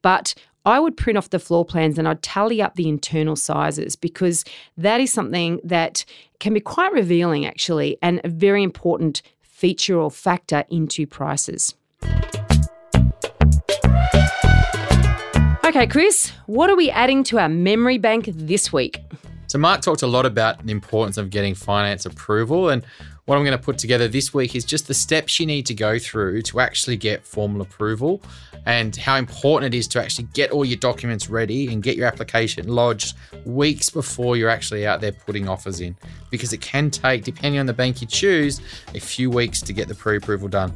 But 0.02 0.34
I 0.64 0.78
would 0.78 0.96
print 0.96 1.16
off 1.16 1.30
the 1.30 1.38
floor 1.38 1.64
plans 1.64 1.98
and 1.98 2.06
I'd 2.06 2.22
tally 2.22 2.60
up 2.62 2.76
the 2.76 2.88
internal 2.88 3.36
sizes 3.36 3.96
because 3.96 4.44
that 4.76 5.00
is 5.00 5.12
something 5.12 5.60
that 5.64 6.04
can 6.40 6.54
be 6.54 6.60
quite 6.60 6.92
revealing 6.92 7.46
actually 7.46 7.96
and 8.02 8.20
a 8.22 8.28
very 8.28 8.62
important 8.62 9.22
feature 9.40 9.98
or 9.98 10.10
factor 10.10 10.64
into 10.68 11.06
prices. 11.06 11.74
Okay, 15.68 15.86
Chris, 15.86 16.32
what 16.46 16.70
are 16.70 16.76
we 16.76 16.90
adding 16.90 17.22
to 17.24 17.38
our 17.38 17.48
memory 17.50 17.98
bank 17.98 18.30
this 18.32 18.72
week? 18.72 19.02
So, 19.48 19.58
Mark 19.58 19.82
talked 19.82 20.00
a 20.00 20.06
lot 20.06 20.24
about 20.24 20.64
the 20.64 20.72
importance 20.72 21.18
of 21.18 21.28
getting 21.28 21.54
finance 21.54 22.06
approval. 22.06 22.70
And 22.70 22.82
what 23.26 23.36
I'm 23.36 23.44
going 23.44 23.56
to 23.56 23.62
put 23.62 23.76
together 23.76 24.08
this 24.08 24.32
week 24.32 24.56
is 24.56 24.64
just 24.64 24.86
the 24.86 24.94
steps 24.94 25.38
you 25.38 25.44
need 25.44 25.66
to 25.66 25.74
go 25.74 25.98
through 25.98 26.40
to 26.40 26.60
actually 26.60 26.96
get 26.96 27.26
formal 27.26 27.60
approval 27.60 28.22
and 28.64 28.96
how 28.96 29.16
important 29.16 29.74
it 29.74 29.76
is 29.76 29.86
to 29.88 30.02
actually 30.02 30.28
get 30.32 30.52
all 30.52 30.64
your 30.64 30.78
documents 30.78 31.28
ready 31.28 31.70
and 31.70 31.82
get 31.82 31.98
your 31.98 32.06
application 32.06 32.66
lodged 32.68 33.14
weeks 33.44 33.90
before 33.90 34.38
you're 34.38 34.48
actually 34.48 34.86
out 34.86 35.02
there 35.02 35.12
putting 35.12 35.50
offers 35.50 35.82
in. 35.82 35.94
Because 36.30 36.54
it 36.54 36.62
can 36.62 36.90
take, 36.90 37.24
depending 37.24 37.60
on 37.60 37.66
the 37.66 37.74
bank 37.74 38.00
you 38.00 38.06
choose, 38.06 38.62
a 38.94 39.00
few 39.00 39.28
weeks 39.28 39.60
to 39.60 39.74
get 39.74 39.86
the 39.86 39.94
pre 39.94 40.16
approval 40.16 40.48
done. 40.48 40.72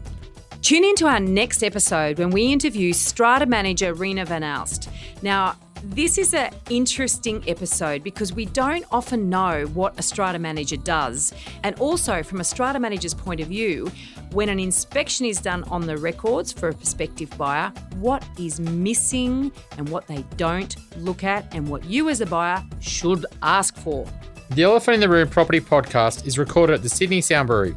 Tune 0.63 0.85
in 0.85 0.95
to 0.95 1.09
our 1.09 1.19
next 1.19 1.65
episode 1.65 2.21
when 2.21 2.31
we 2.31 2.53
interview 2.53 2.93
strata 2.93 3.47
manager 3.47 3.95
Rena 3.95 4.25
Van 4.25 4.43
Alst. 4.43 4.89
Now, 5.21 5.57
This 5.85 6.17
is 6.17 6.33
an 6.33 6.53
interesting 6.71 7.43
episode 7.49 8.05
because 8.05 8.33
we 8.33 8.45
don't 8.45 8.85
often 8.93 9.29
know 9.29 9.65
what 9.75 9.99
a 9.99 10.03
strata 10.03 10.39
manager 10.39 10.77
does. 10.77 11.33
And 11.65 11.77
also, 11.81 12.23
from 12.23 12.39
a 12.39 12.45
strata 12.45 12.79
manager's 12.79 13.15
point 13.15 13.41
of 13.41 13.49
view, 13.49 13.91
when 14.31 14.49
an 14.49 14.61
inspection 14.61 15.27
is 15.27 15.41
done 15.41 15.65
on 15.65 15.85
the 15.85 15.97
records 15.97 16.53
for 16.53 16.69
a 16.69 16.73
prospective 16.73 17.37
buyer, 17.37 17.73
what 17.97 18.25
is 18.39 18.61
missing 18.61 19.51
and 19.77 19.89
what 19.89 20.07
they 20.07 20.25
don't 20.37 20.77
look 20.99 21.25
at, 21.25 21.53
and 21.53 21.67
what 21.69 21.85
you 21.87 22.09
as 22.09 22.21
a 22.21 22.27
buyer 22.27 22.63
should 22.79 23.27
ask 23.43 23.77
for. 23.77 24.07
The 24.51 24.63
Elephant 24.63 24.95
in 24.95 25.01
the 25.01 25.09
Room 25.09 25.27
Property 25.27 25.61
Podcast 25.61 26.25
is 26.25 26.39
recorded 26.39 26.75
at 26.75 26.83
the 26.85 26.89
Sydney 26.89 27.21
Sound 27.21 27.49
Brewery. 27.49 27.77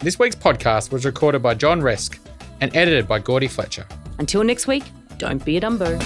This 0.00 0.18
week's 0.18 0.36
podcast 0.36 0.92
was 0.92 1.06
recorded 1.06 1.42
by 1.42 1.54
John 1.54 1.80
Resk 1.80 2.18
and 2.60 2.74
edited 2.76 3.06
by 3.06 3.18
Gordy 3.18 3.48
Fletcher. 3.48 3.86
Until 4.18 4.44
next 4.44 4.66
week, 4.66 4.84
don't 5.18 5.44
be 5.44 5.56
a 5.56 5.60
Dumbo. 5.60 5.98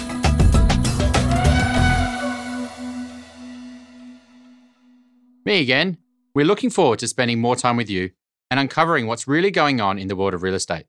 Me 5.44 5.60
again. 5.60 5.96
We're 6.34 6.46
looking 6.46 6.70
forward 6.70 7.00
to 7.00 7.08
spending 7.08 7.40
more 7.40 7.56
time 7.56 7.76
with 7.76 7.90
you 7.90 8.10
and 8.50 8.60
uncovering 8.60 9.06
what's 9.06 9.26
really 9.26 9.50
going 9.50 9.80
on 9.80 9.98
in 9.98 10.08
the 10.08 10.14
world 10.14 10.34
of 10.34 10.42
real 10.42 10.54
estate. 10.54 10.86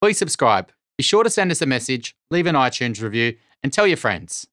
Please 0.00 0.18
subscribe. 0.18 0.70
Be 0.96 1.02
sure 1.02 1.24
to 1.24 1.30
send 1.30 1.50
us 1.50 1.62
a 1.62 1.66
message, 1.66 2.14
leave 2.30 2.46
an 2.46 2.54
iTunes 2.54 3.02
review, 3.02 3.36
and 3.62 3.72
tell 3.72 3.86
your 3.86 3.96
friends. 3.96 4.46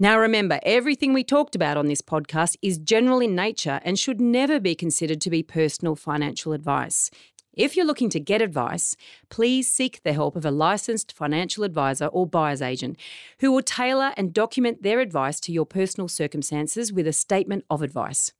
Now, 0.00 0.18
remember, 0.18 0.60
everything 0.62 1.12
we 1.12 1.24
talked 1.24 1.54
about 1.54 1.76
on 1.76 1.86
this 1.86 2.02
podcast 2.02 2.56
is 2.62 2.78
general 2.78 3.20
in 3.20 3.34
nature 3.34 3.80
and 3.84 3.98
should 3.98 4.20
never 4.20 4.60
be 4.60 4.74
considered 4.74 5.20
to 5.22 5.30
be 5.30 5.42
personal 5.42 5.96
financial 5.96 6.52
advice. 6.52 7.10
If 7.58 7.76
you're 7.76 7.84
looking 7.84 8.08
to 8.10 8.20
get 8.20 8.40
advice, 8.40 8.94
please 9.30 9.68
seek 9.68 10.00
the 10.04 10.12
help 10.12 10.36
of 10.36 10.44
a 10.44 10.50
licensed 10.52 11.12
financial 11.12 11.64
advisor 11.64 12.06
or 12.06 12.24
buyer's 12.24 12.62
agent 12.62 12.96
who 13.40 13.50
will 13.50 13.62
tailor 13.62 14.14
and 14.16 14.32
document 14.32 14.84
their 14.84 15.00
advice 15.00 15.40
to 15.40 15.52
your 15.52 15.66
personal 15.66 16.06
circumstances 16.06 16.92
with 16.92 17.08
a 17.08 17.12
statement 17.12 17.64
of 17.68 17.82
advice. 17.82 18.32